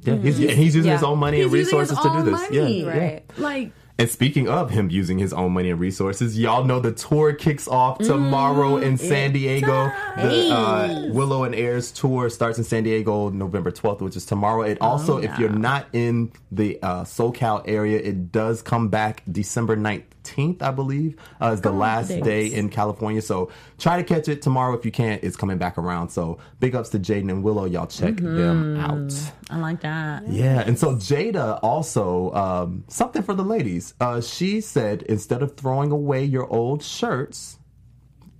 Yeah, 0.01 0.15
he's, 0.15 0.39
and 0.39 0.51
he's 0.51 0.75
using 0.75 0.91
his 0.91 1.03
own 1.03 1.19
money 1.19 1.37
he's 1.37 1.45
and 1.47 1.53
using 1.55 1.79
his 1.79 1.89
resources 1.91 2.03
to 2.03 2.17
do 2.17 2.31
this. 2.31 2.41
money. 2.51 2.55
Yeah, 2.55 2.93
yeah. 2.93 2.99
Right. 2.99 3.37
like 3.37 3.71
And 3.99 4.09
speaking 4.09 4.47
of 4.47 4.69
him 4.71 4.89
using 4.89 5.19
his 5.19 5.33
own 5.33 5.51
money 5.51 5.69
and 5.71 5.79
resources, 5.79 6.39
y'all 6.39 6.63
know 6.63 6.79
the 6.79 6.93
tour 6.93 7.33
kicks 7.33 7.67
off 7.67 7.99
tomorrow 7.99 8.77
in 8.77 8.97
San 8.97 9.33
Diego. 9.33 9.91
The 10.15 10.49
uh, 10.51 11.05
Willow 11.11 11.43
and 11.43 11.53
ERYS 11.53 11.91
tour 11.91 12.29
starts 12.29 12.57
in 12.57 12.63
San 12.63 12.83
Diego 12.83 13.29
November 13.29 13.71
12th, 13.71 13.99
which 14.01 14.15
is 14.15 14.25
tomorrow. 14.25 14.61
It 14.61 14.77
also, 14.79 15.17
if 15.17 15.37
you're 15.37 15.49
not 15.49 15.87
in 15.91 16.31
the 16.51 16.81
uh, 16.81 17.03
SoCal 17.03 17.61
area, 17.67 17.99
it 17.99 18.31
does 18.31 18.61
come 18.61 18.87
back 18.87 19.21
December 19.29 19.75
19th, 20.23 20.61
I 20.61 20.71
believe, 20.71 21.15
uh, 21.41 21.51
is 21.53 21.61
the 21.61 21.71
last 21.71 22.09
thanks. 22.09 22.25
day 22.25 22.47
in 22.47 22.69
California. 22.69 23.21
So 23.21 23.51
try 23.77 23.97
to 23.97 24.03
catch 24.03 24.27
it 24.27 24.41
tomorrow 24.41 24.77
if 24.77 24.85
you 24.85 24.91
can't. 24.91 25.23
It's 25.23 25.35
coming 25.35 25.57
back 25.57 25.77
around. 25.77 26.09
So 26.09 26.39
big 26.59 26.75
ups 26.75 26.89
to 26.89 26.99
Jaden 26.99 27.29
and 27.29 27.43
Willow. 27.43 27.65
Y'all 27.65 27.87
check 27.87 28.17
them 28.17 28.77
out. 28.77 29.13
I 29.49 29.59
like 29.59 29.81
that. 29.81 30.27
Yeah, 30.27 30.61
and 30.61 30.77
so 30.77 30.95
Jada 30.95 31.59
also 31.63 32.31
um, 32.33 32.83
something 32.87 33.23
for 33.23 33.33
the 33.33 33.43
ladies. 33.43 33.93
Uh, 33.99 34.21
she 34.21 34.61
said 34.61 35.03
instead 35.03 35.41
of 35.41 35.57
throwing 35.57 35.91
away 35.91 36.23
your 36.23 36.51
old 36.51 36.83
shirts, 36.83 37.57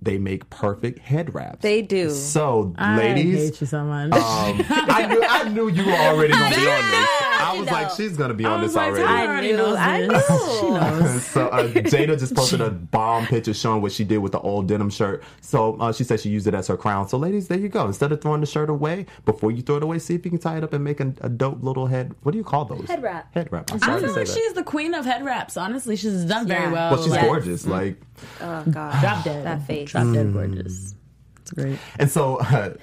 they 0.02 0.18
make 0.18 0.48
perfect 0.48 0.98
head 1.00 1.34
wraps. 1.34 1.60
They 1.60 1.82
do. 1.82 2.10
So, 2.10 2.74
I 2.78 2.96
ladies, 2.96 3.50
hate 3.50 3.60
you 3.60 3.66
so 3.66 3.84
much. 3.84 4.12
um, 4.12 4.64
I 4.68 5.06
knew 5.06 5.22
I 5.28 5.48
knew 5.50 5.68
you 5.68 5.84
were 5.84 5.92
already 5.92 6.32
gonna 6.32 6.56
be 6.56 6.68
on 6.68 6.90
this. 6.90 7.08
I 7.50 7.58
was 7.58 7.66
know. 7.66 7.72
like, 7.72 7.90
she's 7.92 8.16
gonna 8.16 8.34
be 8.34 8.44
on 8.44 8.60
was 8.60 8.70
this 8.72 8.76
like, 8.76 8.92
already. 8.92 9.04
I 9.04 9.26
already 9.26 9.46
knew, 9.52 9.56
knows 9.58 9.76
I 9.76 10.06
knew. 10.06 10.20
She 10.60 10.70
knows. 10.70 11.24
so 11.26 11.48
uh, 11.48 11.68
Jada 11.68 12.18
just 12.18 12.34
posted 12.34 12.60
a 12.60 12.70
bomb 12.70 13.26
picture 13.26 13.54
showing 13.54 13.82
what 13.82 13.92
she 13.92 14.04
did 14.04 14.18
with 14.18 14.32
the 14.32 14.40
old 14.40 14.66
denim 14.68 14.90
shirt. 14.90 15.22
So 15.40 15.76
uh, 15.80 15.92
she 15.92 16.04
said 16.04 16.20
she 16.20 16.28
used 16.30 16.46
it 16.46 16.54
as 16.54 16.66
her 16.68 16.76
crown. 16.76 17.08
So 17.08 17.18
ladies, 17.18 17.48
there 17.48 17.58
you 17.58 17.68
go. 17.68 17.86
Instead 17.86 18.12
of 18.12 18.20
throwing 18.20 18.40
the 18.40 18.46
shirt 18.46 18.70
away, 18.70 19.06
before 19.24 19.50
you 19.50 19.62
throw 19.62 19.76
it 19.76 19.82
away, 19.82 19.98
see 19.98 20.14
if 20.14 20.24
you 20.24 20.30
can 20.30 20.40
tie 20.40 20.56
it 20.58 20.64
up 20.64 20.72
and 20.72 20.84
make 20.84 21.00
a, 21.00 21.12
a 21.20 21.28
dope 21.28 21.62
little 21.62 21.86
head. 21.86 22.14
What 22.22 22.32
do 22.32 22.38
you 22.38 22.44
call 22.44 22.64
those? 22.64 22.86
Head 22.86 23.02
wrap. 23.02 23.32
Head 23.34 23.50
wrap. 23.52 23.70
I'm 23.72 23.76
I 23.82 23.86
sorry 23.86 24.00
feel 24.00 24.08
to 24.08 24.14
say 24.14 24.20
like 24.20 24.28
that. 24.28 24.34
she's 24.34 24.52
the 24.54 24.62
queen 24.64 24.94
of 24.94 25.04
head 25.04 25.24
wraps. 25.24 25.56
Honestly, 25.56 25.96
she's 25.96 26.24
done 26.24 26.46
very 26.46 26.70
well. 26.70 26.92
Well, 26.92 27.02
she's 27.02 27.12
like, 27.12 27.22
gorgeous. 27.22 27.66
Like, 27.66 28.00
Oh 28.40 28.64
God. 28.70 29.00
Drop 29.00 29.24
dead. 29.24 29.46
That 29.46 29.66
face. 29.66 29.90
Drop 29.90 30.12
dead 30.12 30.32
gorgeous. 30.32 30.94
It's 31.40 31.50
great. 31.52 31.78
and 31.98 32.10
so 32.10 32.36
uh, 32.40 32.74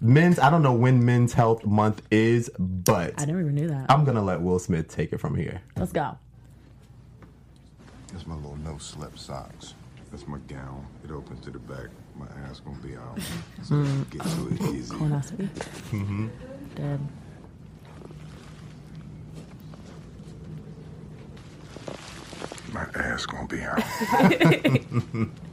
men's. 0.00 0.38
I 0.38 0.50
don't 0.50 0.62
know 0.62 0.72
when 0.72 1.04
Men's 1.04 1.32
Health 1.32 1.64
Month 1.64 2.02
is, 2.10 2.50
but 2.58 3.14
I 3.18 3.24
never 3.24 3.40
even 3.40 3.54
knew 3.54 3.68
that. 3.68 3.86
I'm 3.88 4.04
gonna 4.04 4.22
let 4.22 4.40
Will 4.40 4.58
Smith 4.58 4.88
take 4.88 5.12
it 5.12 5.18
from 5.18 5.34
here. 5.34 5.60
Let's 5.76 5.92
go. 5.92 6.16
That's 8.12 8.26
my 8.26 8.34
little 8.36 8.56
no 8.56 8.78
slip 8.78 9.18
socks. 9.18 9.74
That's 10.10 10.26
my 10.26 10.38
gown. 10.48 10.86
It 11.04 11.10
opens 11.10 11.44
to 11.44 11.50
the 11.50 11.58
back. 11.58 11.88
My 12.16 12.26
ass 12.48 12.60
gonna 12.60 12.78
be 12.78 12.96
out. 12.96 13.18
So 13.62 13.82
get 14.10 14.22
to 14.22 14.48
it 14.48 14.58
mm. 14.60 14.74
easy. 14.74 14.96
When 14.96 15.12
I 15.12 15.20
speak. 15.20 15.48
Dead. 16.74 17.00
My 22.72 22.86
ass 22.94 23.26
gonna 23.26 23.46
be 23.46 23.60
out. 23.60 23.82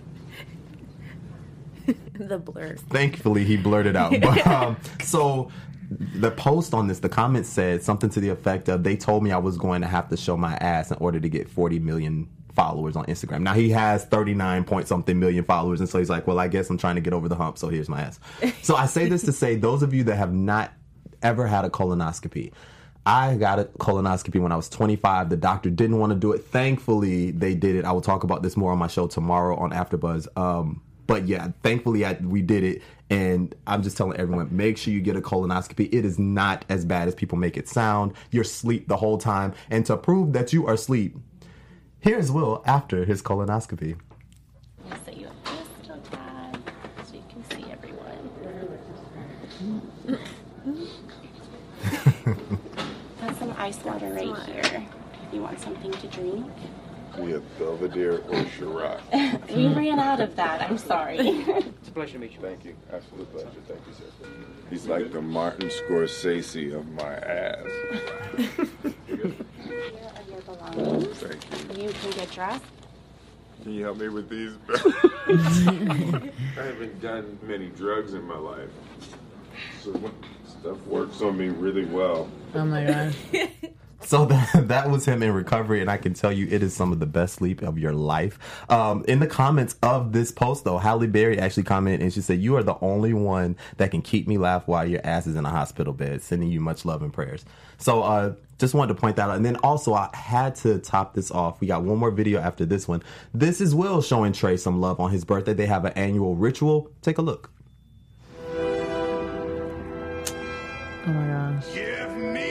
the 2.20 2.38
blur. 2.38 2.76
Thankfully, 2.76 3.44
he 3.44 3.58
blurted 3.58 3.96
out. 3.96 4.14
But 4.22 4.46
um, 4.48 4.78
so 5.04 5.52
the 5.90 6.32
post 6.32 6.74
on 6.74 6.88
this, 6.88 7.00
the 7.00 7.10
comment 7.10 7.46
said 7.46 7.84
something 7.84 8.10
to 8.12 8.20
the 8.20 8.30
effect 8.30 8.70
of 8.70 8.84
they 8.84 8.96
told 8.96 9.24
me 9.24 9.32
I 9.32 9.38
was 9.38 9.58
going 9.58 9.82
to 9.82 9.88
have 9.88 10.10
to 10.10 10.18
show 10.18 10.38
my 10.38 10.56
ass 10.56 10.92
in 10.92 10.98
order 11.00 11.20
to 11.20 11.30
get 11.30 11.50
40 11.50 11.80
million 11.80 12.28
followers 12.56 12.96
on 12.96 13.06
Instagram. 13.06 13.42
Now 13.42 13.54
he 13.54 13.70
has 13.72 14.06
39 14.06 14.64
point 14.64 14.88
something 14.88 15.20
million 15.20 15.44
followers, 15.44 15.82
and 15.82 15.90
so 15.90 16.00
he's 16.00 16.10
like, 16.10 16.26
well, 16.26 16.40
I 16.40 16.48
guess 16.48 16.70
I'm 16.70 16.78
trying 16.78 16.96
to 16.96 17.02
get 17.02 17.14
over 17.14 17.28
the 17.28 17.36
hump, 17.36 17.58
so 17.58 17.68
here's 17.68 17.90
my 17.90 18.02
ass. 18.02 18.20
so 18.62 18.76
I 18.76 18.86
say 18.86 19.08
this 19.10 19.24
to 19.24 19.32
say, 19.32 19.56
those 19.56 19.84
of 19.84 19.94
you 19.94 20.04
that 20.06 20.16
have 20.16 20.34
not 20.34 20.72
ever 21.22 21.48
had 21.48 21.66
a 21.66 21.70
colonoscopy, 21.70 22.52
I 23.06 23.36
got 23.36 23.60
a 23.60 23.66
colonoscopy 23.66 24.42
when 24.42 24.52
I 24.52 24.56
was 24.56 24.68
25. 24.70 25.30
The 25.30 25.38
doctor 25.38 25.70
didn't 25.70 26.00
want 26.00 26.12
to 26.12 26.18
do 26.18 26.32
it. 26.32 26.46
Thankfully, 26.46 27.32
they 27.32 27.54
did 27.54 27.76
it. 27.76 27.86
I 27.86 27.92
will 27.92 28.02
talk 28.02 28.24
about 28.24 28.42
this 28.42 28.58
more 28.58 28.72
on 28.72 28.80
my 28.80 28.88
show 28.88 29.06
tomorrow 29.06 29.56
on 29.58 29.72
AfterBuzz. 29.72 30.36
Um, 30.36 30.82
but 31.08 31.28
yeah, 31.28 31.50
thankfully 31.64 32.06
I, 32.06 32.14
we 32.14 32.42
did 32.42 32.64
it, 32.64 32.82
and 33.10 33.54
I'm 33.68 33.84
just 33.84 33.98
telling 33.98 34.18
everyone: 34.18 34.50
make 34.56 34.78
sure 34.78 34.94
you 34.94 35.02
get 35.02 35.16
a 35.16 35.22
colonoscopy. 35.22 35.90
It 35.92 36.06
is 36.06 36.18
not 36.20 36.66
as 36.70 36.86
bad 36.86 37.08
as 37.08 37.16
people 37.16 37.38
make 37.38 37.58
it 37.58 37.68
sound. 37.68 38.14
You're 38.32 38.44
asleep 38.44 38.88
the 38.88 38.98
whole 38.98 39.18
time, 39.18 39.54
and 39.70 39.86
to 39.86 39.98
prove 39.98 40.34
that 40.34 40.54
you 40.54 40.68
are 40.68 40.74
asleep, 40.74 41.18
here's 42.00 42.32
Will 42.32 42.64
after 42.66 43.06
his 43.06 43.22
colonoscopy. 43.22 43.98
You 45.14 45.28
up 45.28 45.36
just 45.46 45.90
a 45.90 45.98
tad 46.10 46.60
so 47.06 47.14
you 47.14 47.24
can 47.30 47.44
see 47.52 47.72
everyone. 47.72 48.32
That's 53.22 53.40
some 53.40 53.54
ice 53.58 53.84
water 53.84 54.10
right 54.10 54.38
here. 54.44 54.88
You 55.32 55.42
want 55.42 55.60
something 55.60 55.92
to 55.92 56.08
drink? 56.08 56.52
We 57.20 57.32
have 57.32 57.44
Belvedere 57.60 58.22
or 58.30 58.46
Shiraz. 58.58 59.02
We 59.56 59.68
ran 59.68 60.00
out 60.00 60.20
of 60.20 60.36
that. 60.36 60.62
I'm 60.62 60.78
sorry. 60.78 61.18
It's 61.20 61.88
a 61.88 61.92
pleasure 61.92 62.14
to 62.14 62.20
meet 62.20 62.34
you. 62.34 62.40
Thank 62.40 62.66
you. 62.66 62.76
Absolute 62.92 63.32
pleasure. 63.32 63.50
Thank 63.68 63.80
you, 63.88 63.94
sir. 63.94 64.28
He's 64.70 64.86
like 64.88 65.12
the 65.14 65.22
Martin 65.22 65.70
Scorsese 65.70 66.76
of 66.76 66.88
my 66.92 67.14
ass. 67.14 67.66
Here 69.08 69.18
are 69.18 70.30
your 70.30 70.42
belongings. 70.42 71.18
Thank 71.18 71.78
you. 71.78 71.84
You 71.84 71.90
can 71.90 72.12
get 72.12 72.32
dressed. 72.32 72.66
Can 73.64 73.74
you 73.74 73.84
help 73.84 73.98
me 73.98 74.10
with 74.10 74.30
these? 74.30 74.52
I 74.70 76.64
haven't 76.64 77.02
done 77.02 77.40
many 77.44 77.68
drugs 77.70 78.14
in 78.14 78.24
my 78.24 78.38
life. 78.38 78.70
So 79.82 79.94
stuff 80.48 80.86
works 80.88 81.22
on 81.22 81.38
me 81.38 81.48
really 81.50 81.86
well. 81.86 82.30
Oh 82.54 82.66
my 82.66 82.86
god. 82.86 83.16
So 84.06 84.26
that 84.28 84.68
that 84.68 84.90
was 84.90 85.06
him 85.06 85.24
in 85.24 85.34
recovery, 85.34 85.82
and 85.82 85.90
I 85.90 85.98
can 85.98 86.14
tell 86.14 86.32
you 86.32 86.48
it 86.50 86.62
is 86.64 86.76
some 86.76 86.92
of 86.92 87.00
the 87.00 87.06
best 87.06 87.36
sleep 87.36 87.62
of 87.62 87.78
your 87.78 87.94
life. 87.94 88.38
Um, 88.70 89.04
in 89.08 89.20
the 89.20 89.28
comments 89.28 89.76
of 89.82 90.14
this 90.14 90.32
post, 90.32 90.64
though, 90.64 90.78
Halle 90.78 91.08
Berry 91.08 91.40
actually 91.40 91.64
commented 91.64 92.02
and 92.02 92.14
she 92.14 92.22
said, 92.22 92.40
"You 92.40 92.56
are 92.56 92.64
the 92.64 92.78
only 92.82 93.14
one 93.14 93.58
that 93.78 93.92
can 93.92 94.02
keep 94.02 94.28
me 94.28 94.38
laugh 94.38 94.68
while 94.68 94.88
your 94.88 95.02
ass 95.04 95.28
is 95.28 95.36
in 95.36 95.46
a 95.46 95.50
hospital 95.50 95.94
bed." 95.94 96.22
Sending 96.22 96.50
you 96.50 96.60
much 96.60 96.86
love 96.86 97.02
and 97.02 97.12
prayers. 97.12 97.46
So, 97.78 98.04
uh, 98.04 98.36
just 98.58 98.74
wanted 98.74 98.94
to 98.94 99.02
point 99.02 99.18
that 99.18 99.30
out, 99.30 99.36
and 99.36 99.46
then 99.46 99.58
also 99.58 99.94
I 99.94 100.10
had 100.14 100.56
to 100.58 100.80
top 100.80 101.14
this 101.14 101.32
off. 101.32 101.60
We 101.60 101.68
got 101.68 101.84
one 101.84 101.98
more 101.98 102.12
video 102.12 102.40
after 102.40 102.66
this 102.66 102.88
one. 102.88 103.04
This 103.34 103.60
is 103.60 103.76
Will 103.76 104.02
showing 104.02 104.34
Trey 104.34 104.56
some 104.58 104.80
love 104.80 105.00
on 105.00 105.12
his 105.12 105.26
birthday. 105.26 105.54
They 105.54 105.66
have 105.66 105.84
an 105.84 105.94
annual 105.94 106.36
ritual. 106.36 106.92
Take 107.02 107.18
a 107.18 107.22
look. 107.22 107.52
Oh 111.08 111.12
my 111.12 111.28
gosh. 111.28 111.74
Give 111.74 112.16
me 112.18 112.45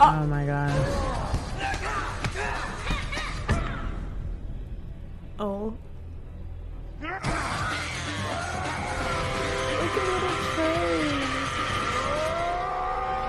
Oh 0.00 0.26
my 0.28 0.46
gosh. 0.46 0.74
Oh. 5.40 5.74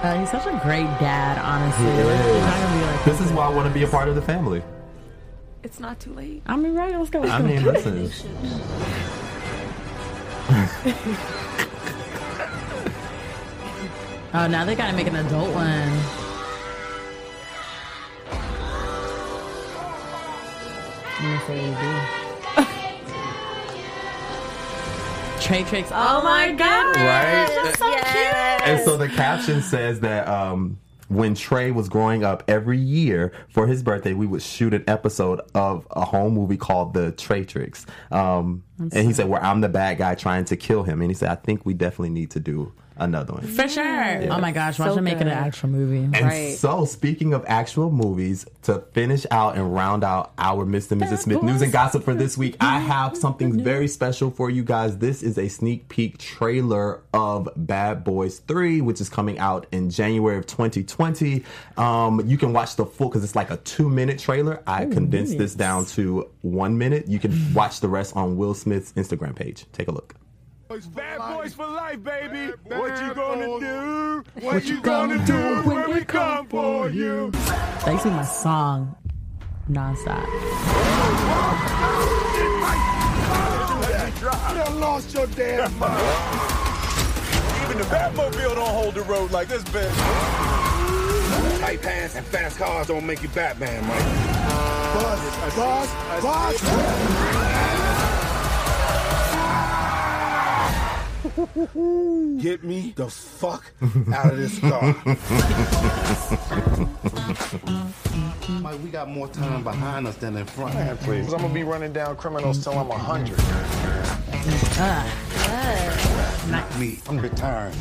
Uh, 0.02 0.18
he's 0.20 0.32
such 0.32 0.46
a 0.46 0.52
great 0.64 0.86
dad, 1.00 1.38
honestly. 1.40 1.84
He 1.86 1.92
is. 1.92 2.08
he's 2.08 2.42
not 2.42 2.60
gonna 2.60 2.80
be 2.80 2.86
like 2.86 3.04
This 3.06 3.20
is 3.20 3.32
why 3.34 3.46
I 3.46 3.50
want 3.50 3.68
to 3.68 3.74
be 3.74 3.84
a 3.84 3.88
part 3.88 4.08
of 4.08 4.16
the 4.16 4.22
family. 4.22 4.64
It's 5.62 5.80
not 5.80 6.00
too 6.00 6.14
late. 6.14 6.42
I 6.46 6.56
mean, 6.56 6.74
right? 6.74 6.98
Let's 6.98 7.10
go. 7.10 7.20
Let's 7.20 7.34
I 7.34 7.42
go. 7.42 7.48
mean, 7.48 7.64
listen. 7.64 8.10
Oh, 14.32 14.46
now 14.46 14.64
they 14.64 14.76
gotta 14.76 14.96
make 14.96 15.08
an 15.08 15.16
adult 15.16 15.54
one. 15.56 16.19
I'm 21.50 21.58
gonna 21.58 21.58
say 21.58 21.66
you 21.66 21.76
do. 21.76 22.30
Trey 25.42 25.64
Tricks. 25.64 25.90
Oh, 25.92 26.22
my 26.22 26.52
god. 26.52 26.96
Right? 26.96 27.48
That's 27.64 27.80
so 27.80 27.86
And 27.88 28.80
so 28.86 28.98
the 28.98 29.08
caption 29.08 29.62
says 29.62 30.02
that 30.02 30.28
um, 30.28 30.78
when 31.08 31.34
Trey 31.34 31.72
was 31.72 31.90
growing 31.90 32.24
up, 32.24 32.44
every 32.48 32.78
year 32.78 33.32
for 33.50 33.66
his 33.66 33.82
birthday, 33.82 34.14
we 34.14 34.28
would 34.28 34.42
shoot 34.42 34.74
an 34.74 34.84
episode 34.88 35.42
of 35.56 35.88
a 35.92 36.06
home 36.06 36.34
movie 36.34 36.58
called 36.58 36.94
The 36.94 37.14
Trey 37.14 37.46
Tricks. 37.46 37.86
Um, 38.12 38.64
and 38.78 39.08
he 39.08 39.14
said, 39.14 39.28
where 39.28 39.44
I'm 39.44 39.62
the 39.62 39.70
bad 39.70 39.98
guy 39.98 40.14
trying 40.16 40.46
to 40.46 40.58
kill 40.58 40.84
him. 40.84 41.02
And 41.02 41.10
he 41.10 41.16
said, 41.16 41.30
I 41.30 41.36
think 41.36 41.66
we 41.66 41.74
definitely 41.74 42.12
need 42.12 42.32
to 42.32 42.40
do 42.40 42.74
another 43.00 43.34
one. 43.34 43.44
For 43.44 43.68
sure. 43.68 44.32
Oh 44.32 44.40
my 44.40 44.52
gosh, 44.52 44.78
watch 44.80 44.90
So 44.90 44.96
them 44.96 45.04
make 45.06 45.16
it 45.16 45.22
an 45.22 45.30
actual 45.30 45.70
movie. 45.70 46.04
And 46.18 46.26
Right. 46.28 46.56
so, 46.56 46.86
speaking 46.86 47.34
of 47.34 47.44
actual 47.48 47.92
movies, 47.92 48.46
to 48.64 48.84
finish 48.94 49.26
out 49.32 49.56
and 49.56 49.74
round 49.74 50.04
out 50.04 50.32
our 50.38 50.66
Mr. 50.66 50.92
and 50.92 51.02
Mrs. 51.02 51.20
Smith 51.20 51.42
news 51.42 51.62
and 51.62 51.72
gossip 51.72 52.04
for 52.04 52.14
this 52.14 52.38
week, 52.38 52.56
I 52.60 52.80
have 52.80 53.16
something 53.18 53.64
very 53.64 53.88
special 53.88 54.30
for 54.32 54.50
you 54.50 54.64
guys. 54.64 54.98
This 54.98 55.24
is 55.24 55.38
a 55.38 55.48
sneak 55.48 55.88
peek 55.90 56.18
trailer 56.18 57.02
of 57.14 57.50
Bad 57.56 58.04
Boys 58.04 58.40
3, 58.40 58.82
which 58.82 59.02
is 59.02 59.10
coming 59.10 59.40
out 59.40 59.66
in 59.72 59.90
January 59.90 60.38
of 60.38 60.46
2020. 60.46 61.44
Um, 61.78 62.22
you 62.28 62.38
can 62.38 62.54
watch 62.54 62.76
the 62.76 62.86
full 62.86 63.10
because 63.10 63.24
it's 63.24 63.36
like 63.36 63.50
a 63.50 63.58
two 63.58 63.90
minute 63.90 64.20
trailer. 64.20 64.62
I 64.68 64.86
condensed 64.86 65.38
this 65.38 65.56
down 65.56 65.86
to 65.88 66.30
one 66.42 66.78
minute. 66.78 67.08
You 67.08 67.20
can 67.20 67.54
watch 67.54 67.80
the 67.80 67.88
rest 67.88 68.16
on 68.16 68.38
Will 68.38 68.54
Smith's 68.54 68.92
Instagram 68.94 69.36
page. 69.36 69.66
Take 69.72 69.88
a 69.88 69.92
look. 69.92 70.16
Bad 70.70 71.36
boys 71.36 71.56
for 71.56 71.66
life, 71.66 72.04
baby. 72.04 72.54
what 72.66 73.02
you 73.02 73.12
gonna 73.16 73.60
do? 73.60 74.24
What, 74.40 74.66
you 74.66 74.80
gonna 74.82 75.18
do 75.26 75.68
when 75.68 75.90
we 75.90 76.06
come 76.06 76.46
for 76.46 76.90
you? 76.90 77.32
They 77.88 77.98
sing 77.98 78.14
my 78.14 78.24
song 78.24 78.96
nonstop. 79.68 80.28
You 84.54 84.80
lost 84.80 85.12
your 85.12 85.26
damn 85.26 85.76
mind. 85.80 86.00
Even 87.64 87.78
the 87.80 87.86
Batmobile 87.86 88.54
don't 88.54 88.68
hold 88.68 88.94
the 88.94 89.02
road 89.02 89.32
like 89.32 89.48
this, 89.48 89.64
bitch. 89.64 89.90
Tight 91.62 91.82
pants 91.82 92.16
and 92.16 92.24
fast 92.28 92.60
cars 92.60 92.86
don't 92.86 93.08
make 93.08 93.24
you 93.24 93.30
Batman, 93.30 93.88
Mike. 93.88 94.06
Boss, 94.94 95.56
boss, 95.56 96.22
boss. 96.22 97.49
Get 101.40 102.66
me 102.66 102.92
the 102.98 103.10
fuck 103.10 103.72
out 104.14 104.34
of 104.34 104.38
this 104.38 104.60
car. 104.60 104.82
Mike, 108.62 108.84
we 108.84 108.90
got 108.90 109.08
more 109.08 109.30
time 109.30 109.64
behind 109.64 110.06
us 110.06 110.18
than 110.18 110.36
in 110.36 110.46
front. 110.46 110.74
Man, 110.74 110.98
please. 110.98 111.32
I'm 111.32 111.40
gonna 111.40 111.54
be 111.54 111.64
running 111.64 111.94
down 111.94 112.18
criminals 112.18 112.62
till 112.62 112.78
I'm 112.78 112.92
a 112.92 112.98
hundred. 112.98 113.38
Me, 116.78 117.00
I'm 117.08 117.20
retiring. 117.20 117.74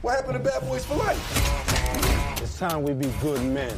What 0.00 0.16
happened 0.16 0.42
to 0.42 0.50
Bad 0.50 0.62
Boys 0.62 0.86
for 0.86 0.94
Life? 0.94 2.40
It's 2.42 2.58
time 2.58 2.82
we 2.82 2.94
be 2.94 3.12
good 3.20 3.42
men. 3.42 3.76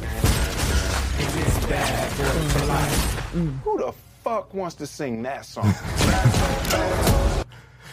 It's 1.17 1.65
Bad 1.65 2.17
Boys 2.17 2.53
for 2.53 2.65
Life. 2.67 3.31
Mm. 3.33 3.59
Who 3.63 3.77
the 3.79 3.91
fuck 4.27 4.53
wants 4.53 4.75
to 4.75 4.85
sing 4.85 5.21
that 5.23 5.45
song? 5.45 5.73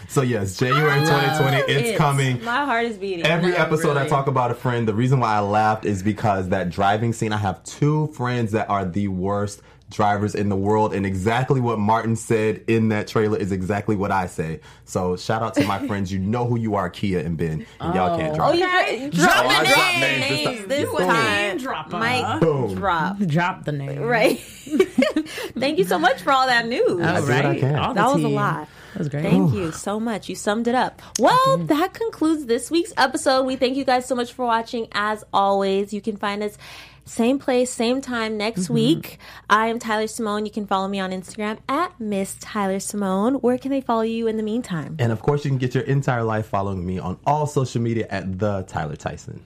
So, 0.06 0.22
yes, 0.22 0.56
January 0.58 1.00
2020, 1.00 1.56
it's 1.72 1.98
coming. 1.98 2.44
My 2.44 2.64
heart 2.64 2.84
is 2.84 2.96
beating. 2.98 3.26
Every 3.26 3.50
No, 3.50 3.56
episode 3.56 3.96
I 3.96 4.06
talk 4.06 4.28
about 4.28 4.52
a 4.52 4.54
friend, 4.54 4.86
the 4.86 4.94
reason 4.94 5.18
why 5.18 5.34
I 5.34 5.40
laughed 5.40 5.84
is 5.84 6.04
because 6.04 6.50
that 6.50 6.70
driving 6.70 7.12
scene, 7.12 7.32
I 7.32 7.36
have 7.38 7.64
two 7.64 8.06
friends 8.08 8.52
that 8.52 8.70
are 8.70 8.84
the 8.84 9.08
worst 9.08 9.60
drivers 9.90 10.36
in 10.36 10.50
the 10.50 10.56
world, 10.56 10.94
and 10.94 11.04
exactly 11.04 11.60
what 11.60 11.80
Martin 11.80 12.14
said 12.14 12.62
in 12.68 12.90
that 12.90 13.08
trailer 13.08 13.36
is 13.38 13.50
exactly 13.50 13.96
what 13.96 14.12
I 14.12 14.26
say. 14.26 14.60
So 14.84 15.16
shout 15.16 15.42
out 15.42 15.54
to 15.54 15.64
my 15.66 15.84
friends. 15.88 16.12
You 16.12 16.20
know 16.20 16.46
who 16.46 16.58
you 16.60 16.76
are, 16.76 16.88
Kia 16.90 17.18
and 17.18 17.36
Ben, 17.36 17.66
and 17.80 17.94
y'all 17.96 18.16
can't 18.16 18.38
Oh, 18.38 18.54
drive. 18.56 19.00
you 19.00 19.10
dro- 19.10 19.24
drop 19.24 19.44
Oh, 19.44 19.48
I 19.48 19.62
the 19.64 19.68
dropped 19.68 19.98
name. 19.98 20.20
names 20.20 20.66
this 20.66 20.88
time. 20.92 20.98
This 20.98 21.06
time, 21.06 21.58
Dropper. 21.58 21.98
Mike 21.98 22.40
Boom. 22.40 22.74
drop. 22.76 23.18
Drop 23.18 23.64
the 23.64 23.72
name. 23.72 24.00
Right. 24.02 24.40
Thank 25.58 25.78
you 25.78 25.84
so 25.84 25.98
much 25.98 26.22
for 26.22 26.32
all 26.32 26.46
that 26.46 26.66
news. 26.66 27.00
All 27.00 27.02
I 27.02 27.20
do 27.20 27.26
what 27.26 27.30
I 27.30 27.48
right. 27.48 27.60
can. 27.60 27.76
All 27.76 27.94
the 27.94 28.00
that 28.00 28.14
was 28.14 28.24
a 28.24 28.28
lot. 28.28 28.68
That 28.92 28.98
was 28.98 29.08
great. 29.08 29.22
Thank 29.22 29.54
you 29.54 29.72
so 29.72 29.98
much. 29.98 30.28
You 30.28 30.36
summed 30.36 30.68
it 30.68 30.74
up. 30.74 31.02
Well, 31.18 31.58
that 31.58 31.94
concludes 31.94 32.46
this 32.46 32.70
week's 32.70 32.92
episode. 32.96 33.44
We 33.44 33.56
thank 33.56 33.76
you 33.76 33.84
guys 33.84 34.06
so 34.06 34.14
much 34.14 34.32
for 34.32 34.46
watching. 34.46 34.86
As 34.92 35.24
always, 35.32 35.92
you 35.92 36.00
can 36.00 36.16
find 36.16 36.42
us 36.42 36.56
same 37.06 37.38
place, 37.38 37.70
same 37.70 38.00
time 38.00 38.36
next 38.36 38.62
mm-hmm. 38.62 38.74
week. 38.74 39.18
I 39.50 39.66
am 39.66 39.78
Tyler 39.78 40.06
Simone. 40.06 40.46
You 40.46 40.52
can 40.52 40.66
follow 40.66 40.88
me 40.88 41.00
on 41.00 41.10
Instagram 41.10 41.58
at 41.68 41.98
Miss 42.00 42.36
Tyler 42.40 42.80
Simone. 42.80 43.34
Where 43.34 43.58
can 43.58 43.70
they 43.70 43.82
follow 43.82 44.02
you 44.02 44.26
in 44.26 44.36
the 44.36 44.42
meantime? 44.42 44.96
And 44.98 45.12
of 45.12 45.20
course, 45.20 45.44
you 45.44 45.50
can 45.50 45.58
get 45.58 45.74
your 45.74 45.84
entire 45.84 46.22
life 46.22 46.46
following 46.46 46.86
me 46.86 46.98
on 46.98 47.18
all 47.26 47.46
social 47.46 47.82
media 47.82 48.06
at 48.10 48.38
the 48.38 48.62
Tyler 48.68 48.96
Tyson. 48.96 49.42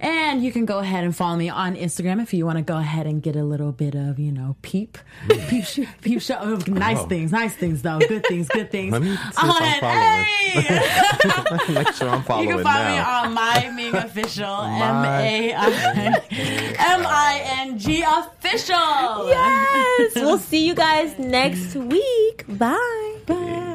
And 0.00 0.44
you 0.44 0.52
can 0.52 0.64
go 0.64 0.78
ahead 0.78 1.04
and 1.04 1.14
follow 1.14 1.36
me 1.36 1.48
on 1.48 1.74
Instagram 1.74 2.22
if 2.22 2.32
you 2.32 2.46
want 2.46 2.58
to 2.58 2.62
go 2.62 2.76
ahead 2.76 3.06
and 3.06 3.22
get 3.22 3.34
a 3.36 3.42
little 3.42 3.72
bit 3.72 3.94
of, 3.94 4.18
you 4.18 4.30
know, 4.32 4.56
peep, 4.62 4.96
mm. 5.26 5.48
peep, 5.48 5.64
sh- 5.64 5.80
peep 6.02 6.20
show. 6.22 6.36
Oh, 6.40 6.54
oh. 6.66 6.70
nice 6.70 6.98
Oh. 7.00 7.06
things, 7.06 7.32
nice 7.32 7.54
things, 7.54 7.82
though. 7.82 7.98
Good 7.98 8.24
things, 8.26 8.48
good 8.48 8.70
things. 8.76 8.92
Let 8.92 9.02
me 9.02 9.08
see 9.16 9.22
if 9.22 9.34
Oh, 9.38 9.58
I'm 9.60 9.80
following. 9.80 10.24
hey! 11.66 11.74
Make 11.74 11.92
sure 11.94 12.08
I'm 12.08 12.22
following 12.28 12.48
You 12.48 12.54
can 12.56 12.64
follow 12.64 12.84
me 12.84 12.98
on 12.98 13.34
My 13.34 13.70
Ming 13.74 13.94
Official, 13.94 14.44
M 14.62 14.78
My- 14.78 15.20
A 15.20 15.52
M 15.52 17.06
I 17.06 17.40
N 17.60 17.78
G 17.78 18.02
Official. 18.02 19.28
Yes. 19.28 20.14
we'll 20.16 20.38
see 20.38 20.66
you 20.66 20.74
guys 20.74 21.18
next 21.18 21.74
week. 21.74 22.44
Bye. 22.48 23.16
Bye. 23.26 23.74